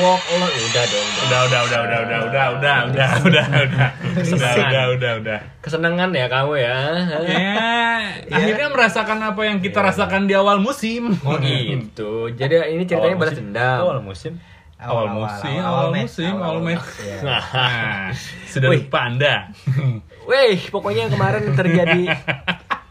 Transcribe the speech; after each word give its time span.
walk 0.00 0.22
alone. 0.32 0.52
Udah 0.56 0.84
dong. 0.88 1.08
Udah, 1.28 1.40
udah, 1.44 1.60
udah, 1.66 1.80
udah, 1.84 2.00
udah, 2.00 2.20
udah, 2.24 2.46
udah, 2.56 2.76
udah, 2.88 3.10
udah, 3.20 3.46
udah, 3.52 3.90
udah, 4.32 4.52
udah, 4.56 4.84
udah, 4.96 5.12
udah. 5.20 5.55
Kesenangan 5.66 6.14
ya 6.14 6.30
kamu 6.30 6.62
ya. 6.62 6.78
Ya, 7.26 7.50
akhirnya 8.38 8.70
merasakan 8.70 9.18
apa 9.18 9.42
yang 9.50 9.58
kita 9.58 9.82
rasakan 9.82 10.30
di 10.30 10.38
awal 10.38 10.62
musim. 10.62 11.10
Oh 11.26 11.34
gitu. 11.42 12.30
Jadi 12.30 12.54
ini 12.70 12.86
ceritanya 12.86 13.18
Awal 13.18 13.18
balas 13.18 13.34
musim. 13.34 13.42
dendam. 13.50 13.78
Awal 13.82 13.98
musim. 13.98 14.32
Awal 14.76 15.06
musim, 15.08 15.58
awal 15.58 15.88
musim, 15.90 16.32
awal 16.36 16.58
match. 16.60 16.86
Iya. 17.02 17.18
Nah, 17.24 17.42
sudah 18.52 18.68
Wih. 18.70 18.84
lupa 18.86 18.98
Anda. 19.08 19.34
Weh, 20.28 20.60
pokoknya 20.68 21.08
kemarin 21.08 21.50
terjadi 21.56 22.12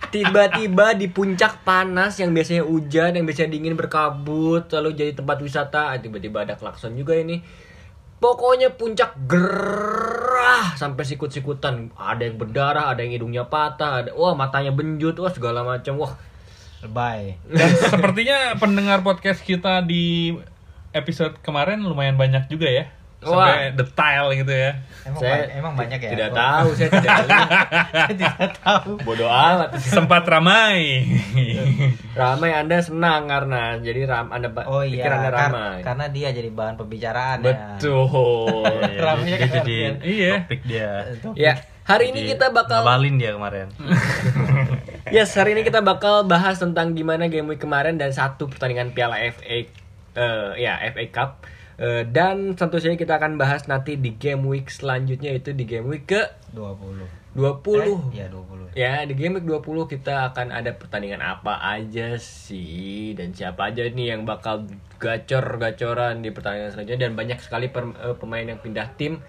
tiba-tiba 0.10 0.98
di 0.98 1.08
puncak 1.08 1.62
panas 1.62 2.18
yang 2.18 2.34
biasanya 2.34 2.66
hujan, 2.66 3.16
yang 3.16 3.24
biasanya 3.24 3.54
dingin 3.54 3.78
berkabut, 3.78 4.66
lalu 4.74 4.98
jadi 4.98 5.12
tempat 5.14 5.38
wisata, 5.40 5.94
ah, 5.94 5.98
tiba-tiba 6.02 6.44
ada 6.44 6.58
klakson 6.58 6.98
juga 6.98 7.16
ini. 7.16 7.40
Pokoknya 8.18 8.74
puncak 8.74 9.16
gerah 9.28 10.74
sampai 10.80 11.04
sikut-sikutan. 11.04 11.92
Ada 11.94 12.32
yang 12.32 12.38
berdarah, 12.40 12.92
ada 12.92 13.04
yang 13.04 13.14
hidungnya 13.16 13.46
patah, 13.46 14.02
ada 14.04 14.12
wah 14.16 14.34
matanya 14.34 14.72
benjut, 14.72 15.16
wah 15.20 15.30
segala 15.30 15.62
macam. 15.62 16.00
Wah, 16.00 16.14
Lebay. 16.86 17.42
Dan 17.50 17.70
sepertinya 17.82 18.54
pendengar 18.62 19.02
podcast 19.02 19.42
kita 19.42 19.82
di 19.82 20.38
episode 20.94 21.42
kemarin 21.42 21.82
lumayan 21.82 22.16
banyak 22.16 22.46
juga 22.46 22.70
ya. 22.70 22.86
Sampai 23.28 23.74
detail 23.74 24.26
gitu 24.34 24.54
ya. 24.54 24.72
Emang, 25.02 25.20
Saya 25.20 25.34
ba- 25.36 25.50
emang 25.54 25.74
banyak 25.76 26.00
ya? 26.00 26.10
tidak 26.12 26.30
tahu, 26.32 26.68
saya 26.72 26.90
tidak. 26.92 27.18
Saya 27.94 28.08
tidak 28.12 28.36
tahu. 28.58 28.92
Bodoh 29.02 29.28
amat. 29.28 29.70
Sempat 29.78 30.24
ramai. 30.24 31.06
Ramai 32.12 32.52
Anda 32.52 32.78
senang 32.80 33.26
karena 33.26 33.78
jadi 33.78 34.02
ram 34.04 34.30
Anda 34.30 34.50
Oh 34.66 34.82
iya, 34.82 35.06
Anda 35.08 35.30
kar- 35.30 35.38
ramai. 35.52 35.78
karena 35.82 36.06
dia 36.08 36.30
jadi 36.30 36.50
bahan 36.50 36.76
pembicaraan 36.76 37.38
Betul. 37.42 38.10
ya. 38.90 39.02
Ramainya 39.06 39.30
Dia 39.32 39.40
kan 39.40 39.50
jadi 39.60 39.76
Iya. 40.02 40.34
topik 40.40 40.62
dia. 40.64 40.92
Ya, 41.34 41.54
hari 41.84 42.10
ini 42.10 42.26
kita 42.28 42.50
bakal 42.50 42.82
Ngabalin 42.82 43.16
dia 43.16 43.32
kemarin. 43.32 43.68
Yes, 45.08 45.38
hari 45.38 45.54
ini 45.54 45.62
kita 45.62 45.80
bakal 45.80 46.26
bahas 46.26 46.58
tentang 46.58 46.92
gimana 46.92 47.30
game 47.30 47.46
week 47.46 47.62
kemarin 47.62 47.94
dan 47.94 48.10
satu 48.10 48.50
pertandingan 48.50 48.90
Piala 48.90 49.22
FA 49.30 49.70
eh 50.16 50.50
ya 50.58 50.82
FA 50.88 51.06
Cup. 51.08 51.46
Eh, 51.76 52.08
dan 52.08 52.56
tentu 52.56 52.80
saja 52.80 52.96
kita 52.96 53.20
akan 53.20 53.36
bahas 53.36 53.68
nanti 53.68 54.00
di 54.00 54.16
game 54.16 54.48
week 54.48 54.72
selanjutnya 54.72 55.36
itu 55.36 55.52
di 55.52 55.68
game 55.68 55.92
week 55.92 56.08
ke 56.08 56.24
20. 56.56 57.04
20. 57.36 58.16
Iya, 58.16 58.32
20. 58.32 58.72
Ya, 58.80 59.04
di 59.04 59.12
game 59.12 59.44
week 59.44 59.48
20 59.48 59.92
kita 59.92 60.32
akan 60.32 60.56
ada 60.56 60.72
pertandingan 60.72 61.20
apa 61.20 61.60
aja 61.60 62.16
sih 62.16 63.12
dan 63.20 63.36
siapa 63.36 63.76
aja 63.76 63.84
nih 63.84 64.16
yang 64.16 64.24
bakal 64.24 64.64
gacor-gacoran 65.04 66.24
di 66.24 66.32
pertandingan 66.32 66.72
selanjutnya 66.72 67.12
dan 67.12 67.14
banyak 67.20 67.40
sekali 67.44 67.68
per- 67.68 68.00
eh, 68.00 68.16
pemain 68.16 68.48
yang 68.48 68.64
pindah 68.64 68.96
tim. 68.96 69.20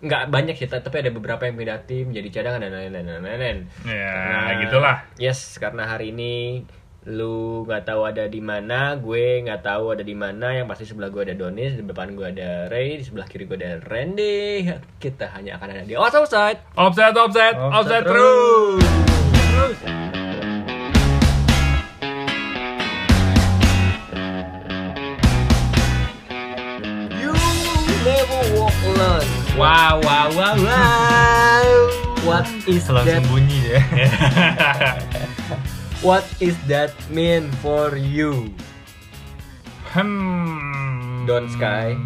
Nggak 0.00 0.32
banyak 0.32 0.56
sih, 0.56 0.68
tapi 0.68 1.04
ada 1.04 1.12
beberapa 1.12 1.44
yang 1.44 1.60
pindah 1.60 1.84
tim 1.84 2.08
jadi 2.08 2.28
cadangan 2.32 2.64
dan 2.64 2.72
lain-lain 2.72 3.04
dan 3.04 3.20
lain-lain. 3.20 3.58
Ya, 3.84 4.64
gitulah. 4.64 5.04
Yes, 5.20 5.60
karena 5.60 5.84
hari 5.84 6.16
ini 6.16 6.64
lu 7.06 7.62
nggak 7.62 7.86
tahu 7.86 8.02
ada 8.02 8.26
di 8.26 8.42
mana, 8.42 8.98
gue 8.98 9.46
nggak 9.46 9.62
tahu 9.62 9.94
ada 9.94 10.02
di 10.02 10.14
mana. 10.14 10.46
Yang 10.52 10.66
pasti 10.66 10.84
sebelah 10.84 11.08
gue 11.08 11.22
ada 11.22 11.34
Donis, 11.38 11.78
di 11.78 11.84
depan 11.86 12.18
gue 12.18 12.26
ada 12.26 12.66
Ray, 12.66 12.98
di 12.98 13.04
sebelah 13.06 13.26
kiri 13.30 13.46
gue 13.46 13.54
ada 13.56 13.78
Randy. 13.80 14.66
Kita 14.98 15.30
hanya 15.38 15.54
akan 15.54 15.68
ada 15.72 15.84
di 15.86 15.94
Outside 15.94 16.22
Outside. 16.26 16.58
Offset, 16.74 17.14
offset, 17.14 17.54
Offset 17.54 17.74
offset 17.78 18.02
terus. 18.04 18.82
terus. 18.82 19.78
You 27.20 27.32
never 28.04 28.40
walk 28.58 28.76
alone. 28.84 29.28
Wow, 29.56 30.00
wow, 30.02 30.28
wow, 30.36 30.54
wow. 30.58 31.66
What 32.26 32.46
is 32.66 32.90
Langsung 32.90 33.06
that? 33.06 33.22
bunyi 33.30 33.56
dia. 33.62 33.80
What 36.04 36.28
is 36.44 36.52
that 36.68 36.92
mean 37.08 37.48
for 37.64 37.96
you? 37.96 38.52
Hmm. 39.96 41.24
Don 41.24 41.48
Sky. 41.48 41.96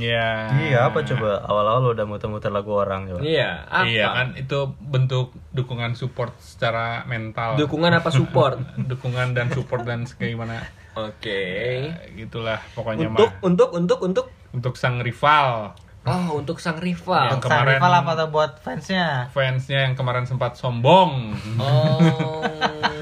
Ya. 0.00 0.50
Iya 0.56 0.90
apa 0.90 1.04
coba 1.06 1.44
awal-awal 1.46 1.94
udah 1.94 2.08
muter-muter 2.08 2.50
lagu 2.50 2.74
orang 2.74 3.06
coba. 3.06 3.20
Iya, 3.22 3.68
apa? 3.70 3.86
Iya 3.86 4.06
kan 4.10 4.28
itu 4.34 4.74
bentuk 4.80 5.36
dukungan 5.54 5.94
support 5.94 6.34
secara 6.42 7.06
mental. 7.06 7.54
Dukungan 7.54 7.92
apa 7.94 8.10
support? 8.10 8.58
dukungan 8.90 9.36
dan 9.36 9.52
support 9.54 9.86
dan 9.86 10.08
gimana 10.08 10.66
Oke. 10.98 11.40
Ya, 11.86 12.02
gitulah 12.18 12.58
pokoknya 12.74 13.14
Untuk 13.14 13.30
mah 13.30 13.46
untuk 13.46 13.68
untuk 13.78 13.98
untuk 14.02 14.26
untuk 14.50 14.74
sang 14.74 14.98
rival 15.06 15.78
Oh, 16.10 16.36
untuk 16.36 16.58
sang 16.58 16.74
rival. 16.76 17.30
Yang 17.30 17.38
Sang 17.40 17.62
kemarin- 17.62 17.78
rival 17.78 17.92
apa 17.94 18.10
tuh 18.14 18.28
buat 18.28 18.50
fansnya? 18.58 19.30
fansnya 19.30 19.78
yang 19.84 19.94
kemarin 19.94 20.24
sempat 20.24 20.54
sombong 20.54 21.38
Oh, 21.56 22.42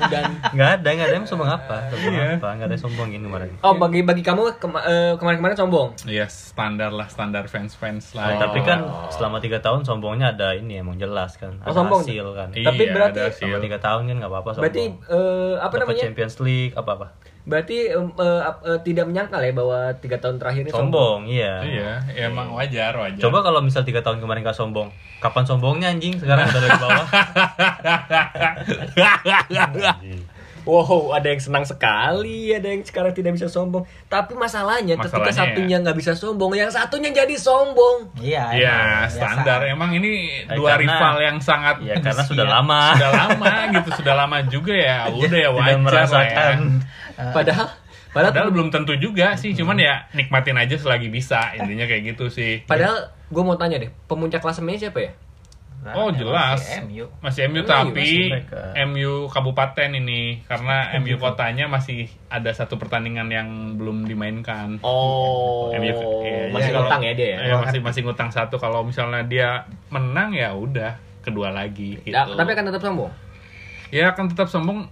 dan 0.04 0.36
Nggak 0.54 0.70
ada, 0.76 0.88
nggak 0.90 1.06
ada 1.06 1.16
yang 1.16 1.24
sombong 1.24 1.48
apa? 1.48 1.88
Sombong 1.88 2.12
Iya. 2.12 2.36
apa? 2.36 2.48
Nggak 2.52 2.66
ada 2.66 2.74
yang 2.74 2.84
sombongin 2.84 3.20
kemarin. 3.22 3.50
oh 3.58 3.74
bagi 3.74 4.00
bagi 4.02 4.20
kamu 4.20 4.42
kema- 4.56 4.84
eh, 4.84 5.12
kemarin-kemarin 5.16 5.56
sombong. 5.56 5.88
ya 6.04 6.26
standar 6.26 6.90
lah 6.90 7.06
standar 7.06 7.44
fans 7.46 7.72
fans 7.72 8.12
Nah, 8.12 8.28
lah 8.30 8.38
Tapi 8.42 8.60
kan 8.62 8.78
selama 9.08 9.38
tiga 9.38 9.58
tahun 9.58 9.82
sombongnya 9.82 10.32
ada 10.32 10.52
ini 10.52 10.76
emang 10.76 10.96
jelas 10.96 11.34
kan. 11.34 11.56
Oh, 11.58 11.64
Ada 11.64 11.74
sombong. 11.74 12.02
hasil 12.02 12.26
kan. 12.32 12.48
Iya, 12.52 12.66
Tapi 12.66 12.82
berarti- 12.88 13.14
ada 13.14 13.22
hasil. 13.26 13.40
Selama 13.42 13.58
tiga 13.58 13.78
tahun 13.78 14.02
kan 14.04 14.16
nggak 14.16 14.30
apa-apa 14.30 14.50
sombong. 14.50 14.64
Berarti 14.64 14.84
eh, 15.08 15.54
apa 15.56 15.64
Dapat 15.70 15.80
namanya? 15.82 16.02
Champions 16.02 16.36
League 16.40 16.74
apa 16.74 16.90
apa? 16.92 17.06
Berarti 17.48 17.88
eh, 17.88 18.40
ap- 18.44 18.62
eh, 18.62 18.78
tidak 18.82 19.04
menyangkal 19.04 19.40
ya 19.40 19.50
bahwa 19.50 19.92
tiga 19.96 20.16
tahun 20.16 20.36
terakhir 20.36 20.60
ini 20.62 20.68
sombong. 20.68 20.84
Sombong, 20.84 21.18
iya. 21.26 21.54
iya 21.64 21.90
ya 22.10 22.26
emang 22.26 22.52
wajar 22.52 22.92
wajar 22.92 23.18
Coba 23.18 23.40
kalau 23.40 23.58
misal 23.58 23.82
tiga 23.82 23.98
tahun 23.98 24.18
kemarin 24.18 24.42
nggak 24.42 24.54
sombong, 24.54 24.86
kapan 25.18 25.42
sombongnya 25.42 25.88
anjing? 25.88 26.14
Sekarang 26.14 26.46
udah 26.46 26.60
dari 26.60 26.78
bawah. 26.78 27.06
Wow, 30.68 31.16
ada 31.16 31.24
yang 31.26 31.40
senang 31.40 31.64
sekali, 31.64 32.52
ada 32.52 32.68
yang 32.68 32.84
sekarang 32.84 33.16
tidak 33.16 33.32
bisa 33.32 33.48
sombong. 33.48 33.88
Tapi 34.04 34.36
masalahnya, 34.36 35.00
ketika 35.00 35.16
Masalahnya 35.24 35.56
satunya 35.56 35.76
nggak 35.80 35.96
bisa 35.96 36.12
sombong, 36.12 36.52
yang 36.52 36.68
satunya 36.68 37.08
jadi 37.08 37.32
sombong. 37.40 38.12
Iya. 38.20 38.44
Iya 38.52 38.76
emang, 39.00 39.08
standar 39.08 39.60
biasa. 39.64 39.72
emang 39.72 39.90
ini 39.96 40.44
Eh, 40.44 40.52
dua 40.52 40.76
karena- 40.76 40.92
rival 40.92 41.14
yang 41.24 41.38
sangat 41.40 41.80
Ya 41.80 41.96
karena 41.96 42.20
sudah 42.28 42.44
Iya, 42.44 42.52
lama. 42.52 42.82
sudah 42.92 43.12
lama 43.16 43.52
gitu 43.72 43.88
sudah 43.96 44.14
lama 44.14 44.36
juga 44.44 44.74
ya 44.76 44.98
udah 45.16 45.24
ya 45.40 45.48
Tidak 45.48 45.56
wajar 45.56 45.72
lah 45.72 45.80
merasakan. 45.80 46.56
ya. 46.60 47.07
Padahal, 47.18 47.66
padahal, 48.14 48.30
Padahal 48.30 48.50
belum 48.50 48.68
tentu 48.70 48.94
juga 48.94 49.34
sih, 49.34 49.50
cuman 49.52 49.74
ya 49.76 50.06
nikmatin 50.12 50.54
aja 50.54 50.74
selagi 50.74 51.08
bisa. 51.08 51.52
Intinya 51.52 51.84
kayak 51.84 52.02
gitu 52.08 52.26
sih. 52.28 52.62
padahal 52.62 52.96
gue 53.28 53.42
mau 53.42 53.54
tanya 53.54 53.76
deh, 53.76 53.90
pemuncak 54.06 54.38
klasemennya 54.38 54.88
siapa 54.88 55.00
ya? 55.00 55.12
Nah, 55.78 55.94
Oh 55.94 56.10
ya, 56.10 56.18
jelas, 56.18 56.58
masih 56.58 56.82
MU. 56.82 57.06
masih 57.22 57.40
MU 57.46 57.62
tapi 57.62 57.94
masih. 57.94 58.42
MU 58.84 59.30
kabupaten 59.30 59.90
ini 59.92 60.42
karena 60.42 60.90
MU 60.98 61.14
kotanya 61.16 61.70
masih 61.70 62.10
ada 62.26 62.50
satu 62.50 62.74
pertandingan 62.76 63.30
yang 63.30 63.48
belum 63.74 64.02
dimainkan. 64.02 64.82
Oh, 64.82 65.70
MU 65.70 65.86
iya, 66.26 66.50
masih 66.50 66.74
kalau- 66.74 66.90
ngutang 66.90 67.02
ya 67.06 67.12
dia 67.14 67.28
ya? 67.30 67.38
Iya, 67.40 67.54
masih 67.62 67.78
masih 67.78 68.00
ngutang 68.02 68.30
satu. 68.34 68.58
Kalau 68.58 68.82
misalnya 68.82 69.22
dia 69.22 69.48
menang 69.86 70.34
ya 70.34 70.50
udah 70.50 70.98
kedua 71.22 71.54
lagi. 71.54 71.94
Gitu. 72.02 72.10
Ya, 72.10 72.26
tapi 72.26 72.58
akan 72.58 72.64
tetap 72.66 72.82
sombong. 72.82 73.10
ya 73.88 74.10
akan 74.10 74.24
tetap 74.28 74.50
sombong. 74.50 74.90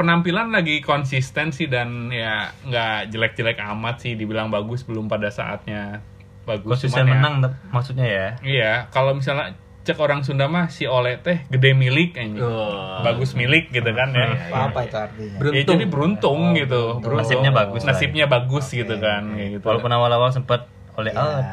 Penampilan 0.00 0.48
lagi 0.48 0.80
konsisten 0.80 1.50
sih 1.50 1.66
dan 1.66 2.08
ya 2.08 2.48
nggak 2.62 3.08
jelek-jelek 3.08 3.60
amat 3.68 4.00
sih. 4.00 4.12
Dibilang 4.14 4.48
bagus 4.48 4.80
belum 4.82 5.06
pada 5.06 5.28
saatnya 5.28 6.00
bagus. 6.42 6.80
Konsisten 6.80 7.04
Cuman 7.04 7.06
ya- 7.06 7.14
menang 7.14 7.34
tep- 7.42 7.60
maksudnya 7.68 8.06
ya. 8.06 8.26
Iya, 8.40 8.72
kalau 8.88 9.12
misalnya 9.12 9.52
cek 9.80 9.96
orang 9.96 10.20
Sunda 10.20 10.44
mah 10.44 10.68
si 10.68 10.84
Ole 10.84 11.16
teh 11.18 11.44
gede 11.46 11.72
milik 11.72 12.12
anjing. 12.14 12.36
Oh. 12.38 13.00
Bagus 13.00 13.32
milik 13.32 13.68
gitu 13.68 13.88
kan 13.90 14.08
ya. 14.10 14.28
Apa 14.50 14.84
itu 14.84 14.92
artinya? 14.94 15.36
Beruntung. 15.36 15.54
Ya, 15.54 15.62
jadi 15.66 15.86
beruntung 15.86 16.40
Oh, 16.42 16.54
gitu. 16.54 16.82
beruntung. 16.98 17.20
Nasibnya 17.20 17.50
bagus 17.50 17.80
lah. 17.80 17.88
Nasibnya 17.90 18.26
bagus 18.26 18.66
gitu 18.68 18.94
kan 18.96 19.22
kayak 19.30 19.48
gitu. 19.56 19.64
Walaupun 19.64 19.88
awal-awal 19.90 20.28
sempat 20.30 20.64
oleh 20.92 21.10
Ya, 21.10 21.20
out. 21.22 21.44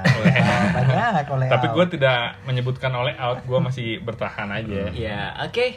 banyak 0.73 1.27
oleh 1.29 1.47
Tapi 1.47 1.65
out. 1.67 1.73
gue 1.73 1.85
tidak 1.93 2.19
menyebutkan 2.43 2.91
oleh 2.91 3.15
out, 3.15 3.39
gue 3.41 3.59
masih 3.61 3.99
bertahan 4.01 4.49
aja. 4.49 4.91
Ya, 4.91 5.35
oke. 5.39 5.55
Eh, 5.55 5.71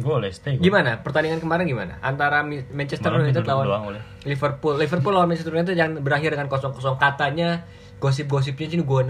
Gue 0.00 0.14
oleh 0.14 0.32
stay. 0.32 0.56
gua. 0.56 0.64
gimana? 0.64 0.90
Pertandingan 1.04 1.40
kemarin 1.40 1.68
gimana? 1.68 2.00
Antara 2.00 2.40
Manchester 2.44 3.12
Malam 3.12 3.28
United 3.28 3.44
lawan 3.44 3.64
doang. 3.68 3.84
Liverpool. 4.24 4.74
Liverpool 4.80 5.12
lawan 5.12 5.28
Manchester 5.28 5.52
United 5.52 5.76
yang 5.76 6.00
berakhir 6.00 6.32
dengan 6.32 6.48
kosong-kosong 6.48 6.96
katanya 6.96 7.68
gosip-gosipnya 8.00 8.66
sih 8.68 8.78
gue 8.82 9.02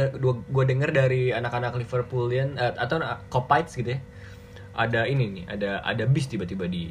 gue 0.50 0.64
denger 0.66 0.90
dari 0.94 1.34
anak-anak 1.34 1.74
Liverpoolian 1.78 2.58
eh, 2.58 2.74
atau 2.78 3.00
Copites 3.30 3.74
gitu 3.78 3.94
ya. 3.96 4.00
Ada 4.74 5.06
ini 5.06 5.30
nih, 5.30 5.44
ada 5.46 5.70
ada 5.86 6.04
bis 6.10 6.26
tiba-tiba 6.26 6.66
di 6.66 6.90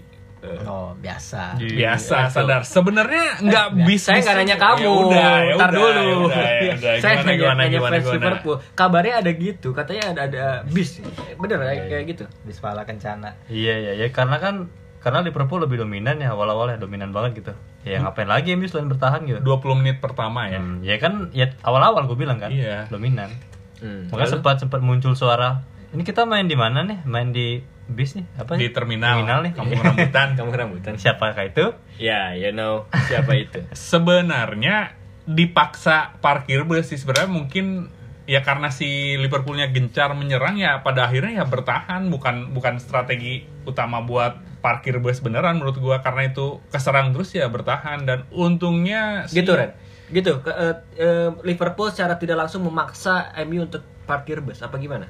Oh, 0.64 0.92
biasa. 0.96 1.56
biasa 1.56 2.16
Iya, 2.20 2.30
sadar 2.30 2.62
sebenarnya 2.62 3.26
nggak 3.40 3.68
bisa 3.82 4.12
Saya 4.12 4.20
nggak 4.22 4.36
nanya 4.38 4.58
kamu. 4.58 4.80
ya 4.80 4.92
udah 4.92 5.32
ya 5.40 5.54
Ntar 5.56 5.70
udah, 5.70 5.78
dulu. 5.78 5.88
ya 5.88 6.16
udah, 6.20 6.44
ya 6.60 6.72
udah. 6.74 6.94
Saya 7.04 7.14
Gimana, 7.14 7.24
nanya, 7.24 7.38
gimana, 7.38 7.56
nanya 7.58 7.72
gimana, 7.74 7.90
fans 7.90 8.04
gimana? 8.04 8.16
Liverpool. 8.18 8.56
Kabarnya 8.74 9.14
ada 9.18 9.32
gitu. 9.32 9.68
Katanya 9.72 10.04
ada 10.10 10.22
ada 10.26 10.44
bis. 10.66 10.90
Bener 11.34 11.58
Iya, 11.60 11.72
ya 11.72 11.84
kayak 11.88 12.04
gitu. 12.10 12.24
Bismillah 12.44 12.84
kencana. 12.84 13.30
Iya 13.48 13.74
iya 13.80 13.92
ya 13.96 14.08
karena 14.10 14.38
kan 14.38 14.56
karena 15.00 15.20
Liverpool 15.20 15.60
lebih 15.60 15.78
dominan 15.78 16.16
ya 16.18 16.32
awal-awal 16.32 16.68
ya 16.68 16.78
dominan 16.78 17.10
banget 17.10 17.32
gitu. 17.40 17.54
Ya 17.84 18.00
ngapain 18.00 18.24
lagi 18.26 18.52
MU 18.54 18.66
selain 18.66 18.88
bertahan 18.88 19.24
gitu. 19.24 19.40
20 19.40 19.76
menit 19.76 20.00
pertama 20.00 20.48
ya 20.48 20.58
Hmm, 20.58 20.80
ya 20.80 20.96
kan 20.98 21.32
ya 21.32 21.52
awal-awal 21.60 22.04
gue 22.06 22.16
bilang 22.18 22.38
kan 22.38 22.48
Iya. 22.50 22.88
dominan. 22.88 23.28
Hmm. 23.80 24.08
Makanya 24.08 24.40
sempat 24.40 24.56
sempat 24.58 24.80
muncul 24.80 25.12
suara 25.12 25.64
ini 25.94 26.02
kita 26.02 26.26
main 26.26 26.44
di 26.44 26.54
mana 26.54 26.82
nih? 26.82 27.00
Main 27.04 27.30
di 27.30 27.62
bis 27.86 28.14
nih? 28.14 28.26
Apa 28.36 28.56
di 28.56 28.70
terminal, 28.70 29.22
Terminal 29.22 29.40
nih. 29.42 29.54
kampung 29.54 29.80
rambutan 29.80 30.28
Kamu 30.40 30.52
rambutan. 30.52 30.94
Siapakah 30.96 31.46
itu? 31.46 31.66
Ya, 31.96 32.34
you 32.34 32.50
know 32.50 32.86
siapa 33.06 33.36
itu. 33.36 33.62
sebenarnya 33.94 34.98
dipaksa 35.24 36.20
parkir 36.20 36.64
bus 36.64 36.86
sih 36.86 36.98
sebenarnya 36.98 37.30
mungkin 37.30 37.88
ya 38.24 38.40
karena 38.40 38.68
si 38.70 38.88
Liverpoolnya 39.16 39.70
gencar 39.70 40.12
menyerang 40.12 40.56
ya 40.56 40.80
pada 40.80 41.06
akhirnya 41.06 41.38
ya 41.38 41.46
bertahan 41.46 42.08
bukan 42.08 42.52
bukan 42.52 42.76
strategi 42.78 43.44
utama 43.64 44.00
buat 44.00 44.36
parkir 44.60 44.98
bus 44.98 45.20
beneran 45.20 45.60
menurut 45.60 45.76
gua 45.78 46.00
karena 46.00 46.26
itu 46.26 46.60
keserang 46.68 47.12
terus 47.12 47.32
ya 47.32 47.48
bertahan 47.48 48.04
dan 48.04 48.24
untungnya 48.30 49.28
si- 49.28 49.40
Gitu, 49.40 49.52
Ren. 49.54 49.76
Gitu. 50.08 50.40
Ke- 50.40 50.56
eh, 50.96 51.30
Liverpool 51.42 51.88
secara 51.88 52.16
tidak 52.16 52.36
langsung 52.38 52.64
memaksa 52.64 53.32
MU 53.44 53.64
untuk 53.64 53.84
parkir 54.04 54.40
bus 54.40 54.60
apa 54.60 54.76
gimana? 54.76 55.08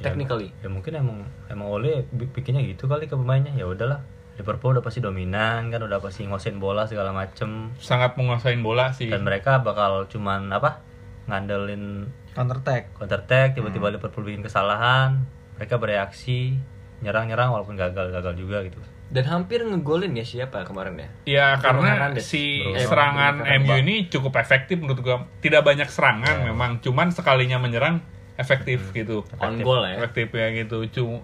Technically. 0.00 0.54
Ya 0.58 0.68
mungkin 0.68 0.94
emang 0.94 1.18
emang 1.46 1.68
Ole 1.68 2.06
bi- 2.06 2.28
bikinnya 2.28 2.62
gitu 2.62 2.84
kali 2.84 3.04
ke 3.04 3.14
pemainnya. 3.14 3.52
Ya 3.52 3.64
udahlah. 3.64 4.00
Liverpool 4.34 4.70
udah 4.70 4.80
pasti 4.80 4.98
dominan 4.98 5.66
kan 5.66 5.80
udah 5.80 5.98
pasti 5.98 6.22
ngosin 6.22 6.56
bola 6.56 6.86
segala 6.86 7.10
macem 7.10 7.74
sangat 7.74 8.14
menguasain 8.14 8.60
bola 8.60 8.94
sih 8.94 9.06
dan 9.06 9.26
mereka 9.26 9.58
bakal 9.58 10.06
cuman 10.06 10.46
apa 10.48 10.78
ngandelin 11.26 12.06
Counter 12.30 12.56
attack. 12.56 12.94
counter 12.94 13.18
attack 13.20 13.48
Hmm. 13.50 13.66
tiba-tiba 13.66 13.90
Liverpool 13.90 14.22
bikin 14.24 14.40
kesalahan 14.40 15.26
mereka 15.54 15.74
bereaksi 15.76 16.54
nyerang-nyerang 17.00 17.50
walaupun 17.50 17.74
gagal 17.74 18.10
gagal 18.10 18.34
juga 18.34 18.62
gitu 18.62 18.78
Dan 19.08 19.24
hampir 19.24 19.58
ngegolin 19.60 20.12
ya 20.12 20.22
siapa 20.22 20.62
kemarin 20.62 20.94
ya? 20.94 21.08
Ya 21.26 21.46
Bruno 21.56 21.82
karena 21.82 22.12
si 22.20 22.60
Bruno 22.60 22.76
serangan. 22.78 23.34
MU 23.58 23.74
ini 23.80 24.06
cukup 24.06 24.36
efektif 24.36 24.76
menurut 24.76 25.00
gua. 25.00 25.24
Tidak 25.38 25.64
banyak 25.64 25.88
serangan 25.88 26.44
memang, 26.44 26.78
cuman 26.78 27.08
sekalinya 27.08 27.56
menyerang 27.56 28.04
efektif 28.38 28.94
gitu. 28.94 29.26
On 29.42 29.58
goal 29.60 29.82
ya. 29.84 30.00
Efektif 30.00 30.32
ya 30.32 30.48
gitu. 30.54 30.86
Cuma 30.88 31.20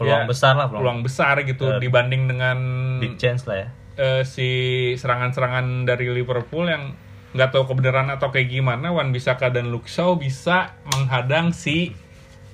peluang 0.00 0.24
besar 0.24 0.56
lah 0.56 0.66
peluang, 0.72 0.80
peluang 0.80 1.00
besar 1.04 1.34
gitu 1.44 1.76
Eh, 1.76 1.80
dibanding 1.84 2.24
dengan 2.24 2.58
big 3.04 3.20
chance 3.20 3.44
lah 3.44 3.56
ya 3.60 3.68
eh, 4.00 4.22
si 4.24 4.48
serangan-serangan 4.96 5.84
dari 5.84 6.08
Liverpool 6.08 6.72
yang 6.72 6.96
nggak 7.36 7.52
tahu 7.52 7.68
kebenaran 7.68 8.08
atau 8.08 8.32
kayak 8.32 8.48
gimana 8.48 8.90
Wan 8.90 9.12
Bisaka 9.12 9.52
dan 9.52 9.68
Luke 9.68 9.86
Shaw 9.86 10.16
bisa 10.16 10.74
menghadang 10.88 11.52
si 11.52 11.94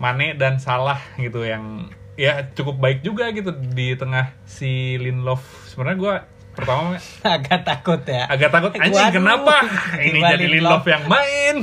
Mane 0.03 0.37
dan 0.37 0.61
Salah 0.61 1.01
gitu 1.17 1.47
yang 1.47 1.89
ya 2.19 2.51
cukup 2.53 2.77
baik 2.83 3.01
juga 3.01 3.33
gitu 3.33 3.55
di 3.55 3.97
tengah 3.97 4.37
si 4.45 5.01
Lindelof 5.01 5.41
sebenarnya 5.71 5.97
gua 5.97 6.15
pertama 6.57 6.97
Agak 7.37 7.63
takut 7.63 8.01
ya. 8.09 8.25
agak 8.27 8.51
takut. 8.51 8.73
Anjing 8.81 9.13
kenapa? 9.13 9.63
Ini 10.01 10.19
jadi 10.33 10.45
Lindelof 10.49 10.89
yang 10.89 11.05
main. 11.05 11.57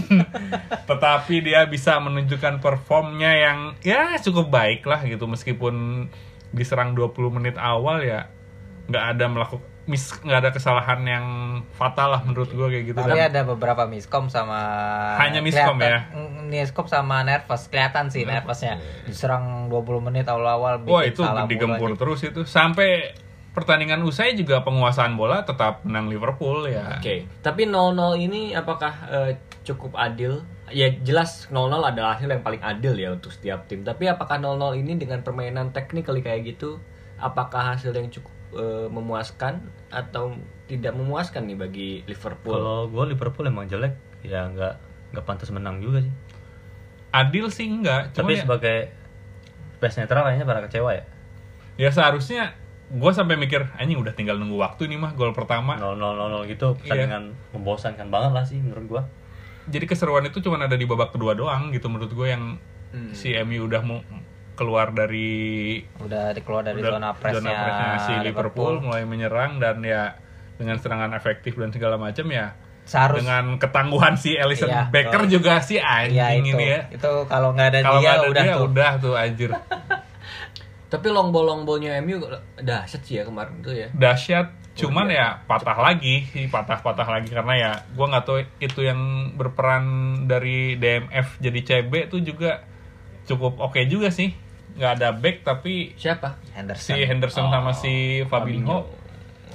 Tetapi 0.89 1.35
dia 1.41 1.65
bisa 1.65 1.97
menunjukkan 1.97 2.61
performnya 2.61 3.31
yang 3.33 3.57
ya 3.81 4.15
cukup 4.21 4.53
baik 4.53 4.85
lah 4.85 5.01
gitu. 5.03 5.25
Meskipun 5.25 6.07
diserang 6.53 6.93
20 6.93 7.37
menit 7.41 7.57
awal 7.57 8.05
ya 8.05 8.29
nggak 8.85 9.05
ada 9.17 9.25
melakukan 9.25 9.73
mis 9.83 10.15
nggak 10.15 10.39
ada 10.39 10.51
kesalahan 10.55 11.03
yang 11.03 11.25
fatal 11.75 12.15
lah 12.15 12.23
menurut 12.23 12.47
gue 12.47 12.67
kayak 12.71 12.85
gitu. 12.93 12.97
Tapi 13.03 13.19
Dan 13.19 13.35
ada 13.35 13.41
beberapa 13.43 13.83
miskom 13.83 14.31
sama 14.31 14.59
Hanya 15.19 15.43
miskom 15.43 15.75
ya? 15.83 16.07
Miskom 16.47 16.87
sama 16.87 17.27
nervous. 17.27 17.67
Kelihatan 17.67 18.07
sih 18.07 18.23
nervousnya. 18.23 18.79
Diserang 19.03 19.67
20 19.67 20.07
menit 20.07 20.25
awal-awal 20.31 20.87
wah 20.87 21.03
itu 21.03 21.19
digempur 21.51 21.99
terus 21.99 22.23
itu. 22.23 22.47
Sampai 22.47 23.11
pertandingan 23.53 24.01
usai 24.01 24.33
juga 24.33 24.61
penguasaan 24.61 25.13
bola 25.13 25.41
tetap 25.41 25.85
menang 25.85 26.09
Liverpool 26.09 26.65
ya 26.65 26.97
Oke, 26.97 27.29
tapi 27.39 27.63
0-0 27.63 27.93
ini 28.17 28.51
apakah 28.51 28.93
eh, 29.07 29.31
cukup 29.61 29.93
adil? 29.93 30.41
Ya 30.67 30.89
jelas 30.89 31.47
0-0 31.47 31.69
adalah 31.85 32.17
hasil 32.17 32.27
yang 32.27 32.41
paling 32.41 32.59
adil 32.59 32.97
ya 32.97 33.13
untuk 33.13 33.29
setiap 33.29 33.67
tim. 33.67 33.85
Tapi 33.85 34.07
apakah 34.07 34.41
0-0 34.41 34.57
ini 34.75 34.97
dengan 34.97 35.21
permainan 35.21 35.69
technically 35.69 36.19
kayak 36.19 36.49
gitu, 36.49 36.81
apakah 37.15 37.71
hasil 37.71 37.93
yang 37.93 38.09
cukup 38.09 38.33
eh, 38.53 38.87
memuaskan 38.87 39.61
atau 39.87 40.33
tidak 40.65 40.93
memuaskan 40.93 41.45
nih 41.45 41.57
bagi 41.59 41.89
Liverpool? 42.03 42.53
kalau 42.53 42.79
gue 42.87 43.03
Liverpool 43.07 43.45
emang 43.45 43.67
jelek 43.67 43.93
ya 44.21 44.47
nggak 44.47 44.73
nggak 45.11 45.23
pantas 45.23 45.51
menang 45.51 45.77
juga 45.77 46.01
sih 46.01 46.13
adil 47.13 47.45
sih 47.47 47.67
enggak 47.67 48.09
tapi 48.11 48.33
ya- 48.33 48.41
sebagai 48.41 48.89
best 49.77 49.99
netral 49.99 50.23
kayaknya 50.23 50.47
pada 50.47 50.63
kecewa 50.63 50.89
ya 50.91 51.03
ya 51.75 51.89
seharusnya 51.91 52.55
gue 52.93 53.11
sampai 53.11 53.35
mikir 53.35 53.73
anjing 53.73 53.97
udah 53.97 54.13
tinggal 54.13 54.37
nunggu 54.37 54.55
waktu 54.55 54.85
nih 54.85 54.95
mah 54.95 55.11
gol 55.11 55.33
pertama 55.33 55.73
0 55.75 55.97
0 55.97 56.13
0 56.37 56.45
gitu 56.45 56.77
pertandingan 56.77 57.33
membosankan 57.49 58.07
banget 58.07 58.31
lah 58.31 58.43
sih 58.43 58.57
menurut 58.57 58.85
gua 58.87 59.03
jadi 59.65 59.83
keseruan 59.83 60.23
itu 60.23 60.39
cuma 60.39 60.57
ada 60.57 60.73
di 60.73 60.83
babak 60.83 61.09
kedua 61.09 61.33
doang 61.33 61.69
gitu 61.69 61.87
menurut 61.87 62.09
gue 62.09 62.29
yang 62.29 62.43
Hmm. 62.89 63.09
si 63.09 63.33
MU 63.33 63.65
udah 63.65 63.81
mau 63.81 64.05
keluar 64.53 64.93
dari 64.93 65.81
Udah 65.97 66.29
dikeluar 66.29 66.61
dari 66.61 66.77
udah 66.77 66.93
zona 66.93 67.09
pressnya 67.11 67.41
zona 67.41 67.51
pressnya 67.57 67.97
si 67.97 68.13
Liverpool, 68.21 68.73
mulai 68.79 69.01
menyerang 69.01 69.57
dan 69.57 69.81
ya 69.81 70.13
dengan 70.53 70.77
serangan 70.77 71.09
efektif 71.11 71.57
dan 71.57 71.73
segala 71.73 71.97
macam 71.97 72.29
ya 72.29 72.53
Seharus 72.85 73.17
dengan 73.17 73.57
ketangguhan 73.57 74.13
si 74.13 74.37
Alisson 74.37 74.69
Iya, 74.69 74.93
Becker 74.93 75.25
betul. 75.25 75.41
juga 75.41 75.57
si 75.57 75.81
anjing 75.81 76.13
Iya 76.13 76.27
itu. 76.35 76.53
ini 76.53 76.65
ya 76.69 76.81
Itu 76.91 77.25
kalau 77.25 77.49
nggak 77.51 77.67
ada 77.67 77.79
kalau 77.81 77.97
dia 77.97 78.11
ada 78.11 78.27
udah 78.27 78.43
dia 78.43 78.53
tuh. 78.53 78.63
udah 78.67 78.91
tuh 78.99 79.13
anjir 79.15 79.49
Tapi 80.93 81.09
long 81.09 81.33
ball 81.33 81.49
long 81.49 81.61
ballnya 81.65 81.97
MU 82.05 82.21
dahsyat 82.61 83.01
sih 83.01 83.17
ya 83.17 83.25
kemarin 83.25 83.65
tuh 83.65 83.73
ya. 83.73 83.89
dahsyat. 83.97 84.61
Cuman 84.77 85.09
ya 85.09 85.41
patah 85.49 85.73
lagi 85.73 86.29
patah-patah 86.53 87.07
lagi. 87.09 87.33
Karena 87.33 87.53
ya 87.57 87.71
gua 87.97 88.13
nggak 88.13 88.25
tahu 88.29 88.37
itu 88.61 88.85
yang 88.85 89.33
berperan 89.33 89.85
dari 90.29 90.77
DMF 90.77 91.41
jadi 91.41 91.59
CB 91.65 92.13
tuh 92.13 92.21
juga 92.21 92.61
cukup 93.25 93.57
oke 93.57 93.81
juga 93.89 94.13
sih. 94.13 94.37
Nggak 94.77 94.91
ada 95.01 95.09
back 95.17 95.37
tapi 95.41 95.97
Siapa? 95.97 96.37
Henderson. 96.53 96.93
si 96.93 97.01
Henderson 97.09 97.49
sama 97.49 97.73
si 97.73 97.93
Fabinho. 98.29 98.85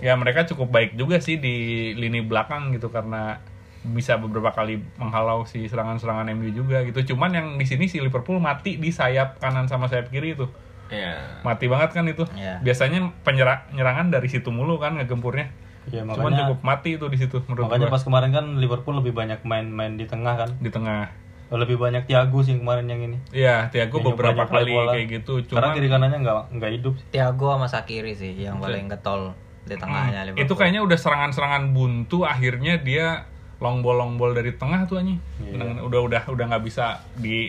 Ya 0.03 0.19
mereka 0.19 0.43
cukup 0.43 0.75
baik 0.75 0.99
juga 0.99 1.23
sih 1.23 1.39
di 1.39 1.91
lini 1.95 2.23
belakang 2.23 2.75
gitu 2.75 2.91
karena 2.91 3.39
bisa 3.87 4.19
beberapa 4.19 4.51
kali 4.51 4.83
menghalau 4.99 5.47
si 5.47 5.71
serangan-serangan 5.71 6.35
MU 6.35 6.51
juga 6.51 6.83
gitu. 6.83 7.15
Cuman 7.15 7.31
yang 7.31 7.47
di 7.55 7.67
sini 7.67 7.87
si 7.87 8.03
Liverpool 8.03 8.43
mati 8.43 8.75
di 8.75 8.91
sayap 8.91 9.39
kanan 9.39 9.71
sama 9.71 9.87
sayap 9.87 10.11
kiri 10.11 10.35
itu 10.35 10.51
Ya. 10.89 11.41
mati 11.41 11.67
banget 11.67 11.91
kan 11.93 12.05
itu 12.05 12.25
Iya. 12.33 12.59
biasanya 12.59 13.13
penyerangan 13.23 14.09
dari 14.09 14.27
situ 14.27 14.49
mulu 14.49 14.77
kan 14.77 14.95
ngegempurnya 14.95 15.53
ya 15.87 16.05
cuman 16.05 16.33
cukup 16.35 16.59
mati 16.61 16.95
itu 16.95 17.07
di 17.07 17.17
situ 17.17 17.41
menurut 17.43 17.65
makanya 17.67 17.87
gua 17.87 17.95
pas 17.95 18.03
kemarin 18.03 18.31
kan 18.31 18.45
Liverpool 18.55 18.97
lebih 18.97 19.13
banyak 19.13 19.41
main-main 19.43 19.95
di 19.95 20.05
tengah 20.05 20.37
kan 20.37 20.51
di 20.55 20.69
tengah 20.69 21.09
lebih 21.51 21.77
banyak 21.77 22.05
Thiago 22.05 22.41
sih 22.41 22.55
kemarin 22.55 22.85
yang 22.85 23.01
ini 23.03 23.17
Iya, 23.31 23.69
Thiago 23.69 23.99
Yang 23.99 24.07
beberapa 24.11 24.45
kali 24.45 24.69
bola. 24.71 24.93
kayak 24.93 25.07
gitu 25.15 25.33
karena 25.43 25.53
cuman 25.65 25.69
kiri 25.73 25.89
kanannya 25.89 26.19
nggak 26.21 26.37
nggak 26.53 26.71
hidup 26.75 26.93
sih. 26.95 27.07
Thiago 27.11 27.47
sama 27.51 27.67
Sakiri 27.67 28.13
sih 28.13 28.33
yang 28.39 28.57
paling 28.59 28.85
getol 28.87 29.33
di 29.63 29.73
tengahnya 29.75 30.13
Hmm, 30.19 30.27
Liverpool. 30.29 30.45
itu 30.45 30.53
kayaknya 30.55 30.81
udah 30.83 30.99
serangan-serangan 30.99 31.63
buntu 31.71 32.19
akhirnya 32.23 32.77
dia 32.79 33.25
long 33.59 33.81
ball 33.81 33.97
long 33.97 34.15
ball 34.15 34.31
dari 34.31 34.53
tengah 34.55 34.85
tuh 34.85 34.97
anjing 34.99 35.21
Iya. 35.39 35.53
Menang- 35.55 35.81
udah 35.83 36.01
udah 36.03 36.23
udah 36.29 36.45
nggak 36.47 36.65
bisa 36.65 36.85
di 37.15 37.49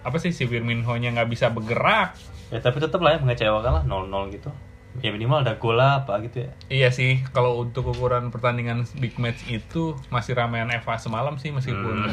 apa 0.00 0.16
sih 0.16 0.30
si 0.30 0.44
Firmino 0.44 0.96
nya 0.96 1.12
nggak 1.12 1.28
bisa 1.28 1.48
bergerak 1.48 2.16
ya 2.48 2.58
tapi 2.58 2.80
tetap 2.80 2.98
lah 2.98 3.14
ya 3.14 3.18
mengecewakan 3.20 3.72
lah 3.72 3.82
0-0 3.84 4.34
gitu 4.34 4.50
ya 4.98 5.14
minimal 5.14 5.46
ada 5.46 5.54
gol 5.54 5.78
lah 5.78 6.02
apa 6.02 6.18
gitu 6.18 6.42
ya 6.42 6.50
iya 6.66 6.88
sih 6.90 7.22
kalau 7.30 7.62
untuk 7.62 7.94
ukuran 7.94 8.34
pertandingan 8.34 8.82
big 8.98 9.14
match 9.16 9.46
itu 9.46 9.94
masih 10.10 10.34
ramean 10.34 10.66
Eva 10.66 10.98
semalam 10.98 11.38
sih 11.38 11.54
meskipun 11.54 12.10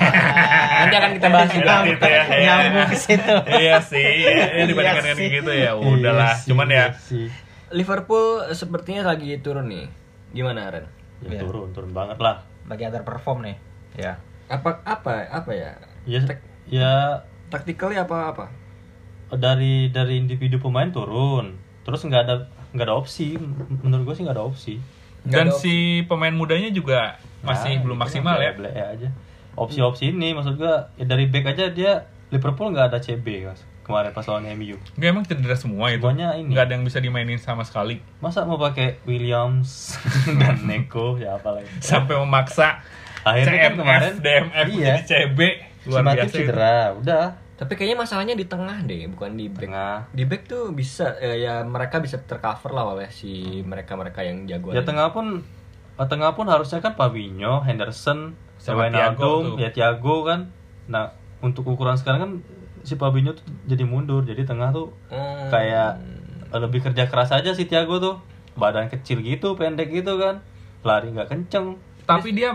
Nanti 0.76 0.94
akan 0.96 1.10
kita 1.16 1.28
bahas 1.30 1.48
juga. 1.50 1.64
Udah 1.64 1.78
gitu 1.86 2.04
ya, 2.04 2.22
ya. 2.26 2.36
Nyambung 2.44 2.88
ke 2.90 2.96
situ. 2.98 3.34
iya 3.56 3.76
sih 3.78 4.02
ya 4.26 4.64
dibandingkan 4.66 5.02
dengan 5.02 5.18
sih. 5.18 5.28
gitu 5.32 5.52
ya 5.54 5.70
udahlah 5.72 6.34
Iya 6.34 6.42
sih, 6.42 6.48
cuman 6.50 6.66
ya 6.68 6.74
iya 6.74 6.86
sih. 6.98 7.26
Liverpool 7.70 8.26
sepertinya 8.52 9.02
lagi 9.06 9.38
turun 9.38 9.66
nih. 9.70 9.86
Gimana 10.30 10.70
Ren? 10.70 10.86
ya 11.22 11.30
Iya. 11.32 11.40
turun 11.46 11.70
turun 11.72 11.90
banget 11.94 12.18
lah 12.18 12.42
bagi 12.66 12.84
underperform 12.84 13.38
nih. 13.46 13.56
Ya. 13.96 14.18
Apa 14.46 14.82
apa 14.82 15.30
apa 15.30 15.50
ya? 15.54 15.78
ya 16.06 16.20
ya 16.66 17.22
Tactically 17.46 17.94
apa 17.94 18.34
apa? 18.34 18.46
dari 19.34 19.90
dari 19.90 20.22
individu 20.22 20.62
pemain 20.62 20.86
turun 20.86 21.58
terus 21.82 22.06
nggak 22.06 22.22
ada 22.26 22.34
nggak 22.70 22.86
ada 22.86 22.94
opsi 22.94 23.34
menurut 23.82 24.06
gue 24.06 24.14
sih 24.14 24.22
nggak 24.22 24.36
ada 24.38 24.46
opsi 24.46 24.74
dan 25.26 25.50
ada 25.50 25.58
si 25.58 26.06
pemain 26.06 26.30
mudanya 26.30 26.70
juga 26.70 27.18
masih 27.42 27.78
Nah, 27.78 27.82
belum 27.82 27.98
maksimal 27.98 28.38
kan, 28.38 28.46
ya 28.46 28.52
blek-blek 28.54 28.86
aja 28.86 29.08
opsi-opsi 29.58 30.14
ini 30.14 30.30
maksud 30.30 30.54
gue 30.54 30.74
ya 30.94 31.04
dari 31.10 31.26
back 31.26 31.58
aja 31.58 31.74
dia 31.74 32.06
Liverpool 32.30 32.70
nggak 32.70 32.94
ada 32.94 32.98
CB 33.02 33.50
mas 33.50 33.62
kemarin 33.86 34.10
pas 34.10 34.26
lawan 34.26 34.50
MU. 34.58 34.74
Nggak 34.98 35.10
emang 35.14 35.24
cedera 35.30 35.54
semua 35.54 35.94
itu. 35.94 36.02
Semuanya 36.02 36.34
ini. 36.34 36.50
Nggak 36.50 36.64
ada 36.66 36.72
yang 36.74 36.82
bisa 36.82 36.98
dimainin 36.98 37.38
sama 37.38 37.62
sekali. 37.62 38.02
Masa 38.18 38.42
mau 38.42 38.58
pakai 38.58 38.98
Williams 39.06 39.94
dan 40.42 40.66
Neko 40.66 41.22
ya 41.22 41.38
apa 41.38 41.62
lagi. 41.62 41.70
Sampai 41.78 42.18
memaksa 42.18 42.82
Akhirnya 43.22 43.70
kan 43.70 43.72
CMF, 43.74 43.78
kemarin 43.78 44.12
DMF 44.18 44.66
iya. 44.74 44.86
jadi 44.90 45.02
CB. 45.06 45.38
Luar 45.86 45.96
si 45.96 46.04
Matip 46.04 46.18
biasa. 46.20 46.28
itu. 46.28 46.38
cedera, 46.42 46.76
udah 46.94 47.24
Tapi 47.56 47.72
kayaknya 47.72 47.96
masalahnya 47.96 48.34
di 48.34 48.44
tengah 48.44 48.84
deh, 48.84 49.08
bukan 49.08 49.32
di 49.32 49.48
back. 49.48 49.64
tengah. 49.64 49.96
Di 50.12 50.24
back 50.24 50.42
tuh 50.44 50.64
bisa 50.70 51.16
eh, 51.16 51.40
ya 51.40 51.64
mereka 51.64 51.98
bisa 51.98 52.20
tercover 52.20 52.68
lah 52.70 52.84
oleh 52.86 53.08
si 53.08 53.32
mereka-mereka 53.62 54.20
yang 54.20 54.44
jagoan. 54.44 54.76
Ya 54.76 54.82
tengah 54.82 55.08
pun 55.08 55.40
eh, 55.96 56.04
tengah 56.04 56.36
pun 56.36 56.46
harusnya 56.46 56.78
kan 56.78 56.92
Fabinho, 56.92 57.62
Henderson, 57.62 58.36
Wijnaldum, 58.60 59.56
ya 59.56 59.70
Thiago 59.70 60.22
kan. 60.22 60.52
Nah, 60.86 61.10
untuk 61.38 61.64
ukuran 61.64 61.94
sekarang 61.94 62.20
kan 62.20 62.32
si 62.82 62.94
Fabinho 62.94 63.32
tuh 63.32 63.46
jadi 63.64 63.82
mundur. 63.82 64.20
Jadi 64.22 64.44
tengah 64.44 64.68
tuh 64.70 64.92
Hmm. 65.08 65.48
kayak 65.48 65.96
eh, 66.46 66.60
lebih 66.60 66.82
kerja 66.82 67.06
keras 67.06 67.32
aja 67.32 67.50
si 67.50 67.64
Thiago 67.64 67.96
tuh. 67.96 68.16
Badan 68.52 68.88
kecil 68.88 69.20
gitu, 69.20 69.52
pendek 69.52 69.88
gitu 69.90 70.16
kan. 70.16 70.44
Lari 70.80 71.08
nggak 71.08 71.28
kenceng. 71.30 71.80
Tapi 72.06 72.30
dia 72.30 72.54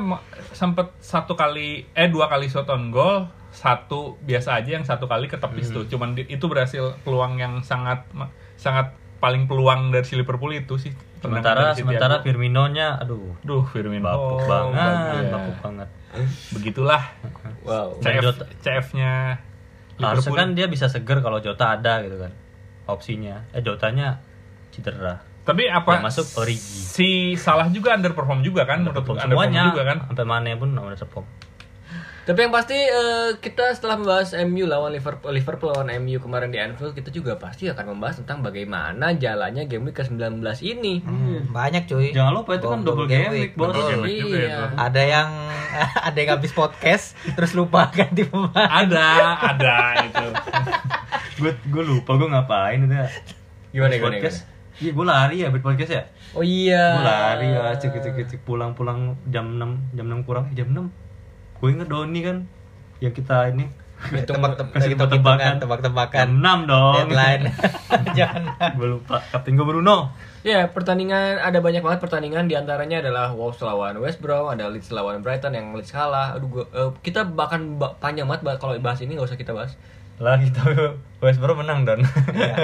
sempet 0.51 0.95
satu 0.97 1.33
kali 1.33 1.85
eh 1.91 2.07
dua 2.07 2.25
kali 2.25 2.47
shot 2.47 2.65
on 2.65 2.87
goal, 2.87 3.23
satu 3.51 4.15
biasa 4.17 4.55
aja 4.55 4.73
yang 4.73 4.83
satu 4.83 5.05
kali 5.05 5.27
ketepis 5.27 5.69
tuh. 5.69 5.83
Cuman 5.85 6.13
di- 6.13 6.25
itu 6.25 6.45
berhasil 6.45 6.95
peluang 7.01 7.35
yang 7.35 7.59
sangat 7.59 8.07
sangat 8.55 8.91
paling 9.17 9.45
peluang 9.45 9.91
dari 9.91 10.01
si 10.01 10.15
Liverpool 10.15 10.49
itu 10.51 10.75
sih. 10.77 10.89
Sementara 11.19 11.75
sementara 11.75 12.17
Thiago. 12.17 12.25
Firmino-nya 12.25 12.97
aduh 12.97 13.37
Duh, 13.41 13.61
Firmino 13.63 14.01
bapuk 14.01 14.39
Oh, 14.39 14.47
banget, 14.47 15.21
iya. 15.21 15.29
bapuk 15.29 15.57
banget. 15.61 15.89
Begitulah 16.49 17.03
Wow. 17.61 18.01
CF, 18.01 18.23
Jota. 18.23 18.43
CF-nya 18.57 19.37
Harusnya 19.93 20.09
Liverpool. 20.25 20.39
kan 20.39 20.47
dia 20.55 20.65
bisa 20.65 20.89
seger 20.89 21.19
kalau 21.19 21.37
Jota 21.37 21.69
ada 21.71 22.01
gitu 22.01 22.17
kan. 22.17 22.33
Opsinya. 22.87 23.45
Eh 23.51 23.61
Jotanya 23.61 24.17
cedera. 24.71 25.21
Tapi 25.41 25.63
apa 25.67 25.97
Yang 25.97 26.05
masuk 26.05 26.25
Origi. 26.45 26.79
Si 26.85 27.09
Salah 27.39 27.67
juga 27.73 27.97
underperform 27.97 28.45
juga 28.45 28.67
kan 28.69 28.85
menurut 28.85 29.01
Underperform 29.01 29.25
underperform 29.25 29.49
semuanya 29.49 29.63
juga 29.73 29.83
kan. 29.87 29.97
sampai 30.09 30.25
mana 30.27 30.49
pun 30.57 30.69
underperform. 30.69 31.25
Tapi 32.21 32.37
yang 32.37 32.53
pasti 32.53 32.77
eh, 32.77 33.33
kita 33.41 33.73
setelah 33.73 33.97
membahas 33.97 34.37
MU 34.45 34.69
lawan 34.69 34.93
Liverpool, 34.93 35.33
Liverpool 35.33 35.73
lawan 35.73 35.89
MU 36.05 36.21
kemarin 36.21 36.53
di 36.53 36.61
Anfield, 36.61 36.93
kita 36.93 37.09
juga 37.09 37.33
pasti 37.41 37.65
akan 37.65 37.97
membahas 37.97 38.21
tentang 38.21 38.45
bagaimana 38.45 39.17
jalannya 39.17 39.65
game 39.65 39.89
week 39.89 39.97
ke-19 39.97 40.37
ini. 40.61 41.01
Hmm, 41.01 41.49
banyak 41.49 41.89
cuy. 41.89 42.13
Jangan 42.13 42.33
lupa 42.37 42.61
itu 42.61 42.67
kan 42.69 42.85
double 42.85 43.09
game 43.09 43.33
week, 43.33 43.57
bos. 43.57 43.73
Double 43.73 43.89
game 43.89 44.03
week 44.05 44.21
juga 44.21 44.37
iya. 44.37 44.47
itu. 44.53 44.63
Ada 44.77 45.01
yang 45.01 45.29
ada 46.13 46.17
yang 46.21 46.31
habis 46.37 46.53
podcast 46.53 47.17
terus 47.33 47.57
lupa 47.57 47.89
ganti 47.89 48.21
pemain. 48.21 48.69
Ada, 48.69 49.09
ada 49.57 49.75
itu. 50.05 50.27
Gue 51.41 51.57
gue 51.73 51.81
lupa 51.81 52.21
gue 52.21 52.29
ngapain 52.29 52.85
itu 52.85 52.93
ya. 52.93 53.09
Gimana, 53.73 53.97
gimana, 53.97 54.05
podcast. 54.13 54.50
Iya 54.81 54.91
gue 54.91 55.05
lari 55.05 55.35
ya 55.39 55.47
buat 55.47 55.61
podcast 55.61 55.91
ya. 55.93 56.03
Oh 56.33 56.41
iya. 56.41 56.97
Gue 56.97 57.05
lari 57.05 57.47
ya 57.53 57.69
cek 57.77 57.93
cek 57.95 58.17
cek 58.25 58.41
pulang-pulang 58.41 59.13
jam 59.29 59.45
6 59.55 59.93
jam 59.93 60.05
6 60.09 60.25
kurang 60.25 60.49
eh, 60.49 60.57
jam 60.57 60.73
6. 60.73 60.89
Gue 61.61 61.69
inget 61.69 61.87
Doni 61.87 62.19
kan 62.19 62.37
yang 62.97 63.13
kita 63.13 63.49
ini 63.49 63.69
Hitung 64.01 64.41
tebak-tebakan, 64.41 64.81
tebak-tebakan. 64.97 65.53
tebak-tebakan. 65.61 66.17
jam 66.17 66.65
6 66.65 66.65
dong. 66.65 66.93
Deadline. 66.97 67.43
Jangan. 68.17 68.71
gue 68.73 68.87
lupa. 68.89 69.21
Kapten 69.29 69.53
gue 69.53 69.61
Bruno. 69.61 70.09
Ya, 70.41 70.65
pertandingan 70.65 71.37
ada 71.37 71.61
banyak 71.61 71.85
banget 71.85 72.01
pertandingan 72.01 72.49
di 72.49 72.57
antaranya 72.57 72.97
adalah 72.97 73.29
Wolves 73.29 73.61
lawan 73.61 74.01
West 74.01 74.17
Brom, 74.17 74.49
ada 74.49 74.65
Leeds 74.65 74.89
lawan 74.89 75.21
Brighton 75.21 75.53
yang 75.53 75.69
Leeds 75.77 75.93
kalah. 75.93 76.33
Aduh, 76.33 76.49
gua, 76.49 76.65
eh, 76.65 76.89
kita 77.05 77.29
bahkan 77.29 77.77
ba- 77.77 77.93
panjang 77.93 78.25
banget 78.25 78.41
bah- 78.41 78.57
kalau 78.57 78.73
bahas 78.81 78.97
ini 79.05 79.13
nggak 79.13 79.29
usah 79.29 79.37
kita 79.37 79.53
bahas. 79.53 79.77
Lah 80.21 80.37
kita 80.37 80.61
West 81.19 81.37
Brom 81.37 81.57
menang 81.59 81.81
dan. 81.81 82.05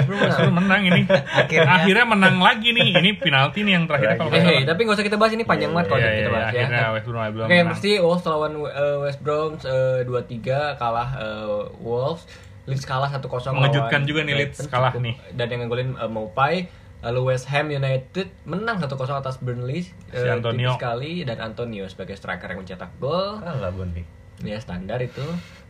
Brom 0.06 0.18
menang. 0.20 0.50
Menang 0.54 0.82
ini. 0.84 1.02
Akhirnya. 1.10 1.74
Akhirnya. 1.76 2.06
menang 2.06 2.38
lagi 2.38 2.70
nih. 2.70 2.94
Ini 2.94 3.18
penalti 3.18 3.62
nih 3.62 3.74
yang 3.74 3.86
terakhir 3.86 4.14
kalau 4.16 4.30
Eh, 4.32 4.62
tapi 4.62 4.80
nggak 4.80 4.94
usah 4.94 5.04
kita 5.04 5.18
bahas 5.18 5.34
ini 5.34 5.42
panjang 5.42 5.72
banget 5.72 5.88
kalau 5.90 6.00
Iya, 6.00 6.08
kita 6.08 6.14
iya, 6.14 6.30
bahas 6.30 6.46
ya. 6.48 6.60
akhirnya 6.60 6.88
West 6.94 7.06
Brom 7.06 7.18
belum 7.28 7.44
Oke, 7.44 7.50
yang 7.52 7.66
menang. 7.66 7.74
pasti 7.74 7.92
Wolves 7.98 8.24
lawan 8.24 8.52
eh, 8.62 8.98
West 9.02 9.20
Brom 9.20 9.52
eh, 9.58 10.00
2-3 10.06 10.78
kalah 10.78 11.10
eh, 11.16 11.46
Wolves. 11.80 12.24
Leeds 12.68 12.84
kalah 12.84 13.08
1-0 13.08 13.24
Mengejutkan 13.54 13.64
lawan 13.96 14.04
juga 14.06 14.22
nih 14.22 14.36
Leeds 14.38 14.60
kalah 14.68 14.92
cukup. 14.92 15.02
nih. 15.02 15.16
Dan 15.34 15.48
yang 15.48 15.60
ngegolin 15.64 15.90
eh, 15.96 16.08
Maupay. 16.08 16.56
Lalu 17.00 17.20
West 17.28 17.46
Ham 17.48 17.70
United 17.70 18.34
menang 18.44 18.78
1-0 18.78 18.90
atas 19.16 19.38
Burnley. 19.38 19.86
Si 19.86 20.18
Antonio. 20.20 20.70
tipis 20.70 20.78
sekali 20.78 21.14
dan 21.24 21.38
Antonio 21.40 21.86
sebagai 21.86 22.14
striker 22.14 22.50
yang 22.50 22.60
mencetak 22.60 22.90
gol. 22.98 23.38
Kalah 23.38 23.70
Bondi. 23.70 24.02
Ya 24.40 24.58
standar 24.58 24.98
itu. 25.00 25.22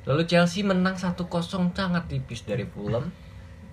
Lalu 0.07 0.23
Chelsea 0.23 0.63
menang 0.63 0.95
1-0 0.95 1.19
sangat 1.69 2.03
tipis 2.07 2.41
dari 2.41 2.63
Fulham. 2.63 3.11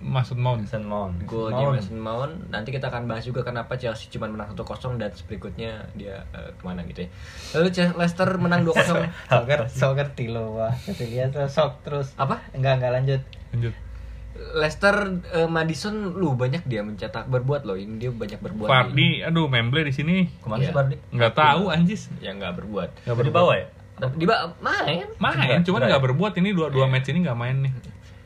Maksud 0.05 0.37
Mount. 0.37 0.67
Mason 0.67 0.85
Mount. 0.85 1.17
Gol 1.25 1.49
Mount. 1.49 1.81
Jameson 1.81 1.97
Mount. 1.97 2.35
Nanti 2.50 2.69
kita 2.69 2.93
akan 2.93 3.09
bahas 3.09 3.25
juga 3.25 3.41
kenapa 3.41 3.79
Chelsea 3.79 4.11
cuma 4.11 4.26
menang 4.26 4.53
1-0 4.53 4.61
dan 4.99 5.09
berikutnya 5.25 5.88
dia 5.95 6.26
eh, 6.35 6.50
ke 6.50 6.61
mana 6.61 6.85
gitu 6.85 7.07
ya. 7.07 7.09
Lalu 7.55 7.69
Chelsea- 7.71 7.97
Leicester 7.97 8.29
menang 8.37 8.67
2-0. 8.67 8.75
Sok 9.31 9.45
ngerti, 9.47 9.73
sok 9.73 9.93
ngerti 9.97 10.25
lo 10.29 10.61
wah. 10.61 10.75
Lihat 10.91 11.38
sok 11.49 11.81
terus. 11.81 12.12
Apa? 12.19 12.43
Enggak 12.53 12.83
enggak 12.83 12.93
lanjut. 12.93 13.21
Lanjut. 13.57 13.75
Leicester 14.35 14.95
eh, 15.31 15.47
Madison 15.49 15.95
lu 16.12 16.35
banyak 16.35 16.67
dia 16.67 16.83
mencetak 16.83 17.31
berbuat 17.31 17.64
loh. 17.64 17.79
Ini 17.79 17.95
dia 17.97 18.11
banyak 18.11 18.43
berbuat. 18.43 18.69
Fardi, 18.69 19.23
aduh 19.23 19.47
Memble 19.47 19.87
di 19.87 19.95
sini. 19.95 20.26
Ke 20.37 20.50
mana 20.50 20.61
Iya. 20.61 20.69
sih 20.69 20.75
Bardi? 20.75 20.95
Nggak 21.14 21.33
tahu 21.33 21.71
anjis. 21.71 22.11
yang 22.19 22.37
nggak 22.37 22.61
berbuat. 22.61 22.91
Nggak 23.07 23.25
Di 23.25 23.33
bawah 23.33 23.55
ya? 23.57 23.67
Di 23.95 24.27
ba- 24.27 24.51
main. 24.59 25.07
Main, 25.17 25.63
cuman 25.63 25.87
nggak 25.87 26.03
berbuat 26.03 26.33
ini 26.43 26.51
dua 26.51 26.69
dua 26.69 26.91
match 26.91 27.09
ini 27.09 27.23
nggak 27.23 27.39
main 27.39 27.59
nih. 27.63 27.73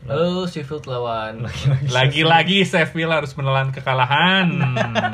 Lalu 0.09 0.49
Sheffield 0.49 0.89
lawan 0.89 1.45
Lagi-lagi 1.93 2.65
Sheffield 2.65 3.13
harus 3.13 3.37
menelan 3.37 3.69
kekalahan. 3.77 4.49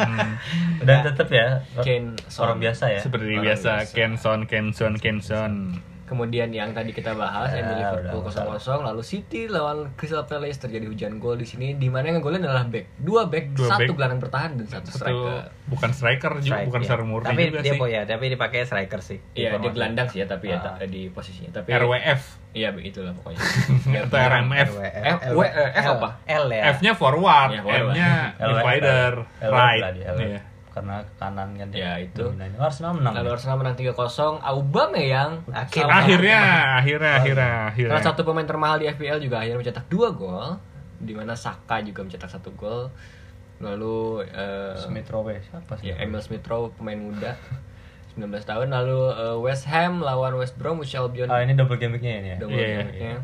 Dan 0.87 0.97
tetap 1.03 1.27
ya 1.35 1.67
Kane 1.83 2.15
orang 2.39 2.59
biasa 2.63 2.85
ya. 2.95 3.01
Seperti 3.03 3.35
biasa. 3.35 3.91
Kenson, 3.91 4.47
Kenson, 4.47 4.95
Kenson. 5.03 5.83
Kemudian 6.05 6.49
yang 6.49 6.71
tadi 6.71 6.91
kita 6.91 7.13
bahas 7.13 7.49
Ya, 7.49 7.63
MU 7.63 7.75
Liverpool 7.75 8.21
udah, 8.23 8.61
0-0 8.61 8.85
lalu 8.85 9.01
City 9.01 9.49
lawan 9.49 9.89
Crystal 9.95 10.23
Palace 10.23 10.59
terjadi 10.59 10.85
hujan 10.85 11.17
gol 11.17 11.35
di 11.35 11.45
sini 11.45 11.75
di 11.75 11.89
mana 11.89 12.09
yang 12.09 12.21
ngegolin 12.21 12.41
adalah 12.41 12.65
back. 12.65 12.93
Dua 12.95 13.25
back, 13.25 13.45
Dua 13.51 13.69
satu 13.71 13.81
back. 13.83 13.95
gelandang 13.95 14.21
bertahan 14.21 14.51
dan 14.55 14.67
satu 14.67 14.87
Satu 14.87 14.99
striker. 14.99 15.41
bukan 15.67 15.91
striker 15.91 16.33
juga, 16.37 16.45
Strike, 16.55 16.67
bukan 16.69 16.81
ya. 16.83 16.97
murni 17.03 17.27
Tapi 17.27 17.43
juga 17.47 17.61
dia 17.61 17.73
sih. 17.73 17.89
ya, 17.89 18.03
tapi 18.05 18.25
dipakai 18.29 18.59
striker 18.63 19.01
sih. 19.01 19.19
Iya, 19.33 19.57
dia 19.57 19.71
gelandang 19.71 20.07
sih 20.07 20.19
ya 20.21 20.27
tapi 20.27 20.45
ya 20.47 20.59
Ah. 20.59 20.77
ta- 20.77 20.85
di 20.85 21.09
posisinya. 21.09 21.51
Tapi 21.55 21.69
RWF 21.71 22.21
Iya, 22.53 22.71
begitulah 22.71 23.11
pokoknya. 23.13 23.41
atau 24.07 24.15
RMF. 24.17 24.69
RWF. 24.71 24.95
F, 24.95 25.21
W, 25.27 25.41
eh, 25.43 25.71
F 25.75 25.87
apa? 25.91 26.09
L 26.23 26.47
ya. 26.49 26.63
F-nya 26.71 26.93
forward, 26.95 27.51
Ya, 27.51 27.61
forward. 27.61 27.91
M-nya 27.91 28.11
divider, 28.53 29.13
right. 29.43 30.54
Karena 30.75 30.99
kanan 31.15 31.55
kan 31.55 31.71
Ya, 31.71 31.95
dia 31.95 32.11
itu. 32.11 32.27
dominannya. 32.27 32.59
Arsenal 32.59 32.99
menang. 32.99 33.15
Lalu 33.15 33.31
ya? 33.31 33.35
Arsenal 33.39 33.57
menang 33.57 33.75
3-0. 33.75 34.43
Aubameyang 34.43 35.47
Akhir- 35.49 35.87
salah- 35.87 36.03
Akhirnya, 36.03 36.41
akhirnya, 36.77 37.13
akhirnya, 37.15 37.51
akhirnya. 37.71 37.93
Salah 37.95 38.05
satu 38.05 38.21
pemain 38.23 38.43
termahal 38.43 38.77
di 38.77 38.87
FPL 38.87 39.19
juga 39.19 39.39
akhirnya 39.39 39.63
mencetak 39.63 39.87
dua 39.87 40.11
gol, 40.11 40.59
di 40.99 41.15
mana 41.15 41.33
Saka 41.33 41.79
juga 41.81 42.03
mencetak 42.03 42.27
satu 42.27 42.51
gol. 42.53 42.91
Lalu 43.63 44.27
eh, 44.27 44.75
Smith 44.77 45.07
Rowe 45.07 45.31
siapa 45.41 45.79
sih? 45.79 45.89
ya 45.89 45.97
Emil 45.97 46.19
Smith 46.19 46.43
Rowe 46.43 46.75
pemain 46.75 46.99
muda 46.99 47.39
19 48.19 48.27
tahun. 48.43 48.67
Lalu 48.69 48.99
eh, 49.13 49.37
West 49.39 49.67
Ham 49.67 49.99
lawan 50.01 50.35
West 50.35 50.59
Bromwich 50.59 50.91
Albion. 50.93 51.31
Ah 51.31 51.39
ini 51.39 51.55
double 51.55 51.79
game 51.79 51.95
week-nya 51.95 52.15
ini 52.19 52.29
ya. 52.29 52.37
Double 52.37 52.51
Iya, 52.53 52.67
iya. 52.67 52.79
game-nya. 52.85 53.15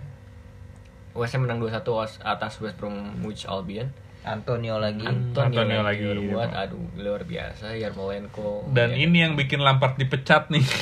West 1.12 1.34
Ham 1.34 1.42
menang 1.42 1.58
2-1 1.58 1.82
as- 1.98 2.22
atas 2.22 2.62
West 2.62 2.78
Bromwich 2.78 3.42
Albion. 3.44 3.90
Antonio 4.20 4.76
lagi. 4.76 5.06
Antonio, 5.06 5.64
Antonio 5.64 5.80
lagi 5.80 6.04
iya. 6.04 6.68
aduh 6.68 6.84
luar 6.96 7.24
biasa 7.24 7.72
Yarmolenko. 7.72 8.68
Dan 8.68 8.92
Ya. 8.92 9.08
ini 9.08 9.24
yang 9.24 9.32
bikin 9.34 9.60
Lampard 9.60 9.96
dipecat 9.96 10.52
nih. 10.52 10.60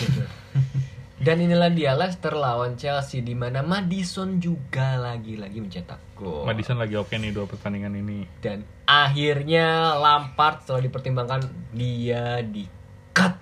Dan 1.18 1.42
inilah 1.42 1.75
dia 1.75 1.99
Leicester 1.99 2.30
lawan 2.30 2.78
Chelsea 2.78 3.26
di 3.26 3.35
mana 3.35 3.59
Madison 3.59 4.38
juga 4.38 4.95
lagi-lagi 4.95 5.59
mencetak 5.59 5.99
gol. 6.14 6.47
Madison 6.47 6.78
lagi 6.78 6.95
oke 6.95 7.11
nih 7.11 7.35
dua 7.35 7.50
pertandingan 7.50 7.90
ini. 7.95 8.23
Dan 8.38 8.62
akhirnya 8.87 9.99
Lampard 9.99 10.62
setelah 10.62 10.87
dipertimbangkan 10.87 11.42
dia 11.75 12.38
di 12.47 12.62
cut 13.11 13.35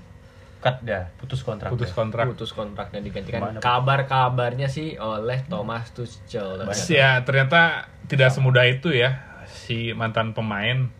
Cut 0.57 0.81
dah, 0.83 1.12
putus 1.21 1.45
kontrak. 1.45 1.69
Putus 1.69 1.93
dia. 1.93 1.99
kontrak. 2.00 2.25
putus 2.33 2.50
kontrak 2.50 2.88
dan 2.91 3.05
digantikan 3.05 3.38
Gimana, 3.45 3.61
Pak? 3.61 3.62
kabar-kabarnya 3.62 4.73
sih 4.73 4.97
oleh 4.97 5.45
Thomas 5.45 5.93
Tuchel. 5.93 6.65
Ya 6.88 7.21
ternyata 7.23 7.93
tidak 8.09 8.33
semudah 8.33 8.65
itu 8.65 8.88
ya 8.91 9.36
si 9.49 9.95
mantan 9.95 10.35
pemain 10.35 10.91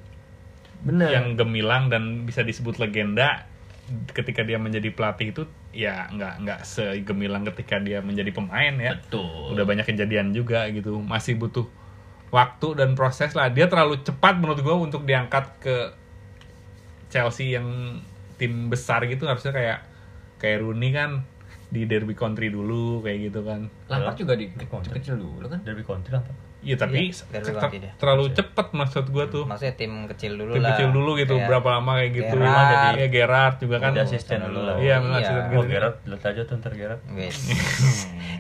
Bener. 0.83 1.11
yang 1.11 1.26
gemilang 1.35 1.91
dan 1.91 2.25
bisa 2.25 2.47
disebut 2.47 2.79
legenda 2.79 3.47
ketika 4.11 4.43
dia 4.43 4.59
menjadi 4.59 4.91
pelatih 4.91 5.31
itu 5.31 5.43
ya 5.71 6.11
nggak 6.11 6.43
nggak 6.43 6.61
segemilang 6.67 7.47
ketika 7.55 7.79
dia 7.79 8.03
menjadi 8.03 8.35
pemain 8.35 8.75
ya. 8.75 8.99
Betul. 8.99 9.55
Udah 9.55 9.65
banyak 9.67 9.87
kejadian 9.87 10.35
juga 10.35 10.67
gitu. 10.75 10.99
Masih 10.99 11.38
butuh 11.38 11.67
waktu 12.35 12.69
dan 12.75 12.99
proses 12.99 13.31
lah. 13.38 13.53
Dia 13.55 13.71
terlalu 13.71 14.03
cepat 14.03 14.43
menurut 14.43 14.61
gua 14.67 14.76
untuk 14.83 15.07
diangkat 15.07 15.45
ke 15.62 15.76
Chelsea 17.11 17.55
yang 17.55 17.99
tim 18.37 18.69
besar 18.69 19.07
gitu 19.07 19.25
harusnya 19.25 19.55
kayak 19.55 19.79
kayak 20.37 20.61
Rooney 20.61 20.93
kan 20.93 21.25
di 21.71 21.88
Derby 21.88 22.12
Country 22.12 22.50
dulu 22.50 23.03
kayak 23.03 23.31
gitu 23.31 23.41
kan. 23.47 23.71
Lampard 23.91 24.19
juga 24.19 24.35
di 24.35 24.50
kecil 24.55 25.19
dulu 25.19 25.47
kan. 25.47 25.62
Derby 25.62 25.83
country 25.83 26.15
apa? 26.15 26.46
Iya 26.67 26.75
tapi 26.77 26.99
Iya, 27.07 27.23
biar 27.31 27.43
ter- 27.47 27.95
terlalu 27.95 28.25
cepet 28.33 28.67
maksud 28.73 29.05
gua 29.09 29.25
tuh. 29.27 29.47
Maksudnya 29.47 29.75
tim 29.75 29.93
kecil 30.07 30.35
dulu 30.35 30.51
Tim 30.51 30.61
lah. 30.61 30.75
kecil 30.75 30.89
dulu 30.91 31.11
gitu, 31.15 31.35
Kayak 31.37 31.47
berapa 31.47 31.69
lama 31.73 31.93
kayak 31.97 32.11
gitu. 32.13 32.35
Gerrard. 32.37 32.67
Jadi 32.67 32.99
ya 32.99 33.09
Gerard 33.09 33.57
juga 33.57 33.77
kan. 33.79 33.91
Jadi 33.93 34.03
asisten 34.03 34.39
dulu 34.43 34.61
lah. 34.61 34.77
Iya, 34.77 34.95
memang 34.99 35.13
Iya. 35.13 35.23
asisten 35.23 35.39
Oh, 35.39 35.53
gitu. 35.55 35.67
Gerard, 35.71 35.97
lihat 36.03 36.25
aja 36.27 36.43
tuh 36.43 36.55
ntar 36.57 36.73
Gerard. 36.75 37.01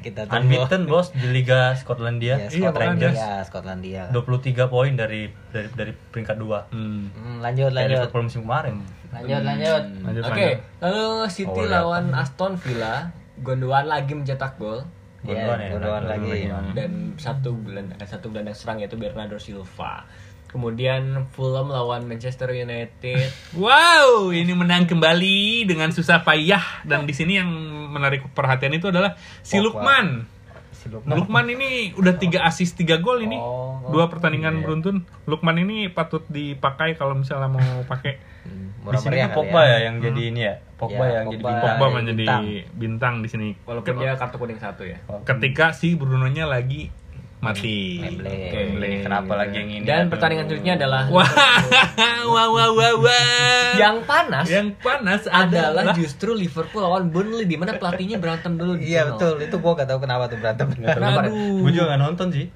Kita 0.02 0.20
tunggu. 0.22 0.36
Unbeaten 0.36 0.82
bos 0.84 1.06
di 1.10 1.26
Liga 1.28 1.60
Skotlandia. 1.72 2.34
Ya, 2.36 2.36
Iya, 2.36 2.48
Scotland 2.50 2.96
makanya. 2.96 3.10
ya, 3.12 3.30
Skotlandia. 3.42 4.02
23 4.10 4.34
poin 4.66 4.92
dari 4.92 5.22
dari 5.48 5.68
dari 5.70 5.92
peringkat 5.94 6.36
2. 6.36 6.66
Hmm. 6.68 7.06
Hmm, 7.08 7.36
lanjut 7.38 7.70
Dari 7.70 7.78
lanjut. 7.80 7.94
Liverpool 7.96 8.22
musim 8.24 8.42
kemarin. 8.42 8.74
Lanjut 9.08 9.40
lanjut. 9.40 9.82
Lanjut, 10.02 10.22
Oke, 10.26 10.48
lalu 10.78 11.04
City 11.28 11.46
Oh, 11.56 11.64
lawan 11.64 12.10
Aston 12.12 12.54
Villa, 12.56 13.10
Gondoan 13.36 13.86
lagi 13.86 14.12
mencetak 14.12 14.56
gol 14.56 14.82
Gondoan 15.26 15.58
Iya, 15.58 15.66
ya, 15.66 15.70
Gondoan 15.74 16.04
lagi. 16.06 16.30
dan 16.72 16.90
satu 17.16 17.50
gelandang 17.60 17.98
satu 18.00 18.30
gelandang 18.30 18.54
serang 18.54 18.78
yaitu 18.78 18.94
Bernardo 18.94 19.36
Silva. 19.36 20.06
Kemudian 20.46 21.26
Fulham 21.28 21.68
lawan 21.68 22.06
Manchester 22.06 22.48
United. 22.48 23.28
Wow, 23.58 24.30
ini 24.30 24.54
menang 24.54 24.86
kembali 24.86 25.66
dengan 25.66 25.90
susah 25.90 26.22
payah 26.22 26.62
dan 26.82 27.04
di 27.04 27.12
sini 27.12 27.36
yang 27.36 27.50
menarik 27.90 28.24
perhatian 28.30 28.72
itu 28.72 28.86
adalah 28.86 29.18
si. 29.42 29.58
Lukman. 29.58 30.24
Si 30.70 30.86
Lukman. 30.86 31.18
Lukman 31.18 31.46
ini 31.50 31.90
udah 31.92 32.14
tiga 32.14 32.46
assist 32.46 32.78
tiga 32.78 32.96
gol 32.96 33.20
ini, 33.20 33.34
Oh, 33.34 33.90
dua 33.90 34.06
pertandingan 34.06 34.62
beruntun. 34.62 35.02
Lukman 35.24 35.58
ini 35.58 35.90
patut 35.90 36.22
dipakai 36.26 36.94
kalau 36.94 37.18
misalnya 37.18 37.50
mau 37.50 37.60
pakai. 37.84 38.16
Hmm, 38.86 38.94
Di 38.94 38.94
Murah 38.94 39.00
sini 39.02 39.10
meriah 39.10 39.26
kali 39.26 39.36
Pogba 39.36 39.60
ya. 39.60 39.66
ya 39.66 39.78
yang 39.82 39.96
jadi 39.98 40.22
ini 40.24 40.40
ya. 40.40 40.54
Pogba 40.76 41.02
Ya, 41.02 41.10
yang 41.12 41.26
jadi 41.26 41.36
Pogba. 41.36 41.50
bintang. 41.50 41.74
Pogba 41.74 41.86
jadi 41.88 41.96
menjadi 41.98 42.16
bintang. 42.16 42.42
bintang 42.72 43.14
di 43.18 43.28
sini. 43.28 43.48
Walaupun 43.60 43.94
dia 43.96 44.12
kartu 44.14 44.36
kuning 44.36 44.56
satu 44.56 44.82
ya. 44.82 44.98
Ketika 45.22 45.66
si 45.70 45.88
Bruno-nya 45.92 46.46
lagi 46.46 46.92
mati. 47.36 48.00
Memble. 48.00 48.26
Oke. 48.26 48.60
Ini 48.76 48.96
kenapa 49.02 49.32
lagi 49.36 49.54
yang 49.54 49.68
ini? 49.70 49.84
Dan 49.84 49.98
Aduh. 50.00 50.10
pertandingan 50.12 50.44
selanjutnya 50.46 50.72
adalah 50.74 51.02
Wah, 51.06 51.26
wah, 52.32 52.46
wah, 52.48 52.70
wah, 52.72 52.92
wah. 52.96 53.70
yang 53.76 54.00
panas 54.02 54.46
yang 54.48 54.72
panas 54.74 55.28
adalah 55.28 55.84
adalah 55.84 55.92
justru 55.92 56.32
Liverpool 56.32 56.80
lawan 56.80 57.12
Burnley 57.12 57.44
di 57.44 57.54
mana 57.54 57.76
pelatihnya 57.76 58.16
berantem 58.16 58.56
dulu 58.56 58.80
di 58.80 58.88
Iya 58.88 59.12
betul, 59.12 59.36
itu 59.38 59.52
gua 59.58 59.72
gak 59.74 59.84
tahu 59.86 60.00
kenapa 60.00 60.26
tuh 60.26 60.38
berantem. 60.38 60.66
Tahu. 60.72 60.96
Aduh. 60.96 61.60
Gue 61.60 61.70
juga 61.70 61.92
gak 61.92 62.00
nonton 62.00 62.26
sih. 62.30 62.46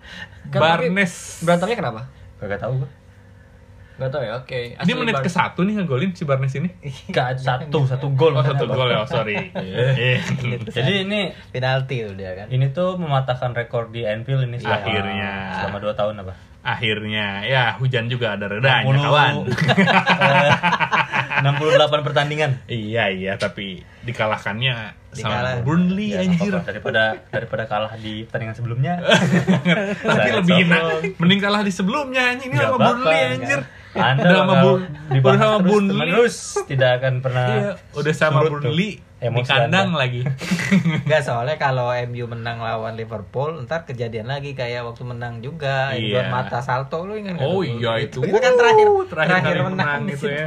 Kan, 0.49 0.61
Barnes. 0.61 1.13
Berantemnya 1.45 1.77
kenapa? 1.77 2.01
Gak 2.41 2.57
tau 2.57 2.73
gue. 2.75 2.89
Gak 4.01 4.09
tau 4.09 4.25
ya, 4.25 4.33
oke. 4.41 4.57
Ini 4.57 4.81
Ashley 4.81 4.97
menit 4.97 5.21
ke 5.21 5.29
satu 5.29 5.61
nih 5.61 5.77
ngegolin 5.77 6.17
si 6.17 6.25
Barnes 6.25 6.57
ini. 6.57 6.73
Gak 7.15 7.37
satu 7.37 7.85
satu 7.85 8.09
gol. 8.17 8.33
Oh 8.33 8.41
satu 8.41 8.65
gol 8.65 8.89
ya, 8.89 9.05
oh, 9.05 9.07
sorry. 9.07 9.53
Eh. 9.53 10.17
Jadi 10.81 11.05
ini 11.05 11.29
Penalti 11.53 12.09
tuh 12.09 12.17
dia 12.17 12.33
kan. 12.33 12.49
ini 12.49 12.73
tuh 12.73 12.97
mematahkan 12.97 13.53
rekor 13.53 13.93
di 13.93 14.09
Anfield 14.09 14.49
ini 14.49 14.57
selama- 14.57 14.81
Akhirnya. 14.81 15.33
selama 15.61 15.77
2 15.85 16.01
tahun 16.01 16.15
apa? 16.25 16.33
Akhirnya, 16.61 17.41
ya 17.45 17.73
hujan 17.77 18.09
juga 18.09 18.37
ada 18.37 18.45
redanya 18.45 18.85
60 18.85 19.01
kawan. 19.01 19.33
eh, 20.29 20.53
68 21.41 22.05
pertandingan. 22.05 22.51
iya 22.69 23.09
iya, 23.09 23.37
tapi 23.37 23.81
dikalahkannya 24.03 24.77
Dikalah. 25.11 25.59
sama 25.59 25.65
Burnley 25.65 26.09
Ya, 26.09 26.23
anjir. 26.23 26.53
apa-apa, 26.53 26.67
daripada 26.67 27.03
daripada 27.29 27.65
kalah 27.65 27.93
di 27.95 28.25
pertandingan 28.25 28.55
sebelumnya. 28.55 28.95
Tapi 30.11 30.29
lebih 30.33 30.55
enak, 30.65 30.83
mending 31.17 31.41
kalah 31.41 31.61
di 31.61 31.71
sebelumnya 31.71 32.23
anjing 32.31 32.49
ini 32.49 32.57
Nggak 32.57 32.67
sama 32.67 32.79
bakal, 32.79 32.95
Burnley 32.97 33.21
anjir. 33.29 33.61
Anda 33.91 34.23
Udah 34.23 34.35
sama 34.37 34.47
bakal 34.47 34.63
Bur- 34.63 34.83
dibahas 35.11 35.35
udah 35.35 35.43
sama 35.43 35.59
terus, 35.59 35.75
Burnley. 35.75 36.09
terus 36.09 36.37
tidak 36.65 36.91
akan 36.95 37.15
pernah 37.21 37.47
Iya, 37.51 37.71
udah 37.93 38.15
sama 38.15 38.41
Burnley 38.45 38.91
di 38.95 39.03
emosi 39.21 39.51
kandang 39.51 39.89
Anda. 39.91 39.99
lagi. 39.99 40.21
Enggak 41.05 41.23
soalnya 41.23 41.57
kalau 41.57 41.89
MU 42.07 42.25
menang 42.25 42.59
lawan 42.59 42.95
Liverpool, 42.95 43.51
ntar 43.61 43.83
kejadian 43.85 44.25
lagi 44.25 44.55
kayak 44.55 44.81
waktu 44.83 45.03
menang 45.03 45.43
juga, 45.43 45.91
Iya. 45.91 46.23
Edward 46.23 46.31
Mata 46.31 46.59
Salto 46.61 47.03
lu 47.03 47.19
ingat 47.19 47.35
nggak 47.35 47.45
Oh 47.45 47.61
iya, 47.61 47.99
itu. 47.99 48.23
Itu 48.23 48.39
kan 48.39 48.55
terakhir 48.55 48.87
terakhir 49.05 49.33
terakhir, 49.43 49.55
menang, 49.59 49.75
menang 49.75 50.01
di 50.05 50.15
itu 50.15 50.27
ya. 50.29 50.47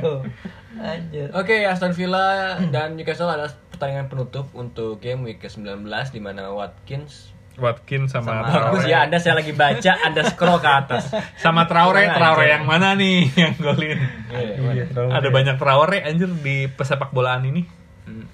Anjir. 0.75 1.29
Oke, 1.31 1.63
Aston 1.63 1.91
Villa 1.91 2.25
dan 2.67 2.93
Newcastle 2.93 3.27
adalah 3.27 3.51
pertandingan 3.69 4.07
penutup 4.07 4.49
untuk 4.53 4.97
game 4.97 5.21
week 5.21 5.39
ke-19 5.39 5.85
di 6.09 6.17
mana 6.17 6.49
Watkins 6.49 7.29
Watkins 7.53 8.09
sama, 8.09 8.41
Sama 8.41 8.49
Traore. 8.49 8.65
Bagus 8.73 8.85
ya, 8.87 9.05
Anda 9.05 9.17
saya 9.17 9.37
lagi 9.37 9.53
baca, 9.53 9.91
Anda 10.01 10.25
scroll 10.25 10.57
ke 10.57 10.65
atas. 10.65 11.13
Sama 11.37 11.69
Traore, 11.69 12.09
Traore 12.09 12.49
yang 12.49 12.65
mana 12.65 12.97
nih 12.97 13.29
yang 13.45 13.53
golin? 13.55 14.01
Iya, 14.33 14.89
Ada 14.89 15.29
banyak 15.29 15.61
Traore 15.61 16.01
anjir 16.01 16.33
di 16.33 16.65
pesepak 16.65 17.13
bolaan 17.13 17.45
ini. 17.45 17.61
Hmm, 18.09 18.25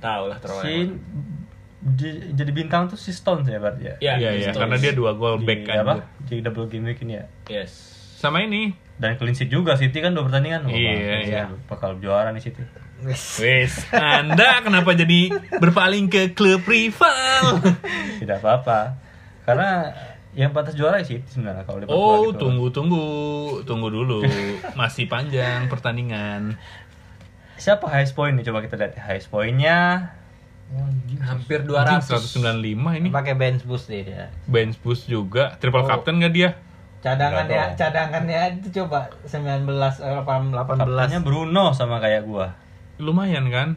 Tahu 0.00 0.32
lah 0.32 0.40
Traore. 0.40 0.64
Si 0.64 0.76
jadi 2.32 2.48
bintang 2.48 2.88
tuh 2.88 2.96
si 2.96 3.12
Stones 3.12 3.44
ya 3.44 3.60
berarti 3.60 3.84
ya. 3.84 3.94
Ya, 4.00 4.12
Iya 4.16 4.30
iya, 4.32 4.48
Stones. 4.48 4.56
karena 4.56 4.76
dia 4.80 4.92
dua 4.96 5.12
gol 5.12 5.36
Di 5.36 5.44
back 5.44 5.60
kan. 5.68 5.76
apa? 5.84 5.94
Jadi 6.24 6.40
double 6.40 6.66
game 6.66 6.84
week 6.88 7.04
ini 7.04 7.20
ya. 7.20 7.24
Yes. 7.44 7.93
Sama 8.24 8.40
ini. 8.40 8.72
Dan 8.94 9.14
clean 9.14 9.34
sheet 9.34 9.50
juga 9.50 9.74
City 9.74 9.98
kan 9.98 10.10
dua 10.10 10.24
pertandingan. 10.24 10.64
Wah, 10.64 10.70
Iya, 10.70 10.92
bakal- 10.94 11.20
iya. 11.22 11.42
Bakal 11.66 11.90
juara 11.98 12.30
nih 12.30 12.40
City. 12.40 12.62
Wes, 13.04 13.84
Anda 13.90 14.64
kenapa 14.64 14.94
jadi 14.94 15.28
berpaling 15.54 16.08
ke 16.08 16.32
klub 16.32 16.64
rival? 16.64 17.60
Tidak 18.22 18.40
apa-apa. 18.40 18.96
Karena 19.44 19.92
yang 20.32 20.50
pantas 20.50 20.72
juara 20.72 20.96
ya 20.96 21.04
City 21.04 21.26
sebenarnya 21.28 21.62
kalau 21.62 21.78
Liverpool 21.78 22.00
Oh, 22.00 22.22
gitu. 22.26 22.40
tunggu 22.40 22.66
tunggu, 22.70 23.04
tunggu 23.62 23.88
dulu. 23.88 24.24
Masih 24.72 25.04
panjang 25.04 25.68
pertandingan. 25.68 26.56
Siapa 27.54 27.86
highest 27.86 28.14
point 28.14 28.32
nih 28.32 28.42
coba 28.42 28.64
kita 28.64 28.74
lihat. 28.74 28.96
Highest 28.96 29.28
pointnya 29.28 30.10
Hampir 31.20 31.60
Anjing 31.62 32.00
200. 32.00 32.40
195 32.40 32.56
ini. 32.94 33.08
Pakai 33.12 33.36
bench 33.36 33.62
boost 33.62 33.86
dia. 33.86 34.32
Bench 34.44 34.80
boost 34.80 35.04
juga, 35.04 35.54
triple 35.54 35.82
Oh. 35.82 35.86
captain 35.86 36.16
nggak 36.16 36.32
dia? 36.32 36.50
Cadangannya, 37.04 37.52
Nggak 37.52 37.68
tahu. 37.68 37.80
cadangannya 37.84 38.40
itu 38.56 38.68
coba 38.80 39.12
19 39.28 39.68
eh, 40.00 40.16
18. 40.24 40.80
Kaptennya 40.80 41.20
Bruno 41.20 41.76
sama 41.76 42.00
kayak 42.00 42.24
gua. 42.24 42.56
Lumayan 42.96 43.52
kan? 43.52 43.76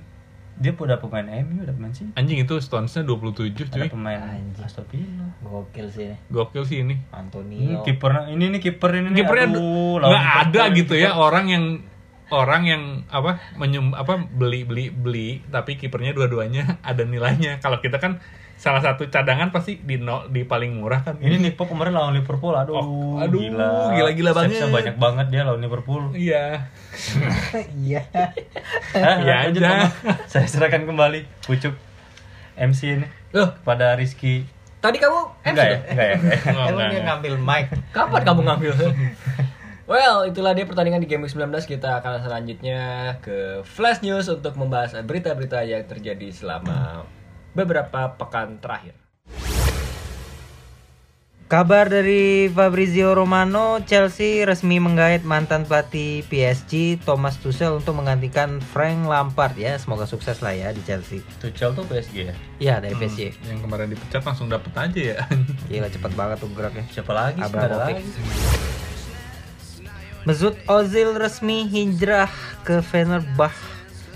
Dia 0.57 0.73
udah 0.73 0.97
pemain 0.97 1.27
MU, 1.45 1.61
udah 1.61 1.75
pemain 1.75 1.93
City. 1.93 2.09
Anjing 2.15 2.41
itu 2.41 2.55
Stones-nya 2.57 3.05
27 3.05 3.67
Ada 3.67 3.83
cuy. 3.83 3.89
pemain 3.91 4.17
Anjing. 4.17 4.63
Aston 4.63 4.87
Villa. 4.89 5.27
Gokil 5.43 5.87
sih 5.91 6.03
ini. 6.07 6.17
Gokil 6.31 6.63
sih 6.65 6.77
ini. 6.81 6.95
Antonio. 7.11 7.83
kiper 7.83 8.31
ini 8.31 8.45
nih 8.55 8.59
kiper 8.63 8.91
ini 8.95 9.07
nih. 9.11 9.17
Kipernya 9.21 9.47
nggak 10.01 10.25
ada 10.49 10.61
gitu 10.73 10.93
ya 10.95 11.13
orang 11.13 11.45
yang 11.51 11.63
orang 12.29 12.63
yang 12.63 12.83
apa 13.07 13.39
menyum 13.55 13.91
apa 13.91 14.19
beli 14.19 14.63
beli 14.63 14.89
beli 14.89 15.39
tapi 15.47 15.75
kipernya 15.75 16.11
dua-duanya 16.11 16.75
ada 16.89 17.03
nilainya. 17.03 17.57
Kalau 17.57 17.77
kita 17.77 17.97
kan 17.97 18.19
salah 18.57 18.81
satu 18.81 19.05
cadangan 19.05 19.53
pasti 19.53 19.77
di 19.77 19.95
no, 19.95 20.25
di 20.25 20.41
paling 20.41 20.73
murah 20.73 21.05
kan. 21.05 21.15
Ini 21.17 21.37
Nick 21.37 21.53
Pope 21.53 21.71
kemarin 21.71 21.93
lawan 21.93 22.17
Liverpool, 22.17 22.51
aduh, 22.51 22.73
Oh, 22.73 23.15
aduh, 23.15 23.37
gila, 23.37 23.93
gila-gila 23.93 24.31
banget. 24.33 24.57
Save-nya 24.57 24.73
banyak 24.73 24.95
banget 24.97 25.25
dia 25.29 25.41
lawan 25.45 25.61
Liverpool. 25.61 26.09
Iya. 26.11 26.65
Iya. 27.79 28.01
Hah, 28.91 29.17
Iya 29.21 29.35
aja. 29.47 29.93
Saya 30.25 30.49
serahkan 30.49 30.83
kembali 30.83 31.45
pucuk 31.45 31.77
MC 32.57 32.97
ini 32.97 33.07
Loh, 33.29 33.53
pada 33.61 33.93
Rizky. 33.93 34.41
tadi 34.77 34.97
kamu 34.97 35.21
Enggak 35.43 35.67
ya, 35.67 35.77
enggak 35.89 36.07
ya. 36.07 36.15
enggak 36.17 36.37
ya. 36.37 36.49
Oh, 36.49 36.49
Emang 36.49 36.65
enggak, 36.67 36.73
dia 36.73 36.85
enggak. 36.89 37.05
ngambil 37.07 37.33
mic. 37.37 37.65
Kapan 37.91 38.21
kamu 38.23 38.41
ngambil? 38.41 38.73
well, 39.87 40.27
itulah 40.27 40.53
dia 40.53 40.67
pertandingan 40.67 41.01
di 41.01 41.09
game 41.09 41.25
week 41.25 41.33
19. 41.33 41.49
Kita 41.65 42.03
akan 42.03 42.21
selanjutnya 42.21 42.79
ke 43.23 43.63
Flash 43.63 44.03
News 44.03 44.27
untuk 44.29 44.53
membahas 44.59 44.93
berita-berita 45.01 45.63
yang 45.63 45.87
terjadi 45.87 46.29
selama 46.29 47.07
beberapa 47.55 48.13
pekan 48.19 48.59
terakhir. 48.61 48.93
Kabar 51.47 51.87
dari 51.87 52.51
Fabrizio 52.51 53.15
Romano, 53.15 53.79
Chelsea 53.87 54.43
resmi 54.43 54.83
menggait 54.83 55.23
mantan 55.23 55.63
pelatih 55.63 56.27
PSG 56.27 56.99
Thomas 57.07 57.39
Tuchel 57.39 57.79
untuk 57.79 57.95
menggantikan 57.95 58.59
Frank 58.59 59.07
Lampard 59.07 59.55
ya. 59.55 59.79
Semoga 59.79 60.03
sukses 60.03 60.43
lah 60.43 60.51
ya 60.51 60.75
di 60.75 60.83
Chelsea. 60.83 61.23
Tuchel 61.39 61.71
tuh 61.71 61.87
PSG 61.87 62.15
ya. 62.19 62.35
Iya 62.59 62.75
dari 62.83 62.99
PSG. 62.99 63.47
Yang 63.47 63.63
kemarin 63.63 63.87
dipecat 63.95 64.27
langsung 64.27 64.51
dapet 64.51 64.75
aja 64.75 64.99
ya. 65.15 65.23
Gila 65.71 65.87
cepet 65.87 66.11
banget 66.19 66.37
tuh 66.43 66.51
geraknya. 66.51 66.83
Siapa 66.91 67.15
lagi? 67.15 67.39
Abramovich. 67.39 68.03
Mesut 70.27 70.59
Ozil 70.67 71.15
resmi 71.15 71.63
hijrah 71.65 72.27
ke 72.67 72.83
Fenerbahce 72.83 73.55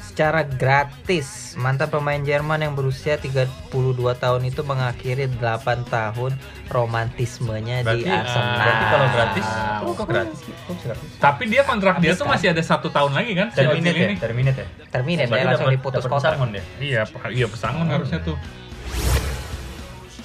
secara 0.04 0.44
gratis. 0.44 1.56
Mantan 1.56 1.88
pemain 1.88 2.20
Jerman 2.20 2.60
yang 2.60 2.76
berusia 2.76 3.16
32 3.16 3.48
tahun 3.96 4.42
itu 4.44 4.60
mengakhiri 4.60 5.32
8 5.40 5.88
tahun 5.88 6.36
romantismenya 6.68 7.88
di 7.88 8.04
Berarti, 8.04 8.12
Arsenal. 8.12 8.56
Berarti 8.60 8.86
kalau 8.86 9.08
gratis, 9.08 9.46
Ah, 9.48 9.80
kok 9.80 10.04
gratis? 10.04 10.40
Kok 10.68 10.78
gratis? 10.84 11.10
Tapi 11.16 11.44
dia 11.48 11.62
kontrak 11.64 11.96
dia 11.98 12.12
Habis 12.12 12.20
tuh 12.20 12.28
kan? 12.28 12.34
masih 12.36 12.48
ada 12.52 12.60
satu 12.62 12.88
tahun 12.92 13.12
lagi 13.16 13.32
kan? 13.32 13.48
si 13.48 13.56
Ozil 13.56 13.72
Terminate 13.72 13.96
ya, 13.96 14.04
ini. 14.04 14.16
terminate 14.20 14.60
ya. 14.60 14.68
Terminate 14.92 15.32
ya 15.32 15.44
langsung 15.48 15.72
diputus 15.72 16.04
kontrak. 16.04 16.36
dia. 16.52 16.64
Iya, 16.78 17.02
iya 17.32 17.48
pesangon 17.48 17.88
harusnya 17.88 18.20
tuh. 18.20 18.36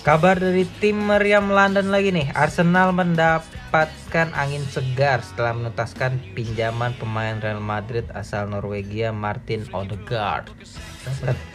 Kabar 0.03 0.39
dari 0.39 0.67
tim 0.79 0.99
meriam 0.99 1.47
London 1.47 1.91
lagi 1.91 2.11
nih. 2.11 2.31
Arsenal 2.35 2.91
mendapatkan 3.77 4.33
angin 4.33 4.65
segar 4.73 5.21
setelah 5.21 5.53
menuntaskan 5.53 6.17
pinjaman 6.33 6.97
pemain 6.97 7.37
Real 7.45 7.61
Madrid 7.61 8.09
asal 8.17 8.49
Norwegia 8.49 9.13
Martin 9.13 9.69
Odegaard. 9.69 10.49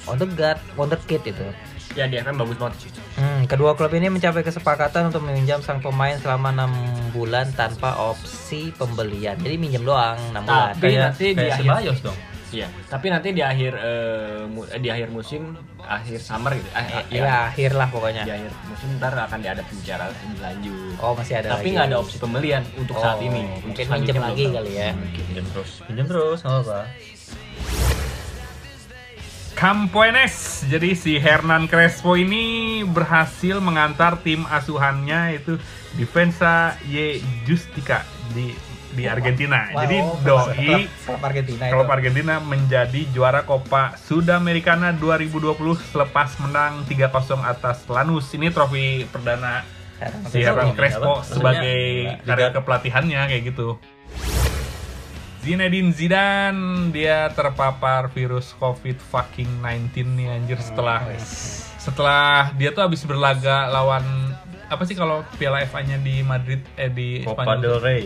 Odegaard, 0.05 0.61
Wonderkid 0.77 1.25
itu. 1.25 1.47
Ya 1.97 2.05
di 2.05 2.21
FM 2.21 2.37
bagus 2.37 2.61
banget. 2.61 2.93
Hmm, 3.17 3.49
kedua 3.49 3.73
klub 3.73 3.91
ini 3.97 4.07
mencapai 4.13 4.45
kesepakatan 4.45 5.09
untuk 5.09 5.25
meminjam 5.25 5.65
sang 5.65 5.81
pemain 5.81 6.15
selama 6.21 6.53
enam 6.53 6.71
bulan 7.09 7.49
tanpa 7.57 7.97
opsi 7.97 8.69
pembelian. 8.77 9.35
Jadi 9.41 9.57
minjem 9.57 9.81
doang 9.81 10.21
6 10.31 10.45
bulan. 10.45 10.71
Tapi 10.77 10.93
nanti 10.95 11.25
di 11.33 11.49
kayak 11.49 11.57
akhir 11.57 12.05
dong. 12.05 12.19
Iya, 12.51 12.67
tapi 12.85 13.07
nanti 13.07 13.31
di 13.31 13.39
akhir 13.39 13.73
eh, 13.79 14.43
di 14.77 14.91
akhir 14.91 15.07
musim, 15.07 15.55
akhir 15.79 16.19
summer 16.19 16.51
gitu. 16.53 16.67
Ah, 16.75 16.83
eh, 16.83 17.03
Ya, 17.07 17.23
iya. 17.23 17.35
akhir 17.47 17.71
lah 17.73 17.87
pokoknya. 17.87 18.27
Di 18.27 18.33
akhir 18.35 18.51
musim 18.67 18.87
ntar 18.99 19.15
akan 19.15 19.39
ada 19.39 19.63
pembicaraan 19.63 20.11
lebih 20.11 20.39
lanjut. 20.43 20.93
Oh, 20.99 21.15
masih 21.15 21.39
ada 21.39 21.47
tapi 21.55 21.71
nggak 21.71 21.87
ada 21.87 21.97
opsi 21.97 22.19
pembelian 22.19 22.63
untuk 22.75 22.99
saat 22.99 23.17
Oh, 23.17 23.25
ini. 23.25 23.43
Mungkin 23.63 23.83
selanjutnya 23.87 24.21
lagi 24.21 24.43
belum. 24.43 24.55
kali 24.59 24.71
ya. 24.75 24.89
Pinjam 24.91 25.45
terus. 25.49 25.71
Pinjam 25.87 26.05
terus, 26.05 26.37
nggak 26.43 26.53
apa-apa. 26.53 26.79
Campoenes. 29.53 30.35
Jadi 30.65 30.89
si 30.91 31.11
Hernan 31.15 31.69
Crespo 31.69 32.17
ini 32.17 32.43
berhasil 32.81 33.61
mengantar 33.61 34.17
tim 34.19 34.41
asuhannya 34.43 35.37
itu 35.37 35.55
Defensa 35.93 36.75
Y 36.83 37.19
Justica 37.45 38.01
di 38.31 38.55
di 38.91 39.03
Argentina. 39.05 39.67
Wah, 39.69 39.81
Jadi 39.83 39.97
oh, 39.97 40.15
doi 40.19 40.55
klub- 40.57 40.91
klub 41.01 41.21
Argentina 41.21 41.63
Klub 41.67 41.85
itu. 41.85 41.91
Argentina 41.91 42.33
menjadi 42.37 43.01
juara 43.09 43.41
Copa 43.41 43.95
Sudamericana 43.97 44.91
2020 44.93 45.51
selepas 45.87 46.29
menang 46.39 46.83
3-0 46.85 47.09
atas 47.41 47.83
Lanús. 47.87 48.27
Ini 48.31 48.49
trofi 48.49 49.03
perdana 49.07 49.63
si 50.27 50.41
Hernan 50.41 50.73
Crespo 50.73 51.19
apa? 51.19 51.27
sebagai 51.27 51.81
karir 52.21 52.49
Liga- 52.49 52.55
kepelatihannya 52.57 53.21
kayak 53.27 53.43
gitu. 53.47 53.77
Zinedine 55.41 55.89
Zidane 55.89 56.93
dia 56.93 57.25
terpapar 57.33 58.13
virus 58.13 58.53
COVID 58.55 59.01
fucking 59.01 59.49
19 59.57 60.05
nih 60.13 60.27
anjir 60.29 60.61
setelah 60.61 61.01
setelah 61.81 62.53
dia 62.53 62.69
tuh 62.69 62.85
habis 62.85 63.01
berlaga 63.01 63.65
lawan 63.65 64.05
apa 64.69 64.85
sih 64.85 64.93
kalau 64.93 65.25
Piala 65.35 65.65
FA-nya 65.65 65.97
di 65.97 66.21
Madrid 66.21 66.61
eh 66.77 66.87
di 66.87 67.25
Copa 67.25 67.41
Spanyol 67.43 67.59
del 67.59 67.77
Rey. 67.81 68.03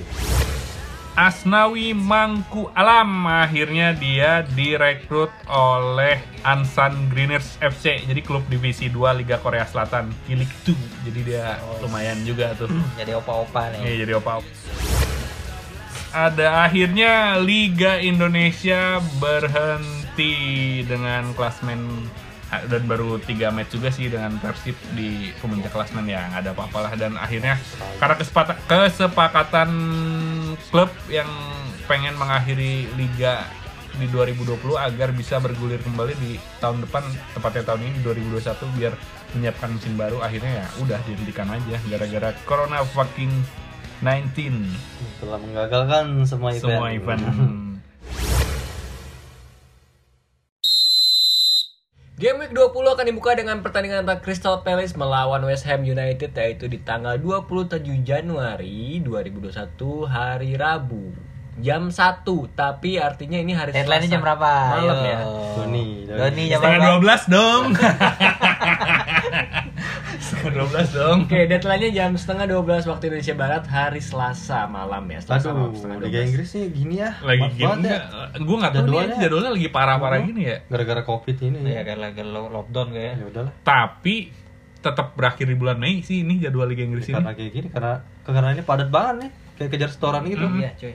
Asnawi 1.15 1.95
Mangku 1.95 2.67
Alam 2.75 3.23
akhirnya 3.23 3.95
dia 3.95 4.43
direkrut 4.51 5.31
oleh 5.47 6.19
Ansan 6.43 7.07
Greeners 7.07 7.55
FC 7.63 8.03
jadi 8.03 8.19
klub 8.19 8.43
divisi 8.51 8.91
2 8.91 9.23
Liga 9.23 9.39
Korea 9.39 9.63
Selatan 9.63 10.11
Kilik 10.27 10.51
2 10.67 11.07
jadi 11.07 11.19
dia 11.23 11.45
lumayan 11.79 12.19
juga 12.27 12.51
tuh. 12.59 12.67
Jadi 12.99 13.15
opa-opa 13.15 13.71
nih. 13.71 13.79
Iya 13.85 13.95
jadi 14.03 14.13
opa 14.19 14.43
ada 16.15 16.63
akhirnya 16.63 17.35
Liga 17.43 17.99
Indonesia 17.99 19.03
berhenti 19.19 20.79
dengan 20.87 21.35
klasmen 21.35 22.07
ah, 22.55 22.63
dan 22.71 22.87
baru 22.87 23.19
tiga 23.19 23.51
match 23.51 23.75
juga 23.75 23.91
sih 23.91 24.07
dengan 24.07 24.39
Persib 24.39 24.79
di 24.95 25.35
pemuncak 25.43 25.75
klasmen 25.75 26.07
ya 26.07 26.23
nggak 26.31 26.41
ada 26.47 26.51
apa-apalah. 26.55 26.95
Dan 26.95 27.19
akhirnya 27.19 27.59
karena 27.99 28.15
kesepakatan 28.63 29.69
klub 30.71 30.89
yang 31.07 31.27
pengen 31.85 32.17
mengakhiri 32.17 32.89
liga 32.97 33.45
di 33.95 34.11
2020 34.11 34.59
agar 34.75 35.15
bisa 35.15 35.39
bergulir 35.39 35.79
kembali 35.79 36.13
di 36.19 36.35
tahun 36.59 36.83
depan 36.83 37.03
tepatnya 37.31 37.63
tahun 37.63 37.81
ini 37.87 37.97
2021 38.03 38.75
biar 38.75 38.93
menyiapkan 39.35 39.69
musim 39.71 39.93
baru. 39.95 40.19
Akhirnya 40.19 40.63
ya 40.63 40.67
udah 40.83 40.99
dihentikan 41.07 41.47
aja 41.47 41.77
gara-gara 41.87 42.29
corona 42.43 42.83
fucking 42.83 43.31
19 44.03 44.35
Telah 45.23 45.39
menggagalkan 45.39 46.27
semua 46.27 46.51
event. 46.51 46.63
semua 46.67 46.87
event 46.91 47.23
Game 52.15 52.39
Week 52.39 52.55
20 52.55 52.71
akan 52.71 53.05
dibuka 53.11 53.35
dengan 53.35 53.59
pertandingan 53.59 54.07
antara 54.07 54.23
Crystal 54.23 54.63
Palace 54.63 54.95
melawan 54.95 55.43
West 55.43 55.67
Ham 55.67 55.83
United 55.83 56.31
yaitu 56.31 56.71
di 56.71 56.79
tanggal 56.79 57.19
27 57.19 57.83
Januari 58.07 59.03
2021 59.03 59.51
hari 60.07 60.55
Rabu 60.55 61.11
jam 61.59 61.91
1 61.91 62.23
tapi 62.55 63.03
artinya 63.03 63.35
ini 63.35 63.51
hari 63.51 63.75
Selasa 63.75 64.07
jam 64.07 64.23
berapa? 64.23 64.47
malam 64.47 64.95
Ayo. 64.95 65.03
ya 65.03 65.19
Doni, 65.59 65.87
Doni. 66.07 66.19
Doni 66.23 66.43
jam 66.47 66.59
berapa? 66.63 67.03
12 67.03 67.35
dong 67.35 67.63
12 70.47 70.65
dong 70.91 71.17
Oke, 71.23 71.39
deadline-nya 71.45 71.91
jam 71.91 72.11
setengah 72.13 72.45
12 72.47 72.61
waktu 72.85 73.03
Indonesia 73.07 73.35
Barat 73.35 73.63
hari 73.65 73.99
Selasa 73.99 74.65
malam 74.65 75.03
ya. 75.05 75.19
Selasa 75.19 75.49
malam 75.49 75.69
Aduh, 75.69 75.77
setengah 75.77 75.97
Liga 75.99 76.19
12. 76.19 76.27
Inggris 76.27 76.49
nih 76.51 76.65
gini 76.69 76.95
ya. 76.97 77.09
lagi 77.19 77.45
gini 77.49 77.61
ya. 77.61 77.71
enggak 77.71 78.01
gue 78.37 78.57
nggak 78.57 78.71
tahu 78.71 78.81
nih 78.81 78.85
Jadwalnya. 78.85 79.17
jadwalnya 79.17 79.51
lagi 79.51 79.69
parah-parah 79.69 80.19
gini 80.21 80.41
ya 80.43 80.57
Gara-gara 80.65 81.01
Covid 81.03 81.37
ini. 81.39 81.57
Iya, 81.63 81.81
kayak 81.83 81.99
lagi 81.99 82.21
lo- 82.21 82.51
lockdown 82.51 82.87
kayaknya. 82.89 83.15
Ya 83.15 83.25
udahlah. 83.25 83.53
tapi 83.61 84.15
tetap 84.77 85.07
berakhir 85.13 85.45
di 85.45 85.55
bulan 85.55 85.75
Mei 85.75 85.99
sih 85.99 86.21
ini 86.21 86.37
jadwal 86.37 86.65
Liga 86.65 86.81
Inggris 86.81 87.07
ini 87.07 87.15
Karena 87.15 87.33
kayak 87.33 87.51
gini 87.51 87.67
karena 87.69 87.93
karena 88.21 88.49
ini 88.51 88.61
padat 88.61 88.89
banget 88.89 89.15
nih. 89.19 89.31
Kayak 89.55 89.69
kejar 89.71 89.89
setoran 89.89 90.21
gitu. 90.25 90.45
Iya, 90.53 90.71
cuy. 90.75 90.93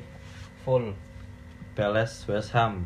Full. 0.62 0.84
Palace 1.72 2.22
West 2.26 2.52
Ham. 2.52 2.84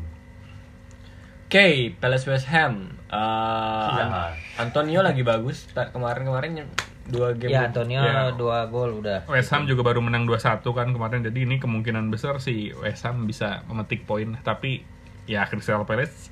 Oke, 1.55 1.71
Palace 1.95 2.27
West 2.27 2.51
Ham. 2.51 2.91
Eh, 3.07 3.15
Iya. 3.15 4.03
An- 4.03 4.35
Antonio 4.59 4.99
lagi 4.99 5.23
bagus. 5.23 5.71
Kemarin-kemarin 5.71 6.67
dua 7.07 7.31
game. 7.31 7.47
Ya, 7.47 7.71
Antonio 7.71 8.03
Ya. 8.03 8.27
dua 8.35 8.67
gol 8.67 8.99
udah. 8.99 9.23
West 9.25 9.55
Ham 9.55 9.63
juga 9.63 9.79
baru 9.81 10.03
menang 10.03 10.27
2-1 10.27 10.75
kan 10.75 10.91
kemarin 10.91 11.23
jadi 11.23 11.47
ini 11.47 11.55
kemungkinan 11.55 12.11
besar 12.11 12.43
si 12.43 12.75
West 12.75 13.07
Ham 13.07 13.23
bisa 13.23 13.63
memetik 13.65 14.03
poin 14.03 14.35
tapi 14.41 14.83
ya 15.23 15.47
Crystal 15.47 15.79
Palace 15.81 16.27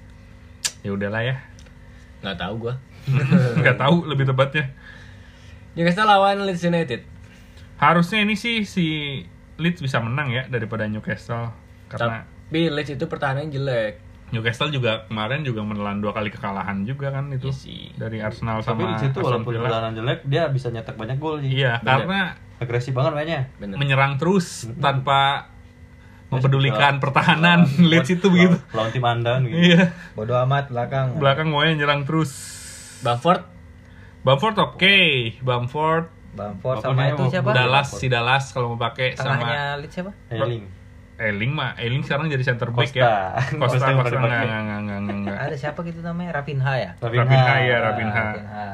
ya 0.84 0.92
udahlah 0.92 1.24
ya 1.24 1.40
Nggak 2.20 2.38
tahu 2.38 2.54
gua. 2.60 2.76
nggak 3.64 3.80
tahu 3.80 4.04
lebih 4.04 4.28
tepatnya 4.28 4.76
Newcastle 5.74 6.04
lawan 6.04 6.44
Leeds 6.44 6.68
United. 6.68 7.00
harusnya 7.78 8.20
ini 8.20 8.36
sih 8.36 8.68
si 8.68 8.86
Leeds 9.56 9.80
bisa 9.80 10.00
menang 10.00 10.28
ya 10.28 10.44
daripada 10.48 10.84
Newcastle 10.84 11.48
karena 11.88 12.28
Tapi 12.44 12.68
Leeds 12.68 12.92
itu 12.92 13.08
pertahanan 13.08 13.48
jelek. 13.48 14.03
Newcastle 14.34 14.68
juga 14.68 15.06
kemarin 15.06 15.42
juga 15.42 15.62
menelan 15.62 15.98
dua 15.98 16.10
kali 16.10 16.28
kekalahan 16.28 16.82
juga 16.82 17.08
kan 17.10 17.30
itu 17.30 17.48
Iya 17.48 17.54
sih. 17.54 17.82
dari 17.94 18.18
Arsenal 18.18 18.60
Tapi 18.60 18.82
sama 18.82 18.90
di 18.90 18.96
situ 19.00 19.18
walaupun 19.20 19.54
Villa. 19.54 19.62
pertahanan 19.64 19.94
jelek 19.94 20.20
dia 20.26 20.44
bisa 20.48 20.68
nyetak 20.68 20.96
banyak 20.96 21.18
gol 21.18 21.38
sih. 21.38 21.54
Iya, 21.56 21.78
Bener. 21.80 21.94
karena 22.02 22.22
Agresif 22.56 22.92
banget 22.92 23.12
mainnya. 23.14 23.42
Bener. 23.56 23.78
menyerang 23.78 24.18
terus 24.18 24.66
tanpa 24.78 25.54
mempedulikan 26.28 26.98
pertahanan 26.98 27.62
Leeds 27.90 28.10
itu 28.12 28.28
begitu. 28.28 28.58
Lawan 28.72 28.90
tim 28.90 29.04
andan 29.04 29.46
gitu. 29.46 29.54
Iya, 29.56 29.94
Bodoh 30.14 30.42
amat 30.42 30.68
belakang. 30.68 31.14
belakang 31.16 31.48
maunya 31.48 31.78
nyerang 31.78 32.02
terus. 32.04 32.34
Bamford 33.00 33.46
Bamford 34.24 34.56
oke, 34.58 34.98
Bamford, 35.42 36.08
Bamford 36.32 36.80
Bamford 36.80 36.80
sama 36.80 37.12
itu 37.12 37.24
siapa? 37.30 37.52
Udah. 37.52 37.56
Dallas 37.60 37.88
si 37.92 38.08
Dallas 38.08 38.46
kalau 38.50 38.72
mau 38.72 38.80
pakai 38.82 39.14
sama 39.14 39.36
Tengahnya 39.38 39.64
Leeds 39.78 39.94
siapa? 39.94 40.12
Eling. 40.32 40.64
Eling 41.24 41.52
mah, 41.52 41.74
Eling 41.76 42.02
sekarang 42.02 42.28
jadi 42.28 42.44
center 42.44 42.70
back 42.70 42.88
Costa. 42.88 43.00
ya. 43.00 43.14
Costa, 43.56 43.80
Costa 43.80 43.92
Costa, 43.94 44.16
enggak, 44.16 44.42
enggak, 44.42 44.44
enggak, 44.44 44.78
enggak, 44.78 44.98
enggak, 45.00 45.16
enggak. 45.16 45.38
Ada 45.42 45.56
siapa 45.58 45.80
gitu 45.82 46.00
namanya? 46.00 46.32
Rapinha 46.34 46.74
ya? 46.76 46.92
Rapinha 46.98 47.54
ya, 47.60 47.78
Rapinha. 47.82 48.24
Rapinha. 48.30 48.68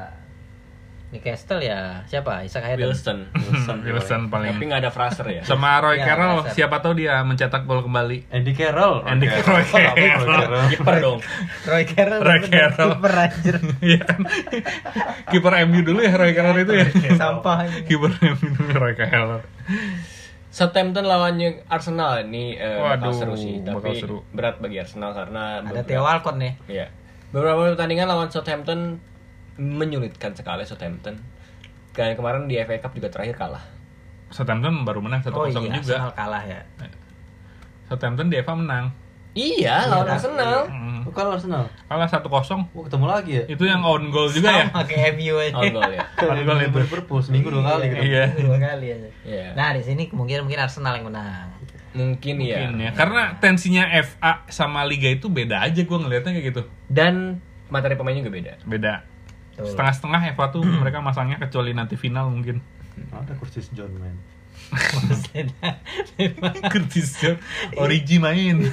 Newcastle 1.10 1.58
ya 1.60 2.06
siapa? 2.06 2.46
Isaac 2.46 2.62
Hayden. 2.62 2.86
Wilson. 2.86 3.18
Wilson. 3.34 3.82
Wilson 3.82 4.22
Tapi 4.22 4.32
paling 4.32 4.62
nggak 4.62 4.78
ada 4.78 4.92
Fraser 4.94 5.26
ya. 5.28 5.42
sama 5.42 5.82
Roy 5.82 5.98
Ya, 5.98 6.06
Carroll, 6.06 6.46
dasar. 6.46 6.54
siapa 6.54 6.86
tahu 6.86 6.94
dia 6.96 7.18
mencetak 7.24 7.66
gol 7.66 7.82
kembali. 7.82 8.30
Andy 8.30 8.54
Carroll. 8.54 9.02
Andy. 9.04 9.26
Carroll. 9.26 9.58
Apa 9.58 9.78
Roy 9.90 9.98
Carroll? 9.98 10.70
Kiper 10.70 10.96
dong. 11.02 11.20
Roy 11.66 11.84
Carroll. 11.84 12.22
Roy 12.22 12.40
Carroll. 12.46 12.90
Kiper 12.94 13.14
anjir. 13.18 13.56
Iya 13.82 14.00
kan? 14.06 14.22
Kiper 15.34 15.54
MU 15.66 15.80
dulu 15.82 16.00
ya 16.00 16.14
Roy 16.14 16.32
Carroll 16.32 16.62
itu 16.62 16.74
ya. 16.78 16.86
Sampah 17.18 17.58
ini. 17.66 17.90
Kiper 17.90 18.12
MU 18.14 18.48
dulu 18.54 18.70
Roy 18.78 18.94
Carroll. 18.94 19.42
Southampton 20.50 21.06
lawan 21.06 21.38
New- 21.38 21.62
Arsenal 21.68 22.24
ini 22.24 22.54
eh, 22.54 22.74
bakal 22.76 23.10
Waduh, 23.10 23.14
seru 23.14 23.34
sih, 23.36 23.62
bakal 23.62 23.86
tapi 23.86 24.02
seru. 24.02 24.18
berat 24.32 24.58
bagi 24.58 24.78
Arsenal 24.78 25.14
karena 25.14 25.60
Ada 25.60 25.70
beberapa- 25.80 25.88
Theo 25.88 26.02
Walcott 26.02 26.38
nih. 26.38 26.54
Iya. 26.66 26.86
Beberapa 27.30 27.62
pertandingan 27.70 28.08
lawan 28.08 28.28
Southampton 28.28 28.98
menyulitkan 29.56 30.34
sekali 30.34 30.66
Southampton. 30.66 31.22
Kayak 31.92 32.18
kemarin 32.18 32.46
di 32.46 32.58
FA 32.58 32.80
Cup 32.80 32.94
juga 32.94 33.10
terakhir 33.10 33.36
kalah. 33.36 33.62
Southampton 34.30 34.82
baru 34.82 35.00
menang 35.00 35.22
1-0 35.22 35.30
Oh 35.32 35.46
iya, 35.46 35.54
juga. 35.56 35.70
Arsenal 35.76 36.12
kalah 36.14 36.44
ya. 36.44 36.60
Southampton 37.86 38.28
di 38.28 38.38
FA 38.38 38.54
menang. 38.54 38.86
Iya, 39.34 39.86
lawan 39.86 40.10
Arsenal. 40.10 40.66
Hmm. 40.66 40.99
Kalau 41.12 41.36
Arsenal. 41.36 41.70
Kalah 41.90 42.10
1-0. 42.10 42.26
Oh, 42.74 42.84
ketemu 42.86 43.06
lagi 43.06 43.32
ya? 43.36 43.44
Itu 43.50 43.64
yang 43.66 43.82
own 43.82 44.10
goal 44.14 44.30
juga 44.30 44.50
ya? 44.52 44.66
Sama 44.70 44.86
kayak 44.86 45.18
MU 45.18 45.36
aja. 45.38 45.56
On 45.58 45.66
goal 45.74 45.92
ya. 45.92 46.06
On 46.32 46.40
goal 46.46 46.60
itu. 46.64 46.78
Liverpool 46.80 47.20
seminggu 47.22 47.48
dua 47.54 47.64
kali 47.66 47.86
gitu. 47.92 48.04
Iya. 48.06 48.24
Dua 48.38 48.58
kali 48.58 48.86
aja. 48.94 49.10
Iya. 49.26 49.48
Nah, 49.54 49.68
di 49.76 49.82
sini 49.84 50.04
kemungkinan 50.08 50.42
mungkin 50.46 50.60
Arsenal 50.62 50.94
yang 50.98 51.08
menang. 51.10 51.48
Mungkin, 51.90 52.34
ya. 52.46 52.70
Mungkin 52.70 52.86
ya. 52.86 52.92
Karena 52.94 53.38
tensinya 53.42 53.84
FA 54.06 54.46
sama 54.48 54.86
Liga 54.86 55.10
itu 55.10 55.26
beda 55.26 55.66
aja 55.66 55.82
gue 55.82 55.98
ngelihatnya 55.98 56.32
kayak 56.38 56.48
gitu. 56.54 56.62
Dan 56.86 57.42
materi 57.70 57.98
pemainnya 57.98 58.22
juga 58.26 58.34
beda. 58.34 58.54
Beda. 58.66 58.94
Betul. 59.58 59.76
Setengah-setengah 59.76 60.20
FA 60.38 60.46
tuh 60.54 60.64
mereka 60.82 61.02
masangnya 61.02 61.42
kecuali 61.42 61.74
nanti 61.74 61.98
final 61.98 62.30
mungkin. 62.30 62.62
Ada 63.12 63.36
kursi 63.40 63.64
John 63.74 63.96
man. 63.98 64.39
Curtis 66.70 67.10
Jones 67.18 67.40
origi 67.76 68.18
main. 68.18 68.68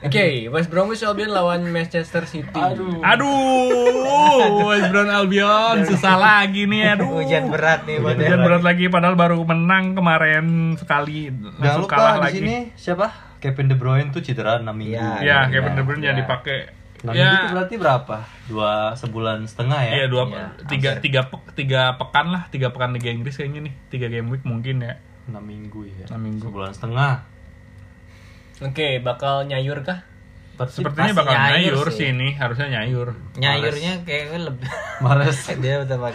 Oke, 0.00 0.48
West 0.48 0.66
Bromwich 0.66 1.04
Albion 1.04 1.28
lawan 1.28 1.68
Manchester 1.68 2.24
City. 2.24 2.48
Aduh. 2.50 3.04
Aduh, 3.04 4.64
West 4.66 4.88
Brom 4.88 5.06
Albion 5.06 5.84
susah 5.84 6.16
lagi 6.16 6.64
nih 6.64 6.96
aduh. 6.96 7.20
Hujan 7.20 7.52
berat 7.52 7.84
nih 7.84 8.00
Hujan 8.00 8.16
yang- 8.18 8.40
berat 8.40 8.62
lagi 8.62 8.88
padahal 8.88 9.14
baru 9.14 9.44
menang 9.44 9.92
kemarin 9.92 10.46
sekali 10.74 11.28
Jangan 11.28 11.60
langsung 11.60 11.84
lupa 11.84 11.92
kalah 11.92 12.14
di 12.16 12.20
lagi. 12.22 12.38
sini 12.38 12.56
siapa? 12.74 13.06
Kevin 13.38 13.68
De 13.68 13.76
Bruyne 13.76 14.08
tuh 14.08 14.20
cedera 14.20 14.56
6 14.58 14.68
minggu. 14.70 14.96
Iya. 14.96 15.20
Ya, 15.20 15.38
Kevin 15.46 15.72
De 15.74 15.82
Bruyne 15.82 16.00
Ya. 16.00 16.04
jangan 16.10 16.20
dipakai. 16.24 16.58
6 17.00 17.10
Ya, 17.10 17.24
minggu 17.24 17.36
itu 17.40 17.48
berarti 17.50 17.74
berapa? 17.76 18.16
Dua 18.44 18.72
sebulan 18.92 19.38
setengah 19.48 19.80
ya? 19.82 19.92
Iya 19.96 20.06
dua 20.06 20.22
Iya, 20.28 20.46
tiga 20.68 20.90
tiga 21.00 21.20
pe- 21.26 21.48
tiga 21.54 21.96
pekan 21.96 22.28
lah 22.28 22.42
tiga 22.48 22.68
pekan 22.68 22.92
Liga 22.92 23.08
Inggris 23.08 23.34
kayaknya 23.34 23.64
nih 23.66 23.74
tiga 23.88 24.06
game 24.06 24.28
week 24.28 24.44
mungkin 24.44 24.84
ya 24.84 25.00
6 25.26 25.38
minggu 25.40 25.86
ya. 25.86 26.06
Enam 26.10 26.20
minggu. 26.26 26.44
Sebulan 26.50 26.72
setengah. 26.74 27.22
Oke, 28.60 29.00
bakal 29.00 29.46
nyayur 29.46 29.80
kah? 29.80 30.04
Persib 30.60 30.84
sepertinya 30.84 31.08
pasti 31.08 31.20
bakal 31.24 31.32
nyayur 31.32 31.56
nyayur 31.72 31.86
sih. 31.88 31.96
sih 31.96 32.06
ini 32.12 32.28
harusnya 32.36 32.68
nyayur 32.68 33.08
Nyayurnya 33.40 33.92
kayaknya 34.04 34.38
lebih 34.52 34.68
Mares. 35.00 35.38
dia. 35.62 35.80
Terus, 35.80 36.12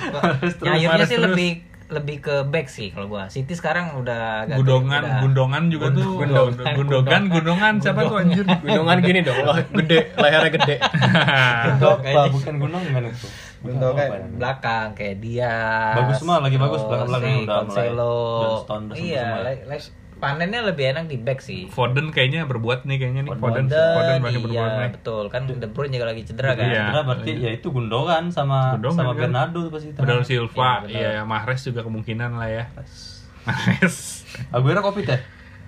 terus, 0.53 0.61
Nyayurnya 0.61 0.89
Mares 0.93 1.09
sih 1.09 1.17
terus. 1.17 1.25
lebih 1.33 1.51
lebih 1.85 2.17
ke 2.17 2.35
back 2.43 2.65
sih 2.65 2.89
kalau 2.89 3.05
gua. 3.05 3.29
City 3.29 3.53
sekarang 3.53 3.93
udah 3.95 4.43
agak 4.43 4.57
gundongan 4.57 5.01
udah- 5.01 5.21
gundongan 5.21 5.63
juga 5.69 5.85
tuh 5.89 6.17
Gundongan. 6.17 6.73
gundogan 6.73 7.21
gundongan 7.29 7.73
siapa 7.77 8.01
tuh 8.03 8.17
anjir 8.19 8.41
Gunungan 8.41 8.97
gini 8.99 9.19
dong, 9.21 9.37
wah 9.43 9.57
gede, 9.61 9.99
lehernya 10.15 10.51
gede. 10.51 10.75
Apa? 11.77 11.89
kayaknya. 12.01 12.29
Bukan 12.31 12.53
gunungan 12.57 13.03
itu. 13.05 13.27
Gundongan 13.61 14.01
Apa 14.03 14.15
ya? 14.15 14.27
belakang 14.31 14.87
kayak 14.93 15.15
dia. 15.21 15.53
Bagus 15.95 16.15
semua, 16.17 16.37
lagi 16.37 16.57
bagus. 16.57 16.81
Belakang-belakangnya 16.83 17.39
udah 17.43 17.59
mulai. 17.65 17.87
Iya, 18.97 19.27
ya. 20.15 20.21
panennya 20.23 20.63
lebih 20.63 20.95
enak 20.95 21.05
di 21.11 21.19
back 21.19 21.43
sih. 21.43 21.67
Foden 21.67 22.15
kayaknya 22.15 22.47
berbuat 22.47 22.87
nih 22.87 22.97
kayaknya 22.97 23.21
nih 23.27 23.31
Foden 23.35 23.67
Foden, 23.67 23.93
Foden 23.99 24.17
banyak 24.23 24.39
iya 24.39 24.45
berbuat 24.47 24.71
nih 24.71 24.91
betul 24.95 25.23
kan 25.27 25.41
De 25.51 25.67
Bruyne 25.67 25.91
juga 25.91 26.07
lagi 26.09 26.21
cedera 26.23 26.51
kan. 26.55 26.65
Iya. 26.65 26.83
Cedera 26.87 27.01
berarti 27.03 27.31
ya 27.35 27.49
itu 27.51 27.67
Gundogan 27.69 28.23
sama 28.31 28.79
Gundogan 28.79 28.97
sama 28.97 29.11
kan. 29.11 29.21
Bernardo 29.27 29.59
pasti. 29.67 29.87
Bernardo 29.93 30.23
Silva 30.23 30.71
Iya, 30.87 31.09
iya 31.19 31.21
Mahrez 31.27 31.61
juga 31.67 31.83
kemungkinan 31.83 32.31
lah 32.39 32.49
ya 32.49 32.63
Mahrez 33.43 34.25
Aguero 34.55 34.81
covid 34.81 35.05
ya? 35.05 35.19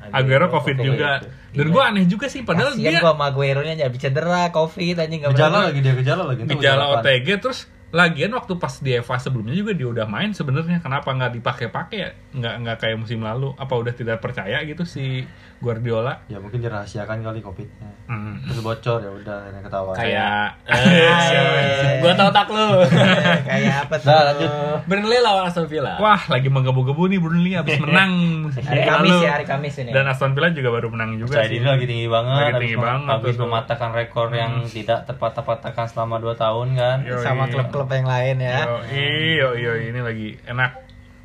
Aguero 0.07 0.47
covid 0.47 0.75
juga 0.79 1.19
dan 1.51 1.67
gua 1.73 1.91
aneh 1.91 2.07
juga 2.07 2.31
sih 2.31 2.47
padahal 2.47 2.77
Kasian 2.77 2.95
dia 2.95 2.99
gua 3.03 3.17
sama 3.17 3.33
Aguero-nya 3.33 3.75
jadi 3.75 3.97
cedera, 3.97 4.53
Covid 4.55 4.95
anjing 5.03 5.19
enggak 5.25 5.35
Gejala 5.35 5.59
lagi 5.67 5.79
dia 5.83 5.93
gejala 5.97 6.23
lagi. 6.31 6.41
Itu 6.45 6.55
gejala? 6.55 6.83
OTG 7.01 7.27
terus 7.43 7.59
lagian 7.89 8.29
waktu 8.29 8.53
pas 8.53 8.73
di 8.77 8.91
Eva 8.93 9.15
sebelumnya 9.15 9.55
juga 9.55 9.71
dia 9.71 9.87
udah 9.87 10.05
main 10.05 10.29
sebenarnya 10.29 10.77
kenapa 10.77 11.07
nggak 11.09 11.31
dipakai-pakai 11.33 11.97
ya 11.97 12.09
nggak 12.33 12.53
nggak 12.59 12.77
kayak 12.77 12.97
musim 12.97 13.19
lalu 13.19 13.55
apa 13.55 13.73
udah 13.73 13.91
tidak 13.91 14.19
percaya 14.19 14.59
gitu 14.61 14.83
si 14.83 15.23
Guardiola 15.57 16.21
Ya 16.27 16.37
mungkin 16.37 16.59
dirahasiakan 16.59 17.17
kali 17.19 17.39
covidnya. 17.39 17.89
Hmm. 18.05 18.37
Terus 18.43 18.61
bocor 18.61 18.99
ya 18.99 19.09
udah 19.09 19.37
ini 19.47 19.59
ketawa. 19.59 19.89
Kayak 19.91 20.53
eh, 20.67 21.97
gua 21.97 22.13
tahu 22.13 22.29
tak 22.29 22.47
lu. 22.47 22.67
kayak 23.49 23.75
apa 23.83 23.95
tuh? 23.95 24.05
Nah, 24.07 24.21
lanjut. 24.27 24.51
Burnley 24.85 25.19
lawan 25.19 25.43
Aston 25.45 25.65
Villa. 25.65 25.97
wah 25.97 26.21
lagi 26.27 26.47
menggebu-gebu 26.47 27.03
nih 27.07 27.17
Burnley 27.17 27.53
habis 27.53 27.81
menang 27.83 28.11
Hari 28.53 28.61
Lalu- 28.79 28.87
Kamis 28.87 29.17
ya, 29.19 29.31
hari 29.33 29.45
Kamis 29.45 29.73
ini. 29.77 29.91
dan 29.91 30.05
Aston 30.05 30.31
Villa 30.31 30.49
juga 30.51 30.69
baru 30.71 30.87
menang 30.89 31.17
juga 31.17 31.41
Percaya 31.41 31.49
sih 31.49 31.57
lagi 31.59 31.85
tinggi 31.85 32.07
banget. 32.07 32.35
Lagi 32.35 32.45
habis 32.47 32.61
tinggi 32.61 32.77
mem- 32.77 32.85
banget 32.85 33.09
Habis 33.09 33.33
tuh. 33.33 33.41
mematahkan 33.43 33.89
rekor 33.93 34.27
yang 34.31 34.51
tidak 34.67 34.99
terpatah-patahkan 35.05 35.85
selama 35.87 36.15
2 36.19 36.35
tahun 36.35 36.67
kan. 36.75 36.97
Yoi. 37.03 37.23
sama 37.23 37.43
klub-klub 37.77 37.91
yang 37.93 38.07
lain 38.07 38.35
ya. 38.41 38.57
Yo, 38.65 38.77
iyo, 38.89 39.47
iyo, 39.53 39.71
ini 39.77 39.99
lagi 40.01 40.29
enak 40.43 40.71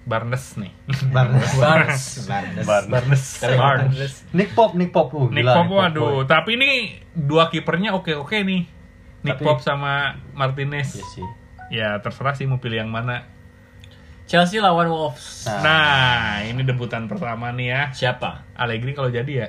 Barnes 0.02 0.58
nih. 0.58 0.72
Barnes. 1.08 1.50
Barnes. 1.62 2.02
Barnes. 2.26 2.66
Barnes. 2.66 3.22
Barnes. 3.40 4.14
Nick 4.34 4.50
Pop, 4.52 4.74
Nick 4.74 4.90
Pop. 4.90 5.14
Uh, 5.14 5.30
Nick 5.30 5.46
gila, 5.46 5.54
Pop, 5.62 5.66
waduh. 5.70 6.22
boy. 6.22 6.26
Tapi 6.26 6.58
ini 6.58 6.70
dua 7.14 7.46
kipernya 7.48 7.94
oke-oke 7.94 8.42
nih. 8.42 8.66
Nick 9.22 9.38
Tapi- 9.38 9.46
Pop 9.46 9.62
sama 9.62 10.18
Martinez. 10.34 10.98
Iya 10.98 11.06
sih. 11.14 11.26
Ya 11.70 11.88
terserah 12.02 12.34
sih 12.34 12.44
mau 12.44 12.58
pilih 12.58 12.82
yang 12.82 12.90
mana. 12.90 13.30
Chelsea 14.26 14.58
lawan 14.58 14.88
Wolves. 14.88 15.44
Nah. 15.46 15.60
Nah, 15.62 16.34
ini 16.46 16.62
debutan 16.62 17.06
pertama 17.06 17.50
nih 17.52 17.68
ya. 17.68 17.82
Siapa? 17.92 18.42
Allegri 18.54 18.94
kalau 18.94 19.10
jadi 19.10 19.32
ya. 19.32 19.48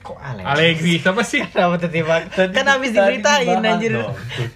Kok 0.00 0.16
Alex? 0.16 0.44
Allegri 0.48 0.94
siapa 0.96 1.20
sih? 1.20 1.44
Kenapa 1.52 1.76
tiba 1.84 2.24
Kan 2.32 2.64
habis 2.64 2.90
diberitain 2.96 3.60
anjir. 3.60 4.00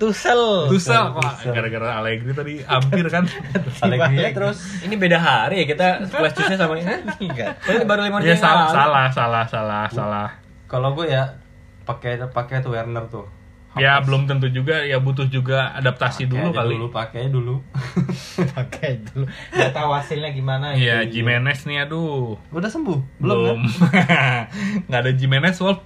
Tusel. 0.01 0.73
Tussel 0.73 1.13
kok 1.13 1.25
gara-gara 1.53 2.01
Allegri 2.01 2.33
tadi 2.33 2.55
hampir 2.65 3.05
kan. 3.13 3.29
Allegri 3.85 4.33
terus 4.33 4.65
Ini 4.81 4.97
beda 4.97 5.19
hari 5.21 5.65
ya 5.65 5.67
kita 5.69 5.87
flash 6.09 6.33
news-nya 6.41 6.57
sama 6.57 6.75
ini. 6.81 6.97
Enggak. 7.29 7.61
Ini 7.61 7.85
baru 7.85 8.01
lima 8.09 8.25
menit 8.25 8.33
ya 8.33 8.37
salah, 8.41 8.73
salah, 8.73 9.07
salah, 9.13 9.45
salah, 9.45 9.85
salah. 9.93 10.29
kalau 10.65 10.97
gue 10.97 11.13
ya 11.13 11.37
pakai 11.85 12.17
pakai 12.33 12.65
tuh 12.65 12.73
Werner 12.73 13.05
tuh. 13.13 13.29
Ya 13.75 13.99
belum 13.99 14.31
tentu 14.31 14.47
juga, 14.51 14.87
ya 14.87 15.03
butuh 15.03 15.27
juga 15.27 15.75
adaptasi 15.75 16.27
Pakai 16.27 16.31
dulu 16.31 16.49
kali. 16.55 16.75
Dulu 16.79 16.89
pakai 16.95 17.23
dulu. 17.27 17.55
Pakai 18.55 18.91
dulu. 19.03 19.27
Enggak 19.51 19.73
tahu 19.75 19.91
hasilnya 19.91 20.31
gimana 20.31 20.79
Iya, 20.79 21.03
itu. 21.03 21.19
Jimenez 21.19 21.67
nih 21.67 21.87
aduh. 21.87 22.39
Udah 22.55 22.71
sembuh? 22.71 22.99
Belum. 23.19 23.59
Belum, 23.59 23.61
kan? 23.91 24.47
Nggak 24.87 25.01
ada 25.03 25.13
Jimenez 25.13 25.59
Wolf. 25.59 25.83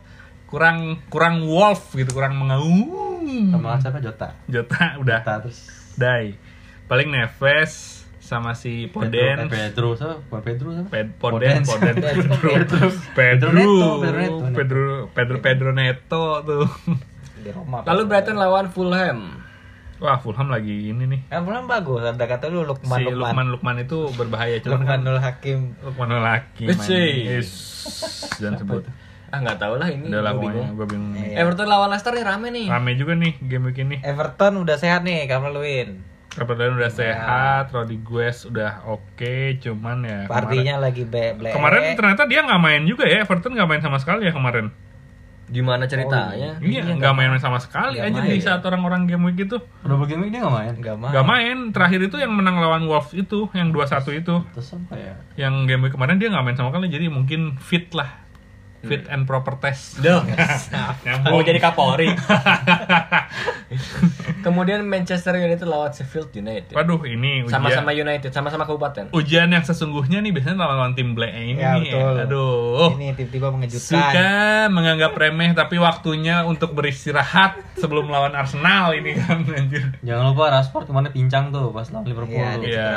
Kurang 0.48 1.00
kurang 1.12 1.44
Wolf 1.48 1.92
gitu, 1.96 2.12
kurang 2.12 2.36
mengaum. 2.36 3.52
Sama 3.52 3.76
siapa 3.80 4.00
Jota? 4.00 4.36
Jota 4.48 4.96
udah 5.00 5.20
Jota 5.20 5.32
terus 5.44 5.58
dai. 5.98 6.38
Paling 6.88 7.08
Neves 7.12 7.98
sama 8.28 8.52
si 8.52 8.92
Poden. 8.92 9.48
Pedro, 9.48 9.48
eh, 9.48 9.72
Pedro 9.72 9.88
siapa? 9.96 10.20
Ped, 10.92 11.08
Poden, 11.16 11.64
Poden, 11.64 11.94
Pedro, 11.96 12.36
Pedro, 12.36 12.86
Pedro 13.16 13.48
Neto, 13.56 13.90
Pedro 14.00 14.18
Neto. 14.20 14.36
Pedro, 14.52 14.84
Pedro, 15.16 15.36
Pedro 15.40 15.70
Neto 15.72 16.24
tuh. 16.44 16.68
Di 17.42 17.50
Roma. 17.54 17.86
Lalu 17.86 18.02
Brighton 18.08 18.36
lawan 18.36 18.66
Fulham. 18.70 19.44
Wah, 19.98 20.14
Fulham 20.22 20.46
lagi 20.46 20.94
ini 20.94 21.04
nih. 21.10 21.20
Kan 21.26 21.42
belum 21.42 21.66
bagus. 21.66 22.06
Ada 22.06 22.26
kata 22.30 22.46
lu 22.50 22.62
Lukman 22.62 22.98
Si 23.02 23.04
Lukman. 23.10 23.18
Lukman 23.18 23.46
Lukman 23.50 23.76
itu 23.82 23.98
berbahaya 24.14 24.62
cuman 24.62 24.86
kan 24.86 25.02
Lukmanul 25.02 25.18
Hakim. 25.18 25.58
Lukman 25.82 26.08
laki. 26.22 26.70
Eci. 26.70 27.04
Jangan 28.38 28.62
sebut. 28.62 28.82
Ah 29.28 29.44
nggak 29.44 29.58
tahu 29.60 29.74
lah 29.76 29.88
ini. 29.90 30.08
Udah 30.08 30.22
lah 30.24 30.32
bingung. 30.38 30.72
gue 30.78 30.86
bingung. 30.88 31.12
Iya. 31.18 31.44
Everton 31.44 31.68
lawan 31.68 31.90
Leicester 31.92 32.14
nih 32.16 32.24
rame 32.24 32.48
nih. 32.48 32.66
Rame 32.70 32.90
juga 32.96 33.12
nih 33.18 33.32
game 33.44 33.64
week 33.68 33.78
ini. 33.82 33.96
Everton 34.00 34.54
udah 34.62 34.76
sehat 34.80 35.04
nih, 35.04 35.28
Kamal 35.28 35.52
Lewin. 35.52 36.00
Everton 36.38 36.78
udah 36.78 36.92
sehat, 36.94 37.74
Rodriguez 37.74 38.46
udah 38.46 38.86
oke, 38.86 39.58
cuman 39.58 40.06
ya 40.06 40.18
kemarin, 40.24 40.30
Partinya 40.30 40.74
lagi 40.78 41.02
be 41.02 41.34
ble. 41.34 41.50
kemarin 41.50 41.98
ternyata 41.98 42.30
dia 42.30 42.46
nggak 42.46 42.62
main 42.62 42.82
juga 42.86 43.10
ya, 43.10 43.26
Everton 43.26 43.58
nggak 43.58 43.68
main 43.68 43.82
sama 43.82 43.98
sekali 43.98 44.30
ya 44.30 44.32
kemarin. 44.32 44.70
Gimana 45.48 45.88
ceritanya? 45.88 46.60
Iya, 46.60 46.82
nggak 46.84 47.12
main 47.16 47.32
sama 47.40 47.56
sekali 47.56 47.96
aja 47.98 48.20
main. 48.20 48.28
di 48.28 48.40
saat 48.40 48.60
orang-orang 48.64 49.08
game 49.08 49.24
week 49.32 49.48
itu. 49.48 49.56
Udah 49.84 49.96
begini 49.96 50.28
dia 50.28 50.44
nggak 50.44 50.54
main. 50.54 50.72
Enggak 50.76 50.96
mau. 51.00 51.08
Nggak 51.08 51.26
main, 51.26 51.56
terakhir 51.72 52.00
itu 52.04 52.16
yang 52.20 52.32
menang 52.36 52.60
lawan 52.60 52.84
Wolves 52.84 53.16
itu, 53.16 53.48
yang 53.56 53.72
2-1 53.72 54.20
itu. 54.20 54.34
Terus 54.52 54.68
apa 54.76 54.94
ya? 54.94 55.14
Yang 55.40 55.54
game 55.72 55.82
week 55.88 55.94
kemarin 55.96 56.20
dia 56.20 56.28
nggak 56.28 56.44
main 56.44 56.56
sama 56.56 56.68
sekali, 56.70 56.92
jadi 56.92 57.08
mungkin 57.08 57.56
fit 57.56 57.88
lah. 57.96 58.27
Fit 58.80 59.04
and 59.06 59.24
proper 59.24 59.58
test. 59.58 59.98
Duh. 59.98 60.22
Mau 61.26 61.42
jadi 61.42 61.58
Kapolri. 61.58 62.14
Kemudian 64.40 64.80
Manchester 64.82 65.34
United 65.34 65.66
lawan 65.66 65.90
Sheffield 65.90 66.30
United. 66.32 66.72
Waduh, 66.72 67.02
ini 67.04 67.42
ujian. 67.42 67.52
Sama-sama 67.52 67.90
United, 67.90 68.30
sama-sama 68.30 68.64
kabupaten. 68.64 69.10
ujian 69.10 69.48
yang 69.48 69.60
sesungguhnya 69.60 70.20
nih 70.20 70.30
biasanya 70.30 70.62
lawan 70.62 70.94
tim 70.94 71.12
black 71.12 71.32
ini 71.32 71.58
Ya, 71.58 71.74
nih. 71.74 71.90
betul. 71.90 72.14
Aduh. 72.22 72.88
Ini 72.94 73.06
tiba-tiba 73.14 73.48
mengejutkan. 73.50 73.82
Suka 73.82 74.30
menganggap 74.68 75.12
remeh 75.12 75.50
tapi 75.52 75.76
waktunya 75.76 76.44
untuk 76.44 76.72
beristirahat 76.72 77.58
sebelum 77.74 78.06
lawan 78.06 78.32
Arsenal 78.32 78.94
ini 78.94 79.16
kan 79.16 79.42
anjir. 79.44 79.90
Jangan 80.00 80.24
lupa 80.28 80.48
Rashford 80.50 80.86
kemarin 80.86 81.10
pincang 81.10 81.50
tuh 81.50 81.70
pas 81.70 81.88
lawan 81.88 82.06
Liverpool. 82.06 82.38
Iya, 82.38 82.52
dia 82.56 82.68
Ya, 82.68 82.90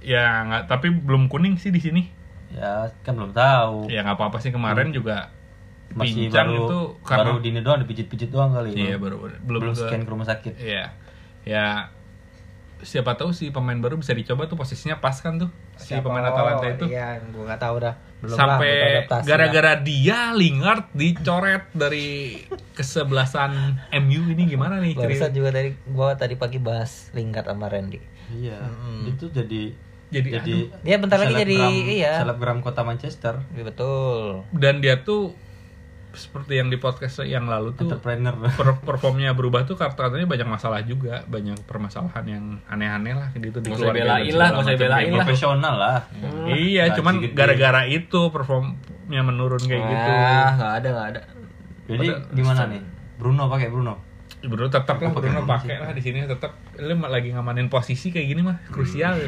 ya 0.00 0.24
nggak 0.42 0.62
tapi 0.66 0.88
belum 0.88 1.28
kuning 1.28 1.56
sih 1.56 1.68
di 1.68 1.78
sini. 1.78 2.02
Ya 2.50 2.72
kan 3.02 3.12
belum 3.14 3.32
tahu. 3.32 3.86
Ya 3.86 4.00
nggak 4.00 4.16
apa-apa 4.16 4.38
sih 4.38 4.48
kemarin 4.48 4.88
juga 4.90 5.28
Masih 5.90 6.28
pincang 6.28 6.48
baru 6.48 6.64
itu 6.64 6.78
karena 7.00 7.24
baru 7.26 7.38
dini 7.40 7.60
doang 7.60 7.80
dipijit-pijit 7.80 8.28
doang 8.28 8.52
kali. 8.52 8.72
iya 8.72 8.96
baru 8.96 9.24
belum 9.40 9.60
belum 9.60 9.74
ke- 9.74 9.80
scan 9.84 10.02
ke 10.02 10.10
rumah 10.10 10.26
sakit. 10.26 10.52
Iya. 10.56 10.84
Ya 11.44 11.88
siapa 12.78 13.18
tahu 13.18 13.34
si 13.34 13.50
pemain 13.50 13.74
baru 13.74 13.98
bisa 13.98 14.14
dicoba 14.14 14.46
tuh 14.46 14.54
posisinya 14.54 15.02
pas 15.02 15.16
kan 15.16 15.34
tuh 15.34 15.50
si 15.74 15.92
Siapa? 15.92 16.04
pemain 16.04 16.22
Oh, 16.22 16.30
Atalanta 16.30 16.66
itu. 16.70 16.84
Iya, 16.86 17.18
gua 17.28 17.50
nggak 17.50 17.58
tahu 17.58 17.76
dah. 17.80 17.94
Belum 18.18 18.34
sampai 18.34 18.70
gara-gara 19.22 19.72
dia 19.78 20.30
Lingard 20.32 20.86
dicoret 20.92 21.66
dari 21.72 22.34
kesebelasan 22.72 23.78
MU 23.98 24.26
ini 24.28 24.46
gimana 24.46 24.78
nih 24.78 24.94
cerita? 24.94 25.26
juga 25.28 25.50
tadi 25.50 25.70
gua 25.86 26.14
tadi 26.14 26.34
pagi 26.34 26.58
bahas 26.58 27.10
Lingard 27.10 27.46
sama 27.46 27.66
Randy. 27.66 27.98
Iya. 28.30 28.58
Itu 29.04 29.26
jadi 29.28 29.74
Jadi, 30.08 30.28
jadi 30.32 30.54
Dia 30.80 30.96
bentar 30.96 31.16
lagi 31.16 31.36
jadi 31.36 31.52
selebgram- 31.54 31.92
iya. 31.92 32.12
selebgram 32.18 32.58
kota 32.58 32.80
Manchester. 32.80 33.34
Iya, 33.50 33.64
betul. 33.64 34.42
dan 34.50 34.80
dia 34.80 35.00
tuh 35.00 35.36
seperti 36.10 36.56
yang 36.56 36.66
di 36.66 36.76
podcast 36.76 37.20
yang 37.22 37.44
lalu 37.44 37.76
tuh 37.76 37.84
entrepreneur 37.86 38.32
per- 38.50 38.80
performnya 38.80 39.30
berubah 39.30 39.62
tuh 39.62 39.76
katanya 39.76 40.24
banyak 40.24 40.48
masalah 40.48 40.80
juga 40.82 41.22
banyak 41.22 41.62
permasalahan 41.62 42.24
yang 42.24 42.44
aneh-aneh 42.64 43.12
lah 43.12 43.28
gitu 43.30 43.60
di 43.60 43.68
keluarga 43.68 44.02
belain 44.18 44.32
lah, 44.32 44.48
nggak 44.50 44.64
usah 44.64 44.74
belain 44.74 44.88
lah. 44.88 44.98
gitu. 45.04 45.18
profesional 45.20 45.74
lah 45.76 45.98
iya 46.48 46.88
Gaji 46.88 46.96
cuman 46.96 47.14
gara-gara 47.36 47.82
itu 47.86 48.20
performnya 48.28 49.20
menurun 49.20 49.60
kayak 49.60 49.78
gitu 49.84 50.10
Ah, 50.10 50.50
nggak 50.56 50.72
ada 50.74 50.88
nggak 50.90 51.08
ada. 51.12 51.20
jadi 51.86 52.06
gimana 52.32 52.60
nih 52.66 52.82
Bruno 53.14 53.42
pakai 53.46 53.68
Bruno 53.68 53.94
Bruno 54.38 54.70
tetap 54.70 55.02
lah 55.02 55.10
Bruno 55.10 55.42
pakai 55.42 55.82
lah 55.82 55.90
di 55.90 55.98
sini 55.98 56.22
tetap 56.22 56.54
lu 56.78 56.94
lagi 57.02 57.34
ngamanin 57.34 57.66
posisi 57.66 58.14
kayak 58.14 58.26
gini 58.28 58.42
mah 58.42 58.62
krusial. 58.70 59.18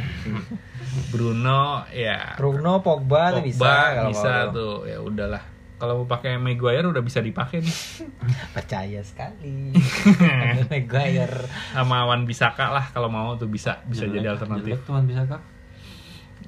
Bruno 1.11 1.83
ya. 1.91 2.39
Bruno 2.39 2.79
Pogba, 2.79 3.35
tuh 3.35 3.43
bisa 3.43 3.59
Pogba 3.59 3.75
kalau 3.91 4.11
bisa 4.15 4.33
mau. 4.47 4.55
tuh. 4.55 4.77
ya 4.87 4.99
udahlah. 5.03 5.43
Kalau 5.81 6.05
mau 6.05 6.07
pakai 6.07 6.37
Maguire 6.37 6.85
udah 6.85 7.01
bisa 7.01 7.19
dipakai 7.19 7.59
nih. 7.59 7.77
Percaya 8.55 9.01
sekali. 9.03 9.75
Maguire. 10.71 11.43
sama 11.73 12.07
Wan 12.07 12.29
Bisaka 12.29 12.71
lah 12.71 12.87
kalau 12.93 13.09
mau 13.09 13.35
tuh 13.35 13.49
bisa 13.49 13.83
bisa 13.89 14.07
Jelek- 14.07 14.23
jadi 14.23 14.29
alternatif. 14.37 14.79
Jelek 14.79 14.83
tuan 14.87 15.05
bisa 15.11 15.27
kah 15.27 15.43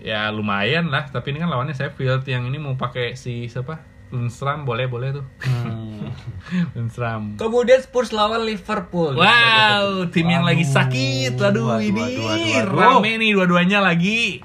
ya 0.03 0.35
lumayan 0.35 0.91
lah 0.91 1.07
tapi 1.07 1.31
ini 1.31 1.39
kan 1.39 1.51
lawannya 1.51 1.75
Sheffield. 1.75 2.23
Yang 2.27 2.47
ini 2.47 2.59
mau 2.63 2.79
pakai 2.79 3.19
si 3.19 3.51
siapa 3.51 3.91
Lundstram 4.13 4.69
boleh 4.69 4.87
boleh 4.87 5.09
tuh 5.17 5.25
hmm. 5.41 6.13
Lundstram 6.77 7.41
Kemudian 7.41 7.81
Spurs 7.81 8.13
lawan 8.13 8.45
Liverpool. 8.45 9.17
Wow, 9.17 10.05
tim 10.13 10.29
yang 10.29 10.45
lagi 10.45 10.63
sakit. 10.63 11.33
Aduh, 11.35 11.73
Waduh, 11.73 11.81
ini 11.81 11.97
waduh, 11.97 12.23
waduh, 12.29 12.49
waduh. 12.53 12.77
rame 13.01 13.11
nih 13.17 13.31
dua-duanya 13.33 13.81
lagi. 13.81 14.45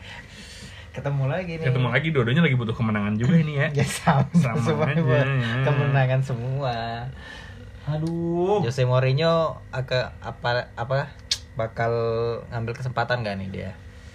Ketemu 0.95 1.23
lagi 1.27 1.53
nih. 1.59 1.65
Ketemu 1.67 1.87
lagi 1.91 2.07
dua-duanya 2.09 2.41
lagi 2.41 2.55
butuh 2.55 2.73
kemenangan 2.73 3.13
juga 3.19 3.35
ini 3.37 3.53
ya. 3.59 3.67
Ya 3.83 3.85
sama, 3.85 4.23
Sama 4.33 4.57
semua 4.63 4.87
aja, 4.87 5.03
ya. 5.03 5.23
kemenangan 5.61 6.21
semua. 6.23 6.75
aduh 7.87 8.59
Jose 8.67 8.83
Mourinho 8.83 9.63
agak 9.71 10.11
apa 10.19 10.75
apa 10.75 11.07
bakal 11.55 11.91
ngambil 12.51 12.73
kesempatan 12.75 13.23
gak 13.23 13.35
nih 13.39 13.49
dia? 13.51 13.71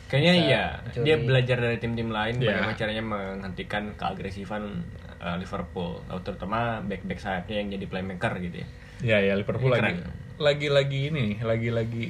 Kayaknya 0.09 0.33
iya. 0.45 0.65
mencuri. 0.85 1.05
Dia 1.09 1.17
belajar 1.25 1.57
dari 1.57 1.77
tim-tim 1.81 2.13
lain 2.13 2.37
Iya. 2.37 2.53
bagaimana 2.53 2.75
caranya 2.77 3.05
menghentikan 3.05 3.97
keagresifan 3.97 4.85
uh, 5.23 5.37
Liverpool, 5.39 6.03
terutama 6.27 6.83
back-back 6.83 7.23
sayapnya 7.23 7.63
yang 7.63 7.69
jadi 7.79 7.87
playmaker 7.87 8.33
gitu 8.43 8.57
ya. 8.61 8.69
Ya 9.03 9.19
ya 9.23 9.33
Liverpool 9.39 9.71
lagi 9.71 9.99
keren. 9.99 10.11
lagi-lagi 10.43 10.99
ini 11.09 11.19
nih, 11.23 11.37
lagi-lagi 11.47 12.05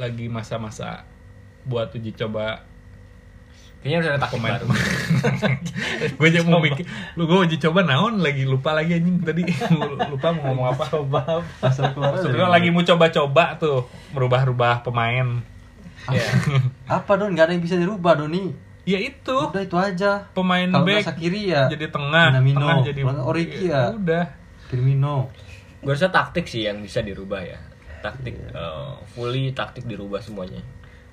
lagi 0.00 0.26
masa-masa 0.32 1.04
buat 1.68 1.92
uji 1.92 2.16
coba 2.16 2.64
Kayaknya 3.82 3.98
harus 3.98 4.08
ada 4.14 4.20
taktik 4.22 4.38
pemain. 4.38 4.52
baru. 4.54 4.66
gue 6.14 6.26
aja 6.30 6.40
mau 6.46 6.62
mikir, 6.62 6.86
lu 7.18 7.26
gue 7.26 7.38
uji 7.50 7.58
coba 7.58 7.82
naon 7.82 8.22
lagi 8.22 8.46
lupa 8.46 8.78
lagi 8.78 8.94
anjing 8.94 9.18
tadi 9.26 9.42
lupa 10.14 10.30
mau 10.30 10.54
ngomong 10.54 10.66
apa. 10.70 10.86
Coba 10.86 11.42
asal 11.58 11.90
keluar 11.90 12.14
aja. 12.14 12.22
Sebenarnya 12.22 12.62
lagi 12.62 12.70
mau 12.70 12.86
coba-coba 12.86 13.58
tuh 13.58 13.90
merubah-rubah 14.14 14.86
pemain. 14.86 15.42
Iya. 16.14 16.30
apa 17.02 17.10
don 17.18 17.34
nggak 17.34 17.50
ada 17.50 17.52
yang 17.58 17.62
bisa 17.66 17.74
dirubah 17.74 18.22
doni 18.22 18.54
Ya 18.82 18.98
itu 18.98 19.36
udah 19.38 19.62
itu 19.62 19.76
aja 19.78 20.26
pemain 20.34 20.66
kalau 20.66 20.82
nggak 20.82 20.98
back 20.98 21.06
Sakiri 21.06 21.42
ya 21.54 21.70
jadi 21.70 21.86
tengah, 21.94 22.34
Minamino 22.34 22.58
tengah 22.58 22.76
jadi 22.82 23.00
Origi 23.22 23.70
ya 23.70 23.94
udah. 23.94 24.24
Firmino 24.66 25.30
Gue 25.82 25.98
rasa 25.98 26.14
taktik 26.14 26.46
sih 26.46 26.62
yang 26.66 26.78
bisa 26.78 27.02
dirubah 27.02 27.42
ya. 27.42 27.58
Taktik 28.02 28.38
uh, 28.54 28.98
fully 29.14 29.50
taktik 29.50 29.82
dirubah 29.86 30.22
semuanya. 30.22 30.62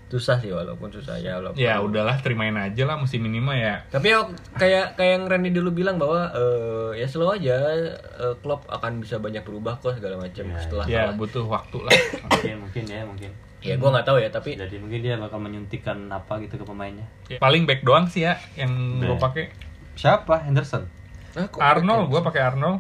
Susah 0.10 0.42
sih 0.42 0.50
walaupun 0.50 0.90
susah 0.94 1.18
ya 1.22 1.38
walaupun. 1.42 1.58
Ya 1.58 1.82
udahlah 1.82 2.18
terimain 2.22 2.54
aja 2.58 2.86
lah 2.86 2.98
musim 2.98 3.22
ini 3.26 3.42
mah 3.42 3.58
ya. 3.58 3.82
Tapi 3.90 4.14
ya, 4.14 4.26
kayak 4.58 4.98
kayak 4.98 5.12
yang 5.22 5.26
Randy 5.30 5.54
dulu 5.54 5.74
bilang 5.74 5.98
bahwa 5.98 6.30
eh, 6.34 7.02
ya 7.02 7.06
slow 7.10 7.34
aja 7.34 7.54
eh, 7.54 8.34
Klopp 8.42 8.66
akan 8.70 9.02
bisa 9.02 9.18
banyak 9.18 9.42
berubah 9.42 9.82
kok 9.82 9.98
segala 9.98 10.22
macam 10.22 10.50
setelah 10.58 10.86
Ya 10.86 11.10
kalah. 11.10 11.18
butuh 11.18 11.46
waktu 11.46 11.78
lah. 11.82 11.94
mungkin 12.30 12.56
mungkin 12.66 12.84
ya 12.90 13.02
mungkin 13.06 13.32
Ya 13.62 13.76
gue 13.76 13.90
nggak 13.90 14.04
tahu 14.04 14.18
ya 14.18 14.30
tapi 14.30 14.56
jadi 14.56 14.76
mungkin 14.76 15.00
dia 15.00 15.16
bakal 15.16 15.38
menyuntikkan 15.38 16.08
apa 16.08 16.40
gitu 16.40 16.56
ke 16.56 16.64
pemainnya 16.64 17.04
Ya, 17.28 17.38
Paling 17.38 17.64
back 17.64 17.82
doang 17.82 18.06
sih 18.06 18.24
ya 18.24 18.40
yang 18.56 18.72
gue 18.98 19.16
pakai. 19.16 19.52
siapa 19.94 20.40
Henderson 20.42 20.88
Ah, 21.32 21.46
kok 21.46 21.60
Arnold, 21.60 22.08
gue 22.08 22.22
pakai 22.22 22.42
Arnold. 22.42 22.80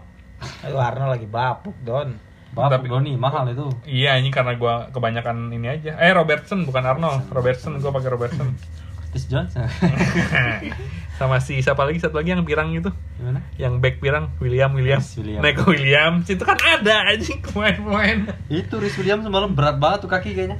Aduh 0.63 0.79
Arnold 0.79 1.11
lagi 1.11 1.27
bapuk 1.27 1.75
Don. 1.79 2.15
Bapak 2.49 2.81
Tapi- 2.81 2.89
Doni 2.89 3.13
mahal 3.13 3.45
itu 3.47 3.69
Iya 3.85 4.17
ini 4.17 4.29
karena 4.29 4.55
gue 4.55 4.73
kebanyakan 4.89 5.51
ini 5.51 5.67
aja. 5.69 5.93
Eh 5.95 6.09
Robertson 6.09 6.63
bukan 6.63 6.81
Arnold, 6.81 7.29
Robertson 7.29 7.77
gue 7.77 7.91
pakai 7.91 8.09
Robertson. 8.09 8.49
Curtis 9.09 9.25
Jones 9.25 9.51
Sama 11.19 11.41
si 11.41 11.59
siapa 11.59 11.83
lagi 11.83 11.99
satu 11.99 12.15
lagi 12.15 12.31
yang 12.31 12.47
pirang 12.47 12.71
itu, 12.71 12.87
gimana 13.19 13.43
yang 13.59 13.83
back 13.83 13.99
pirang 13.99 14.31
William 14.39 14.71
William. 14.71 15.03
Yes, 15.03 15.19
William. 15.19 15.43
Neko 15.43 15.67
Williams 15.67 16.29
itu 16.29 16.39
kan 16.39 16.55
ada 16.55 17.11
aja 17.11 17.27
pemain-pemain. 17.43 18.31
itu 18.47 18.71
Rhys 18.71 18.95
Williams 18.95 19.27
semalam 19.27 19.51
berat 19.51 19.75
banget 19.75 19.99
tuh 19.99 20.09
kaki 20.09 20.31
kayaknya 20.31 20.55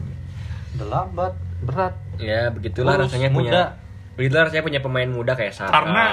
udah 0.75 0.87
lambat 0.89 1.33
berat 1.63 1.95
ya 2.19 2.51
begitulah 2.51 2.99
Kurus, 2.99 3.07
rasanya 3.07 3.29
muda. 3.31 3.39
punya 3.39 3.61
begitulah 4.19 4.51
rasanya 4.51 4.65
punya 4.67 4.81
pemain 4.83 5.07
muda 5.07 5.31
kayak 5.39 5.55
Saka. 5.55 5.71
Karena 5.71 6.05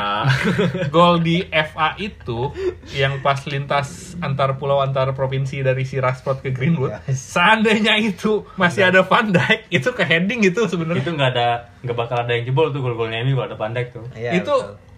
gol 0.95 1.19
di 1.19 1.42
FA 1.51 1.99
itu 1.99 2.55
yang 2.95 3.19
pas 3.19 3.42
lintas 3.51 4.14
antar 4.23 4.55
pulau 4.55 4.79
antar 4.79 5.11
provinsi 5.11 5.66
dari 5.66 5.83
si 5.83 5.99
Rashford 5.99 6.47
ke 6.47 6.55
Greenwood, 6.55 6.95
seandainya 7.11 7.99
itu 7.99 8.47
masih 8.55 8.87
ada 8.87 9.03
Van 9.03 9.27
Dijk, 9.35 9.66
itu 9.75 9.90
ke 9.90 10.07
heading 10.07 10.47
gitu 10.47 10.71
sebenarnya. 10.71 11.03
itu 11.03 11.11
nggak 11.11 11.31
ada 11.35 11.49
nggak 11.83 11.97
bakal 11.99 12.23
ada 12.23 12.31
yang 12.31 12.47
jebol 12.47 12.71
tuh 12.71 12.79
gol-golnya 12.79 13.27
ini 13.27 13.35
kalau 13.35 13.47
ada 13.51 13.59
pandek 13.59 13.90
tuh 13.90 14.07
Iya, 14.14 14.38
itu 14.38 14.55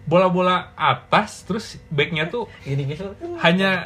bola-bola 0.09 0.73
atas 0.73 1.45
terus 1.45 1.77
backnya 1.93 2.25
tuh 2.29 2.49
gini 2.65 2.85
gitu. 2.89 3.13
hanya 3.45 3.85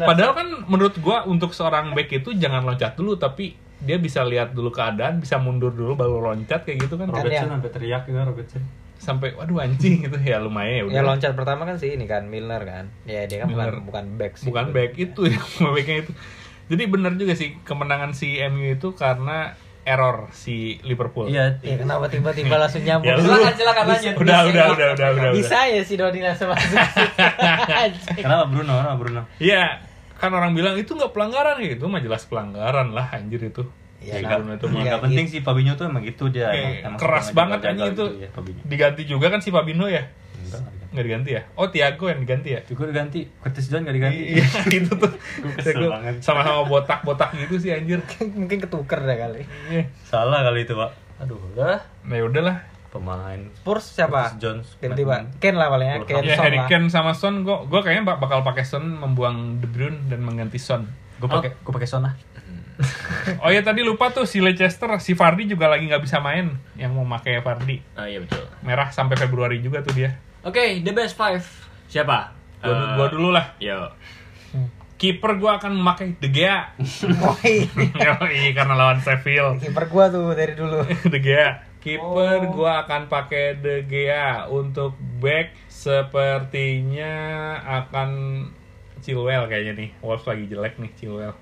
padahal 0.00 0.32
kan 0.32 0.48
menurut 0.64 0.96
gua 0.96 1.28
untuk 1.28 1.52
seorang 1.52 1.92
back 1.92 2.08
itu 2.08 2.32
jangan 2.32 2.64
loncat 2.64 2.96
dulu 2.96 3.20
tapi 3.20 3.52
dia 3.80 3.96
bisa 3.96 4.20
lihat 4.22 4.50
dulu 4.50 4.68
keadaan 4.68 5.18
bisa 5.18 5.36
mundur 5.36 5.70
dulu 5.70 5.94
baru 5.94 6.18
loncat 6.24 6.62
kayak 6.62 6.82
gitu 6.82 6.94
kan. 6.94 7.06
Robertson 7.06 7.30
yang- 7.30 7.52
sampai 7.52 7.70
teriak 7.70 8.02
juga 8.04 8.22
Robertson 8.24 8.62
sampai 8.98 9.30
waduh 9.32 9.58
anjing 9.58 10.02
gitu. 10.02 10.18
Ya 10.18 10.38
lumayan 10.38 10.74
ya 10.74 10.82
udah. 10.84 10.94
Ya 10.94 11.02
loncat 11.02 11.32
pertama 11.32 11.62
kan 11.62 11.76
sih 11.76 11.92
ini 11.92 12.04
kan 12.04 12.26
Milner 12.26 12.58
kan. 12.60 12.84
Ya 13.04 13.24
dia 13.24 13.40
kan 13.40 13.48
Milner. 13.48 13.78
bukan 13.78 13.86
bukan 13.86 14.04
back 14.16 14.32
sih. 14.34 14.46
bukan 14.46 14.66
back 14.72 14.92
itu 14.94 15.20
ya 15.24 15.38
backnya 15.74 15.96
itu. 16.02 16.12
Jadi 16.68 16.82
benar 16.84 17.12
juga 17.14 17.32
sih 17.32 17.56
kemenangan 17.62 18.12
si 18.12 18.36
MU 18.42 18.68
itu 18.68 18.92
karena 18.92 19.54
error 19.82 20.28
si 20.30 20.76
Liverpool. 20.82 21.26
Iya 21.26 21.56
Ya 21.62 21.78
kenapa 21.78 22.04
tiba-tiba 22.06 22.58
langsung 22.60 22.82
nyambung? 22.82 23.08
Ya, 23.08 23.16
lu- 23.16 23.24
Silakan 23.24 23.54
silakan 23.54 23.84
lanjut. 23.88 24.12
udah 24.16 24.38
udah 24.44 24.64
udah 24.68 24.88
udah 24.92 25.08
udah 25.14 25.30
Bisa 25.32 25.58
ya 25.64 25.80
si 25.80 25.94
Doni 25.94 26.20
langsung 26.20 26.50
masuk. 26.50 26.76
kenapa 28.18 28.44
Bruno? 28.46 28.74
Kenapa 28.74 28.96
Bruno? 28.96 29.22
Iya, 29.38 29.80
kan 30.18 30.30
orang 30.30 30.50
bilang 30.50 30.74
itu 30.74 30.90
nggak 30.90 31.10
pelanggaran 31.10 31.56
ya 31.58 31.72
itu 31.72 31.84
mah 31.84 31.98
jelas 31.98 32.22
pelanggaran 32.24 32.90
lah 32.90 33.08
anjir 33.10 33.38
itu. 33.40 33.62
Ya, 33.98 34.14
Si 34.14 34.22
nggak- 34.22 34.38
Bruno 34.38 34.52
itu 34.54 34.66
Ya. 34.68 34.82
Iya, 34.84 34.94
penting 35.00 35.26
sih 35.26 35.40
Fabinho 35.40 35.74
tuh 35.74 35.86
emang 35.86 36.02
gitu 36.02 36.26
dia 36.28 36.46
Kayak 36.48 36.58
emang, 36.60 36.74
emang 36.84 36.98
keras 36.98 37.26
banget 37.32 37.58
anjing 37.64 37.78
itu. 37.88 38.04
gitu 38.04 38.04
ya, 38.16 38.28
Fabinho. 38.30 38.60
Diganti 38.64 39.02
juga 39.04 39.26
kan 39.28 39.38
si 39.38 39.50
Fabinho 39.50 39.86
ya? 39.86 40.02
enggak 40.38 40.62
nggak 40.88 41.04
diganti. 41.04 41.30
Ya? 41.32 41.42
Oh 41.52 41.66
Tiago 41.66 42.04
yang 42.06 42.18
diganti 42.18 42.48
ya? 42.50 42.60
juga 42.62 42.82
diganti 42.86 43.20
Curtis 43.36 43.66
Jones 43.66 43.82
nggak 43.84 43.96
diganti 43.96 44.22
Iya 44.32 44.44
itu 44.78 44.92
tuh. 44.92 45.12
kesel 45.56 45.72
Tiago. 45.76 45.88
Sama-sama 46.18 46.62
botak-botak 46.64 47.30
gitu 47.36 47.54
sih 47.58 47.70
anjir. 47.70 47.98
Mungkin 48.38 48.58
ketuker 48.58 49.00
deh 49.00 49.16
kali. 49.16 49.42
Iya. 49.68 49.84
salah 50.02 50.42
kali 50.42 50.62
itu 50.62 50.72
pak 50.72 50.90
aduh 51.18 51.34
udah 51.52 51.82
Nah 52.04 52.14
ya 52.14 52.24
udahlah. 52.24 52.56
Pemain 52.88 53.40
Spurs 53.54 53.84
siapa? 53.86 54.32
Curtis 54.32 54.40
Jones 54.40 54.66
Ganti 54.78 55.02
Pak. 55.02 55.20
Ken 55.38 55.54
lah 55.54 55.68
palingnya. 55.68 56.02
Ken 56.02 56.22
Ya 56.22 56.34
Son 56.34 56.44
Harry. 56.46 56.58
Kane 56.64 56.88
sama 56.88 57.12
Son, 57.12 57.40
gue 57.40 57.56
gue 57.64 57.80
kayaknya 57.80 58.04
bak- 58.06 58.18
bakal 58.18 58.40
pakai 58.40 58.62
Son 58.62 58.80
membuang 58.82 59.58
De 59.58 59.66
Bruyne 59.66 60.06
dan 60.06 60.20
mengganti 60.20 60.56
Son. 60.56 60.88
gue 61.18 61.26
pakai 61.26 61.52
gue 61.54 61.72
pakai 61.72 61.86
Son 61.86 62.00
lah 62.00 62.14
Oh 63.42 63.50
ya 63.50 63.58
tadi 63.60 63.82
lupa 63.82 64.08
tuh 64.08 64.22
si 64.22 64.38
Leicester, 64.38 64.86
si 64.98 65.12
Vardy 65.12 65.44
juga 65.46 65.66
lagi 65.66 65.84
nggak 65.84 65.98
bisa 65.98 66.18
main 66.18 66.48
yang 66.74 66.92
mau 66.92 67.02
pakai 67.10 67.38
Vardy. 67.38 67.82
Ah 67.92 68.06
iya 68.06 68.18
betul. 68.18 68.46
Merah 68.60 68.88
sampai 68.88 69.14
Februari 69.14 69.58
juga 69.58 69.82
tuh 69.82 69.92
dia. 69.92 70.14
Oke, 70.40 70.78
the 70.78 70.92
best 70.92 71.12
five. 71.12 71.42
Siapa? 71.86 72.30
Gua, 72.58 72.70
Eh, 72.70 72.88
gua 72.94 73.06
dulu 73.08 73.28
lah. 73.28 73.58
Yo. 73.58 73.90
Kiper 74.94 75.36
gua 75.36 75.58
akan 75.58 75.74
memakai 75.74 76.14
De 76.16 76.26
Gea. 76.28 76.74
Woi. 77.22 77.66
Yoi, 77.98 78.50
karena 78.50 78.74
lawan 78.74 78.98
Sheffield. 78.98 79.58
Kiper 79.60 79.86
gua 79.86 80.06
tuh 80.08 80.30
dari 80.32 80.54
dulu. 80.54 80.82
De 80.86 81.18
Gea. 81.18 81.67
Kiper 81.78 82.50
gua 82.50 82.82
akan 82.84 83.06
pakai 83.06 83.62
De 83.62 83.86
Gea 83.86 84.50
untuk 84.50 84.98
back 85.22 85.54
sepertinya 85.70 87.14
akan 87.62 88.10
Chilwell 88.98 89.46
kayaknya 89.46 89.72
nih. 89.78 89.90
Wolves 90.02 90.26
lagi 90.26 90.44
jelek 90.50 90.74
nih 90.82 90.90
Chilwell. 90.98 91.34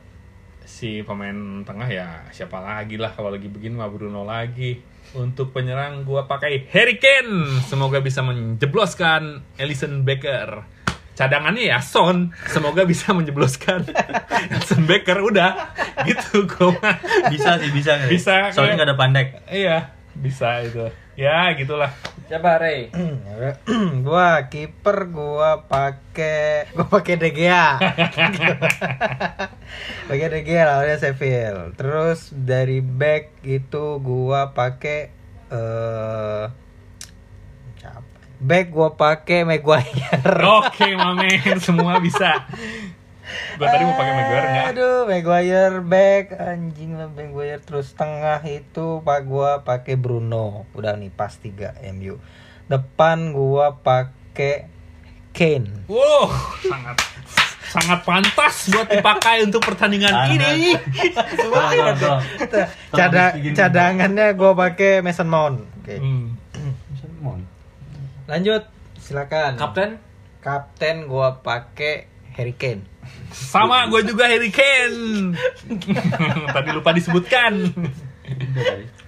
Si 0.67 1.01
pemain 1.01 1.65
tengah 1.65 1.89
ya 1.89 2.09
siapa 2.35 2.61
lagi 2.61 3.01
lah 3.01 3.17
kalau 3.17 3.33
lagi 3.33 3.49
begini 3.49 3.81
mah 3.81 3.89
Bruno 3.89 4.29
lagi. 4.29 4.77
Untuk 5.17 5.57
penyerang 5.57 6.05
gua 6.05 6.29
pakai 6.29 6.69
Harry 6.69 7.01
Kane. 7.01 7.65
Semoga 7.65 8.05
bisa 8.05 8.21
menjebloskan 8.21 9.41
Alisson 9.57 10.05
Becker. 10.05 10.77
Cadangannya 11.17 11.73
ya 11.73 11.81
Son, 11.81 12.29
semoga 12.45 12.85
bisa 12.85 13.17
menjebloskan 13.17 13.89
Alisson 14.53 14.85
Becker 14.85 15.17
udah 15.25 15.73
gitu 16.05 16.45
gua 16.45 16.93
bisa 17.33 17.57
sih 17.57 17.73
bisa 17.73 18.05
Bisa, 18.05 18.53
soalnya 18.53 18.85
nggak 18.85 18.89
ada 18.93 18.99
pandek 19.01 19.27
Iya, 19.49 19.96
bisa 20.21 20.65
itu. 20.65 20.89
Ya, 21.17 21.49
gitulah. 21.57 21.93
Siapa 22.27 22.59
Ray? 22.59 22.93
gua 24.07 24.51
kiper 24.51 25.09
gua 25.09 25.65
pakai 25.65 26.69
gua 26.75 26.87
pakai 26.91 27.15
De 27.17 27.31
Gea. 27.33 27.79
pakai 30.11 30.27
De 30.29 30.41
Gea 30.43 30.63
lawannya 30.67 30.99
Seville. 30.99 31.73
Terus 31.79 32.35
dari 32.35 32.83
back 32.83 33.47
itu 33.47 34.03
gua 34.03 34.53
pakai 34.53 35.15
eh 35.55 36.45
siapa? 37.79 38.17
Back 38.43 38.67
gua 38.75 38.99
pakai 38.99 39.47
Maguire. 39.47 40.43
Oke, 40.61 40.99
Mamen, 40.99 41.63
semua 41.63 42.03
bisa. 42.03 42.45
Gua 43.59 43.67
tadi 43.67 43.83
mau 43.83 43.95
pakai 43.95 44.13
Maguire 44.15 44.47
enggak? 44.47 44.67
Aduh, 44.73 44.99
Maguire 45.05 45.79
back 45.83 46.25
anjing 46.37 46.91
lah 46.95 47.09
Maguire 47.11 47.61
terus 47.61 47.93
tengah 47.93 48.39
itu 48.43 49.01
pak 49.03 49.21
gua 49.25 49.63
pakai 49.63 49.99
Bruno. 49.99 50.65
Udah 50.73 50.95
nih 50.95 51.11
pas 51.11 51.33
3 51.33 51.75
MU. 51.93 52.19
Depan 52.67 53.35
gua 53.35 53.79
pakai 53.79 54.71
Kane. 55.31 55.85
Wow, 55.87 56.33
sangat 56.65 56.97
sangat 57.67 58.01
pantas 58.09 58.73
buat 58.73 58.89
dipakai 58.89 59.45
untuk 59.45 59.61
pertandingan 59.61 60.33
ini. 60.33 60.73
Tolong, 61.13 61.93
tolong. 61.99 62.23
Cada- 62.89 63.37
cadangannya 63.37 64.33
gue 64.33 64.53
pakai 64.57 65.05
Mason 65.05 65.29
Mount. 65.29 65.61
Oke. 65.83 66.01
Hmm. 66.01 66.41
Mon. 67.21 67.45
Lanjut, 68.25 68.65
silakan. 68.97 69.61
Kapten? 69.61 70.01
Kapten 70.41 71.05
gue 71.05 71.29
pakai 71.45 72.09
Harry 72.37 72.53
Kane. 72.53 72.85
Sama 73.33 73.89
gue 73.89 74.05
juga 74.05 74.29
Harry 74.29 74.53
Kane. 74.53 75.33
Tadi 76.55 76.69
lupa 76.71 76.93
disebutkan. 76.93 77.73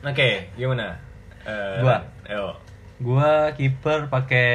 Oke, 0.01 0.49
gimana? 0.57 0.97
Eh, 1.45 1.81
Gua. 1.85 1.97
Ayo. 2.25 2.57
Gua 2.99 3.53
kiper 3.55 4.11
pakai 4.11 4.51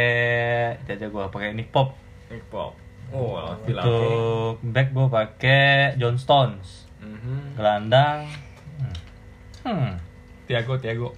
jaja 0.84 1.08
gua 1.08 1.32
pakai 1.32 1.56
Nick 1.56 1.72
Pop. 1.72 1.96
Nick 2.28 2.44
Pop. 2.52 2.76
Oh. 3.14 3.40
Untuk 3.62 4.58
back 4.66 4.90
gua 4.92 5.08
pakai 5.08 5.96
John 5.96 6.18
Stones. 6.18 6.90
Mhm. 7.00 7.56
Gelandang. 7.56 8.26
Hmm. 9.64 9.96
Tiago, 10.44 10.76
Tiago. 10.76 11.16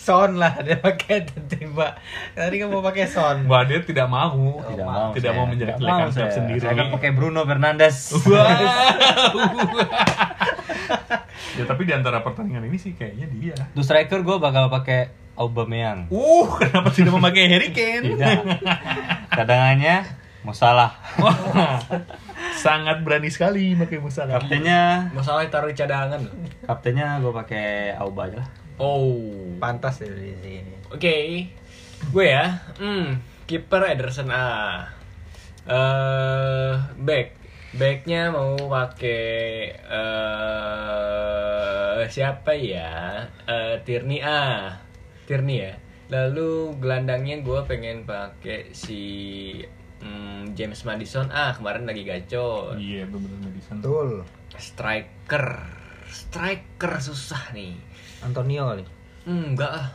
Son 0.00 0.40
lah 0.40 0.56
dia 0.64 0.80
pakai 0.80 1.28
tiba. 1.50 1.98
Tadi 2.32 2.56
kan 2.56 2.68
mau 2.72 2.80
pakai 2.80 3.04
Son. 3.10 3.44
Wah, 3.44 3.62
dia 3.68 3.82
tidak 3.84 4.08
mau. 4.08 4.62
Tidak 4.64 4.86
mau. 4.86 5.10
Tidak 5.12 5.32
saya. 5.32 5.38
mau 5.38 5.46
menjadi 5.46 5.76
Tidak 5.76 5.80
kelekan 5.82 6.00
mau 6.00 6.08
klub 6.08 6.16
saya. 6.16 6.32
sendiri. 6.32 6.58
Saya 6.62 6.72
akan 6.78 6.88
pakai 6.96 7.10
Bruno 7.12 7.40
Fernandes. 7.44 7.96
ya 11.58 11.64
tapi 11.66 11.82
di 11.84 11.92
antara 11.92 12.22
pertandingan 12.24 12.64
ini 12.66 12.78
sih 12.78 12.92
kayaknya 12.96 13.26
dia. 13.28 13.56
Untuk 13.76 13.84
striker 13.84 14.22
gua 14.24 14.40
bakal 14.40 14.70
pakai 14.72 15.12
Aubameyang. 15.36 16.08
Uh, 16.12 16.48
kenapa 16.60 16.92
tidak 16.92 17.12
memakai 17.16 17.48
Harry 17.48 17.70
Kane? 17.72 18.16
Tidak. 18.16 18.38
Cadangannya 19.32 20.04
Musalah. 20.40 20.96
Wah, 21.20 21.36
sangat 22.56 23.04
berani 23.04 23.28
sekali 23.28 23.76
pakai 23.76 24.00
Musalah. 24.00 24.40
Kaptennya 24.40 25.12
Masalah 25.12 25.44
taruh 25.52 25.68
di 25.68 25.76
cadangan 25.76 26.24
kaptennya 26.64 27.20
gua 27.20 27.44
pakai 27.44 27.92
Auba 28.00 28.28
aja 28.30 28.40
lah. 28.40 28.48
Oh. 28.80 29.20
Pantas 29.60 30.00
ya 30.00 30.08
di 30.08 30.32
sini. 30.40 30.72
Oke. 30.88 31.44
Gue 32.08 32.26
ya. 32.32 32.64
Hmm, 32.80 33.20
kiper 33.44 33.92
Ederson 33.92 34.32
A. 34.32 34.88
Eh, 35.68 36.72
back. 36.96 37.36
Backnya 37.70 38.34
mau 38.34 38.58
pakai 38.66 39.70
eh 42.00 42.08
siapa 42.10 42.50
ya? 42.58 43.22
Eh 43.46 43.78
Tierney 43.86 44.18
A. 44.24 44.74
Tierney 45.28 45.62
ya. 45.62 45.78
Lalu 46.10 46.74
gelandangnya 46.82 47.38
gue 47.46 47.60
pengen 47.70 48.02
pakai 48.02 48.74
si 48.74 48.98
hmm, 50.02 50.58
James 50.58 50.82
Madison 50.82 51.30
ah 51.30 51.54
kemarin 51.54 51.86
lagi 51.86 52.02
gacor. 52.02 52.74
Iya, 52.74 53.06
benar 53.06 53.38
Madison. 53.38 53.78
Betul. 53.78 54.26
Striker. 54.58 55.46
Striker 56.10 56.92
susah 56.98 57.54
nih. 57.54 57.78
Antonio 58.20 58.68
kali. 58.68 58.84
Enggak 59.24 59.72
ah. 59.72 59.88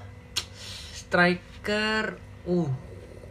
Striker 0.95 2.17
uh 2.49 2.69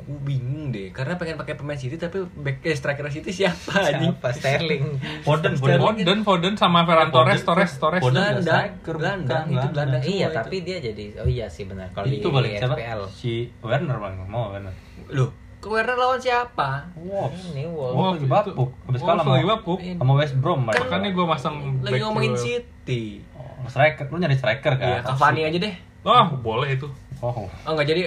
gue 0.04 0.20
bingung 0.20 0.68
deh 0.68 0.92
karena 0.92 1.16
pengen 1.16 1.40
pakai 1.40 1.56
pemain 1.56 1.80
City 1.80 1.96
tapi 1.96 2.28
back 2.36 2.60
eh, 2.60 2.76
striker 2.76 3.08
City 3.08 3.32
siapa 3.32 3.72
anjing? 3.88 4.12
Siapa 4.12 4.28
Sterling? 4.36 4.84
Foden, 5.26 5.56
Foden. 5.56 5.80
Foden, 5.80 6.18
Foden 6.20 6.54
sama 6.60 6.84
Ferran 6.84 7.08
Torres, 7.08 7.40
Torres, 7.40 7.72
Torres. 7.80 8.04
Striker, 8.04 9.00
gelandang, 9.00 9.48
bukan, 9.48 9.56
itu 9.56 9.68
semua 9.72 10.00
iya, 10.04 10.28
itu. 10.28 10.36
tapi 10.36 10.56
dia 10.60 10.76
jadi 10.84 11.04
oh 11.24 11.28
iya 11.28 11.46
sih 11.48 11.64
benar. 11.64 11.88
Kalau 11.96 12.04
di 12.04 12.20
itu 12.20 12.28
balik 12.28 12.60
siapa? 12.60 12.76
FPL. 12.76 13.00
Si 13.16 13.48
Werner 13.64 13.96
bang, 13.96 14.14
mau 14.28 14.52
Werner. 14.52 14.74
Loh, 15.08 15.32
Werner 15.66 15.94
lawan 15.94 16.18
siapa? 16.18 16.88
Wolves. 16.94 17.50
Ini 17.50 17.64
Wolves. 17.66 17.94
Oh, 17.94 18.10
lagi 18.12 18.26
bapuk. 18.26 18.70
Habis 18.84 19.00
Wolves 19.00 19.02
kalah 19.04 19.22
sama- 19.22 19.34
lagi 19.34 19.46
bapuk. 19.46 19.78
Sama 19.80 20.12
West 20.14 20.34
Brom 20.36 20.60
mereka. 20.62 20.84
Makanya 20.84 21.10
gue 21.10 21.26
masang 21.26 21.54
Lagi 21.80 22.00
ngomongin 22.00 22.34
City. 22.34 23.04
Oh, 23.32 23.64
striker, 23.66 24.04
lu 24.08 24.16
nyari 24.16 24.34
striker 24.34 24.72
kan? 24.74 24.86
Iya, 24.86 24.98
Cavani 25.02 25.40
aja 25.42 25.58
deh. 25.58 25.74
Oh, 26.02 26.24
boleh 26.38 26.74
itu. 26.74 26.88
Oh, 27.18 27.48
Oh, 27.64 27.72
nggak 27.72 27.86
jadi. 27.86 28.00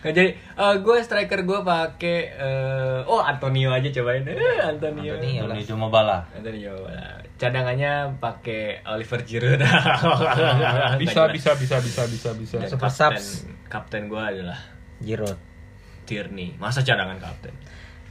Nggak 0.00 0.12
jadi. 0.12 0.30
Eh, 0.54 0.74
gue 0.78 0.96
striker 1.00 1.40
gue 1.40 1.60
pakai 1.64 2.18
eh, 2.30 3.00
oh 3.08 3.16
Antonio 3.18 3.72
aja 3.72 3.88
cobain. 3.90 4.20
Eh, 4.22 4.60
Antonio. 4.60 5.16
Antonio. 5.16 5.48
ini 5.48 5.64
cuma 5.64 5.88
bala. 5.88 6.20
Antonio. 6.30 6.76
Cadangannya 7.34 8.12
pakai 8.20 8.84
Oliver 8.84 9.24
Giroud. 9.24 9.64
Bisa, 11.00 11.24
bisa, 11.26 11.56
bisa, 11.56 11.76
bisa, 11.80 12.02
bisa, 12.04 12.30
bisa. 12.36 12.56
Super 12.68 12.86
kapten, 12.86 13.16
subs. 13.16 13.48
kapten 13.66 14.02
gue 14.06 14.20
adalah 14.20 14.60
Giroud. 15.04 15.38
Tierney. 16.04 16.56
Masa 16.60 16.84
cadangan 16.84 17.16
kapten? 17.16 17.54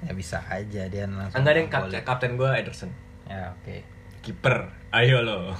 Ya 0.04 0.12
bisa 0.14 0.42
aja 0.50 0.90
dia 0.90 1.06
langsung. 1.08 1.42
Enggak 1.42 1.54
deh, 1.56 1.66
golin. 1.66 1.74
kapten, 1.74 2.02
kapten 2.04 2.32
gue 2.38 2.50
Ederson. 2.54 2.92
Ya 3.30 3.54
oke. 3.54 3.78
Kiper. 4.24 4.72
Ayo 4.94 5.20
lo. 5.26 5.52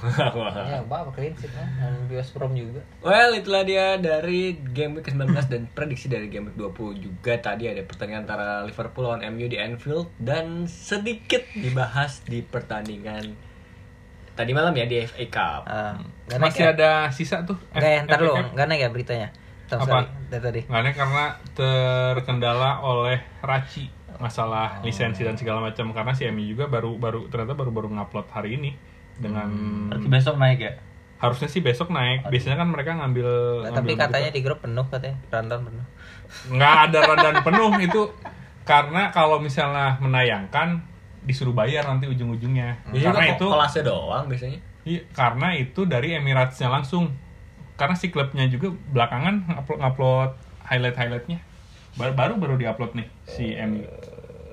Ya, 0.64 0.80
bapak 0.86 1.18
clean 1.18 1.34
sheet 1.36 1.52
lah. 1.52 1.68
Dan 1.76 2.08
West 2.08 2.32
Brom 2.32 2.54
juga. 2.54 2.80
Well, 3.04 3.34
itulah 3.36 3.66
dia 3.66 3.98
dari 4.00 4.56
game 4.72 4.96
week 4.96 5.10
19 5.10 5.26
dan 5.52 5.62
prediksi 5.74 6.08
dari 6.08 6.30
game 6.32 6.48
week 6.48 6.56
20 6.56 6.96
juga 7.02 7.34
tadi 7.42 7.68
ada 7.68 7.82
pertandingan 7.84 8.24
antara 8.24 8.62
Liverpool 8.64 9.04
lawan 9.04 9.26
MU 9.34 9.50
di 9.50 9.58
Anfield 9.60 10.08
dan 10.16 10.64
sedikit 10.70 11.44
dibahas 11.52 12.24
di 12.24 12.40
pertandingan 12.40 13.36
tadi 14.34 14.50
malam 14.50 14.74
ya 14.74 14.86
di 14.86 14.96
FA 15.04 15.24
Cup. 15.30 15.62
Naik 16.30 16.40
Masih 16.40 16.64
ya? 16.64 16.72
ada 16.74 16.90
sisa 17.14 17.44
tuh. 17.46 17.58
Nggak 17.74 17.90
ya, 17.90 18.00
ntar 18.06 18.18
lu, 18.22 18.34
nggak 18.34 18.66
naik 18.66 18.80
ya 18.80 18.88
beritanya? 18.90 19.28
Tahu 19.64 19.80
Apa? 19.80 20.06
dari 20.28 20.42
tadi. 20.42 20.60
Nggak 20.64 20.94
karena 20.94 21.24
terkendala 21.54 22.80
oleh 22.80 23.18
Raci 23.40 23.88
masalah 24.14 24.78
Oh. 24.78 24.86
lisensi 24.86 25.20
dan 25.20 25.34
segala 25.34 25.58
macam 25.60 25.90
karena 25.90 26.12
si 26.12 26.22
MU 26.24 26.46
juga 26.46 26.66
baru 26.66 26.94
baru 26.94 27.26
ternyata 27.26 27.52
baru 27.52 27.70
baru 27.70 27.88
ngupload 27.90 28.30
hari 28.30 28.54
ini 28.54 28.70
dengan 29.14 29.50
Berarti 29.90 30.06
besok 30.08 30.36
naik 30.36 30.58
ya? 30.58 30.72
harusnya 31.14 31.48
sih 31.48 31.58
besok 31.58 31.88
naik 31.88 32.22
biasanya 32.24 32.56
kan 32.56 32.68
mereka 32.68 32.94
ngambil 32.94 33.26
Nah, 33.64 33.72
tapi 33.72 33.90
ngambil 33.90 33.96
katanya 33.98 34.30
di 34.30 34.40
grup 34.40 34.58
penuh 34.60 34.84
katanya, 34.86 35.16
rundown 35.30 35.62
penuh. 35.64 35.86
nggak 36.52 36.74
ada 36.84 36.98
rundown 37.08 37.36
penuh 37.40 37.70
itu 37.80 38.02
karena 38.62 39.02
kalau 39.08 39.40
misalnya 39.40 39.96
menayangkan 39.98 40.84
disuruh 41.20 41.52
bayar 41.52 41.82
nanti 41.82 42.04
ujung-ujungnya 42.06 42.76
Biasanya 42.86 43.08
karena 43.10 43.24
itu 43.32 43.46
kelasnya 43.46 43.82
doang 43.82 44.24
biasanya. 44.28 44.58
iya, 44.84 45.00
karena 45.10 45.48
itu 45.54 45.80
dari 45.84 46.08
Emirates-nya 46.12 46.68
langsung 46.70 47.08
karena 47.74 47.94
si 47.98 48.08
klubnya 48.08 48.46
juga 48.46 48.70
belakangan 48.94 49.50
ngupload, 49.50 49.78
ngupload 49.82 50.30
highlight 50.66 50.96
highlightnya 50.96 51.38
baru 51.94 52.12
baru 52.14 52.34
baru 52.38 52.54
diupload 52.58 52.94
nih 52.98 53.08
si 53.26 53.54
MU 53.54 53.82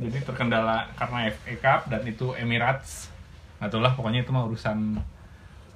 jadi 0.01 0.17
terkendala 0.25 0.89
karena 0.97 1.29
FA 1.29 1.53
Cup 1.61 1.81
dan 1.89 2.01
itu 2.05 2.33
Emirates 2.33 3.09
Nggak 3.61 3.77
tahu 3.77 3.81
lah 3.85 3.93
pokoknya 3.93 4.25
itu 4.25 4.33
mah 4.33 4.49
urusan 4.49 4.97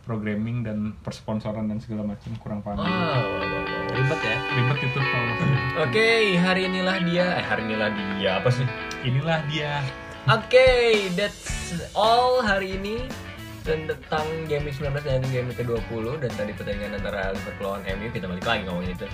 programming 0.09 0.65
dan 0.65 0.97
persponsoran 1.05 1.69
dan 1.69 1.77
segala 1.77 2.01
macam 2.01 2.33
kurang 2.41 2.65
paham 2.65 2.81
Oh. 2.81 3.21
Ribet 3.93 4.21
ya. 4.25 4.37
ribet 4.57 4.77
itu 4.89 4.99
kalau. 4.99 5.33
Oke, 5.85 6.35
hari 6.35 6.65
inilah 6.65 6.97
dia. 7.05 7.25
Eh, 7.39 7.45
hari 7.45 7.61
inilah 7.69 7.89
dia 7.93 8.31
apa 8.41 8.49
sih? 8.49 8.65
inilah 9.05 9.39
dia 9.45 9.85
Oke, 10.25 10.65
that's 11.13 11.77
all 11.93 12.41
hari 12.41 12.81
ini 12.81 13.05
dan 13.66 13.89
tentang 13.89 14.26
game 14.45 14.63
week 14.70 14.78
19 14.78 14.93
dan 15.01 15.22
game 15.34 15.49
week 15.49 15.57
ke-20 15.57 16.05
dan 16.22 16.32
tadi 16.38 16.51
pertandingan 16.53 17.01
antara 17.01 17.34
Liverpool 17.34 17.66
lawan 17.66 17.82
MU 17.97 18.07
kita 18.13 18.26
balik 18.30 18.45
lagi 18.45 18.61
ngomongin 18.70 18.93
itu. 18.93 19.07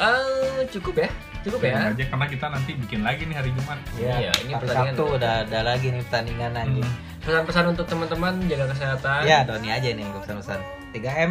Eh, 0.00 0.60
cukup 0.70 0.94
ya? 1.04 1.08
Cukup 1.44 1.60
ya? 1.60 1.92
aja 1.92 2.04
karena 2.08 2.26
kita 2.30 2.46
nanti 2.48 2.70
bikin 2.78 3.00
lagi 3.04 3.24
nih 3.24 3.36
hari 3.36 3.50
Jumat 3.52 3.78
Iya, 3.96 4.32
ini 4.44 4.52
Hari 4.54 4.62
pertandingan. 4.64 4.94
Sabtu 4.96 5.04
udah 5.18 5.34
ada 5.44 5.60
lagi 5.66 5.86
nih 5.92 6.02
pertandingan 6.06 6.52
anjing. 6.56 6.88
Pesan-pesan 7.20 7.64
untuk 7.76 7.84
teman-teman 7.84 8.32
jaga 8.48 8.66
kesehatan. 8.72 9.20
Ya, 9.28 9.44
Doni 9.44 9.68
aja 9.68 9.88
nih 9.92 10.06
pesan-pesan. 10.24 10.60
3M. 10.96 11.30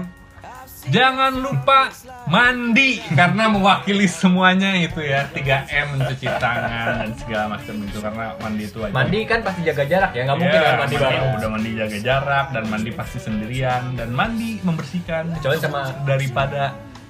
Jangan 0.89 1.33
lupa 1.37 1.91
mandi 2.25 2.97
karena 3.09 3.45
mewakili 3.47 4.07
semuanya 4.07 4.73
itu 4.73 5.01
ya 5.01 5.27
3M 5.27 5.67
mencuci 5.93 6.25
tangan 6.33 6.71
dan 6.97 7.11
segala 7.15 7.45
macam 7.51 7.73
itu 7.79 7.99
karena 7.99 8.25
mandi 8.37 8.63
itu 8.65 8.79
aja. 8.79 8.93
Mandi 8.93 9.19
kan 9.23 9.39
pasti 9.41 9.61
jaga 9.61 9.83
jarak 9.85 10.11
ya, 10.11 10.21
nggak 10.23 10.37
mungkin 10.37 10.55
Iya, 10.55 10.63
kan 10.63 10.77
mandi 10.79 10.95
bareng. 10.97 11.23
Udah 11.35 11.49
mandi 11.49 11.69
jaga 11.75 11.97
jarak 11.99 12.45
dan 12.49 12.63
mandi 12.65 12.91
pasti 12.91 13.17
sendirian 13.17 13.83
dan 13.93 14.09
mandi 14.09 14.51
membersihkan 14.59 15.23
Kecuali 15.35 15.59
sama- 15.59 15.93
daripada 16.03 16.63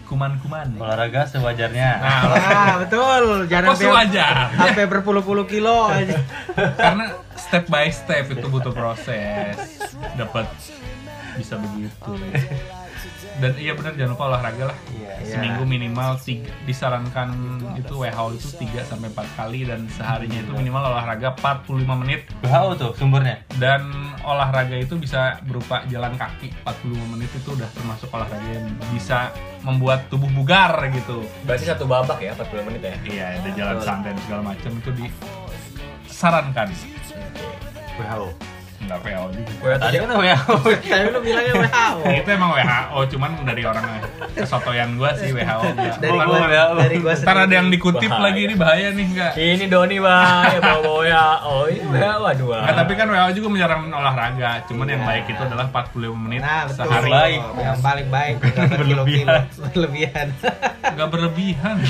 kuman-kuman. 0.03 0.67
Olahraga 0.75 1.29
sewajarnya. 1.29 1.89
Nah, 2.01 2.21
Ah, 2.33 2.73
betul. 2.81 3.45
Jangan 3.45 3.69
kok 3.69 3.77
sewajar? 3.79 4.33
sampai 4.51 4.85
berpuluh-puluh 4.89 5.45
kilo 5.45 5.85
aja. 5.85 6.17
Karena 6.75 7.05
step 7.37 7.69
by 7.69 7.85
step 7.87 8.25
itu 8.27 8.43
butuh 8.43 8.73
proses. 8.73 9.55
Dapat 10.17 10.49
bisa 11.37 11.55
begitu. 11.55 12.11
Dan 13.39 13.55
iya 13.55 13.71
benar 13.71 13.95
jangan 13.95 14.11
lupa 14.15 14.25
olahraga 14.35 14.63
lah. 14.71 14.77
Iya. 14.91 15.13
Seminggu 15.23 15.63
minimal 15.63 16.19
tiga, 16.19 16.51
disarankan 16.67 17.29
itu 17.75 17.93
WHO 17.95 18.25
itu 18.35 18.47
3 18.59 18.83
sampai 18.87 19.07
4 19.11 19.39
kali 19.39 19.67
dan 19.67 19.87
seharinya 19.91 20.39
itu 20.43 20.51
minimal 20.55 20.91
olahraga 20.91 21.35
45 21.39 22.01
menit 22.03 22.27
WHO 22.43 22.69
tuh 22.75 22.91
sumbernya. 22.95 23.43
dan 23.59 23.83
olahraga 24.23 24.75
itu 24.75 24.95
bisa 24.95 25.39
berupa 25.47 25.83
jalan 25.91 26.15
kaki 26.15 26.51
45 26.63 27.13
menit 27.15 27.29
itu 27.35 27.49
udah 27.55 27.69
termasuk 27.75 28.07
olahraga 28.11 28.47
yang 28.47 28.67
bisa 28.95 29.31
membuat 29.63 30.07
tubuh 30.07 30.31
bugar 30.31 30.79
gitu. 30.91 31.23
Berarti 31.43 31.67
satu 31.67 31.83
babak 31.87 32.19
ya 32.23 32.31
40 32.35 32.67
menit 32.67 32.81
ya. 32.83 32.95
Iya, 33.03 33.25
ada 33.43 33.49
jalan 33.55 33.77
santai 33.83 34.11
dan 34.15 34.21
segala 34.23 34.41
macam 34.55 34.71
itu 34.75 34.91
disarankan. 36.07 36.67
WHO. 37.99 38.58
Enggak 38.89 39.05
WHO 39.05 39.25
juga. 39.29 39.51
Gue 39.53 39.73
Tadi 39.77 39.95
kan 39.95 40.09
WHO. 40.11 40.53
Tapi 40.65 41.09
lu 41.13 41.19
bilangnya 41.21 41.53
WHO. 41.53 41.93
Itu 42.19 42.29
emang 42.33 42.49
WHO, 42.51 42.99
cuman 43.13 43.29
dari 43.45 43.61
orang 43.61 43.85
kesotoyan 44.33 44.89
gua 44.97 45.13
sih 45.13 45.29
WHO. 45.29 45.61
Dari 46.01 46.17
gua. 46.17 46.37
WHO. 46.41 46.73
dari 46.75 46.97
gua 46.97 47.13
Ntar 47.13 47.37
ada 47.39 47.53
yang 47.53 47.69
dikutip 47.69 48.09
Bahaya. 48.09 48.25
lagi 48.25 48.41
ini 48.41 48.55
bahaya 48.55 48.87
nih 48.89 49.05
enggak. 49.05 49.31
Ini 49.37 49.65
Doni 49.69 49.97
bang, 50.01 50.41
ya 50.49 50.59
bawa 50.59 50.93
ya. 51.05 51.25
Oh 51.45 51.69
ini 51.69 51.85
ya, 51.85 52.11
waduh. 52.17 52.47
Bang. 52.49 52.61
Nggak, 52.65 52.75
tapi 52.75 52.93
kan 52.97 53.05
WHO 53.07 53.29
juga 53.31 53.47
menyarankan 53.51 53.91
olahraga, 53.93 54.49
cuman 54.65 54.87
yang 54.89 55.03
baik 55.05 55.25
itu 55.27 55.41
adalah 55.43 55.65
45 55.69 56.17
menit 56.17 56.41
Nah, 56.41 56.61
betul. 56.65 56.85
sehari. 56.89 57.11
Baik. 57.11 57.39
Yang 57.59 57.79
paling 57.79 58.07
baik 58.09 58.33
berkilo-kilo 58.41 59.33
berlebihan. 59.69 60.27
Enggak 60.81 61.07
berlebihan. 61.13 61.75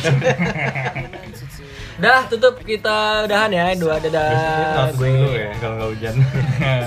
Dah 1.99 2.23
tutup 2.31 2.55
kita 2.63 3.27
udahan 3.27 3.51
ya 3.51 3.75
dua 3.75 3.99
dadah. 3.99 4.31
Besok 4.95 5.03
dulu 5.03 5.27
Gue 5.27 5.35
ya 5.35 5.51
kalau 5.59 5.75
nggak 5.75 5.89
hujan. 5.91 6.15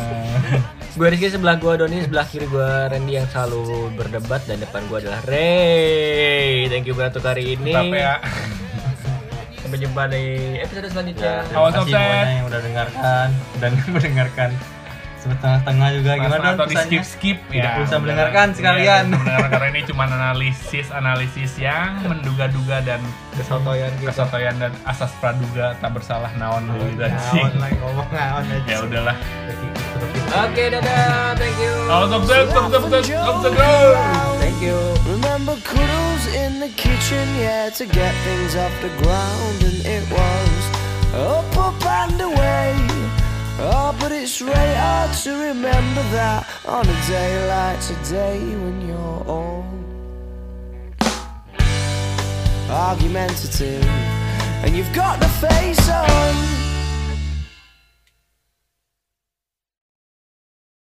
gue 0.96 1.06
Rizky 1.08 1.28
sebelah 1.28 1.56
gue 1.60 1.72
Doni 1.76 2.00
sebelah 2.00 2.24
kiri 2.24 2.48
gue 2.48 2.70
Randy 2.88 3.20
yang 3.20 3.28
selalu 3.28 3.92
berdebat 3.92 4.40
dan 4.48 4.64
depan 4.64 4.80
gue 4.88 4.98
adalah 5.04 5.20
Ray. 5.28 6.64
Thank 6.72 6.88
you 6.88 6.96
buat 6.96 7.12
untuk 7.12 7.28
hari 7.28 7.60
ini. 7.60 7.76
Tapi 7.76 7.96
ya, 8.00 8.24
Sampai 9.60 9.78
jumpa 9.84 10.02
di 10.08 10.24
episode 10.64 10.88
selanjutnya. 10.88 11.34
Terima 11.44 11.60
Awas, 11.60 11.72
kasih 11.76 11.92
semuanya 11.92 12.32
yang 12.32 12.46
udah 12.48 12.60
dengarkan 12.64 13.26
dan 13.60 13.70
mendengarkan 13.94 14.48
setengah-setengah 15.24 15.88
juga 15.94 16.10
gimana 16.18 16.46
atau 16.52 16.66
di 16.66 16.76
skip 16.76 17.02
skip 17.02 17.38
Tidak 17.46 17.72
usah 17.80 17.98
mendengarkan 17.98 18.46
Iya, 18.48 18.56
sekalian. 18.58 19.04
mendengarkan 19.08 19.48
karena 19.48 19.68
ini 19.70 19.82
cuma 19.90 20.02
analisis 20.04 20.86
analisis 20.90 21.52
yang 21.56 22.02
menduga-duga 22.02 22.82
dan 22.82 22.98
Kesotoyan 23.32 23.88
kita. 23.96 24.10
kesotoyan 24.10 24.54
dan 24.58 24.72
asas 24.84 25.14
praduga 25.16 25.78
tak 25.78 25.90
bersalah 25.92 26.28
naon 26.34 26.66
dulu 26.66 26.98
dan 26.98 27.14
ngomong 27.78 28.10
naon 28.10 28.44
aja. 28.44 28.66
ya 28.66 28.78
udahlah 28.82 29.16
Oke 30.32 30.64
dadah. 30.66 31.36
Thank 31.36 31.56
you. 31.56 31.74
kalau 31.86 32.06
sukses 32.10 32.48
sukses 32.48 32.80
sukses 32.82 33.04
sukses 33.44 33.96
Thank 34.40 34.58
you. 34.60 34.78
Remember 35.06 35.54
cuddles 35.60 36.24
in 36.32 36.56
the 36.58 36.72
kitchen, 36.72 37.26
yeah, 37.36 37.68
to 37.70 37.84
get 37.84 38.14
things 38.24 38.56
off 38.56 38.72
the 38.80 38.88
ground, 38.98 39.58
and 39.60 39.78
it 39.84 40.04
was 40.08 40.62
up, 41.12 41.44
up 41.52 41.76
and 41.84 42.16
away. 42.18 42.72
Oh, 43.64 43.96
but 44.00 44.10
it's 44.10 44.42
really 44.42 44.74
hard 44.74 45.12
to 45.18 45.30
remember 45.30 46.02
that 46.10 46.48
on 46.66 46.84
a 46.84 47.06
day 47.06 47.46
like 47.46 47.80
today 47.80 48.40
when 48.40 48.88
you're 48.88 49.24
all 49.28 49.64
argumentative 52.68 53.84
and 54.64 54.76
you've 54.76 54.92
got 54.92 55.20
the 55.20 55.28
face 55.28 55.88
on. 55.88 56.61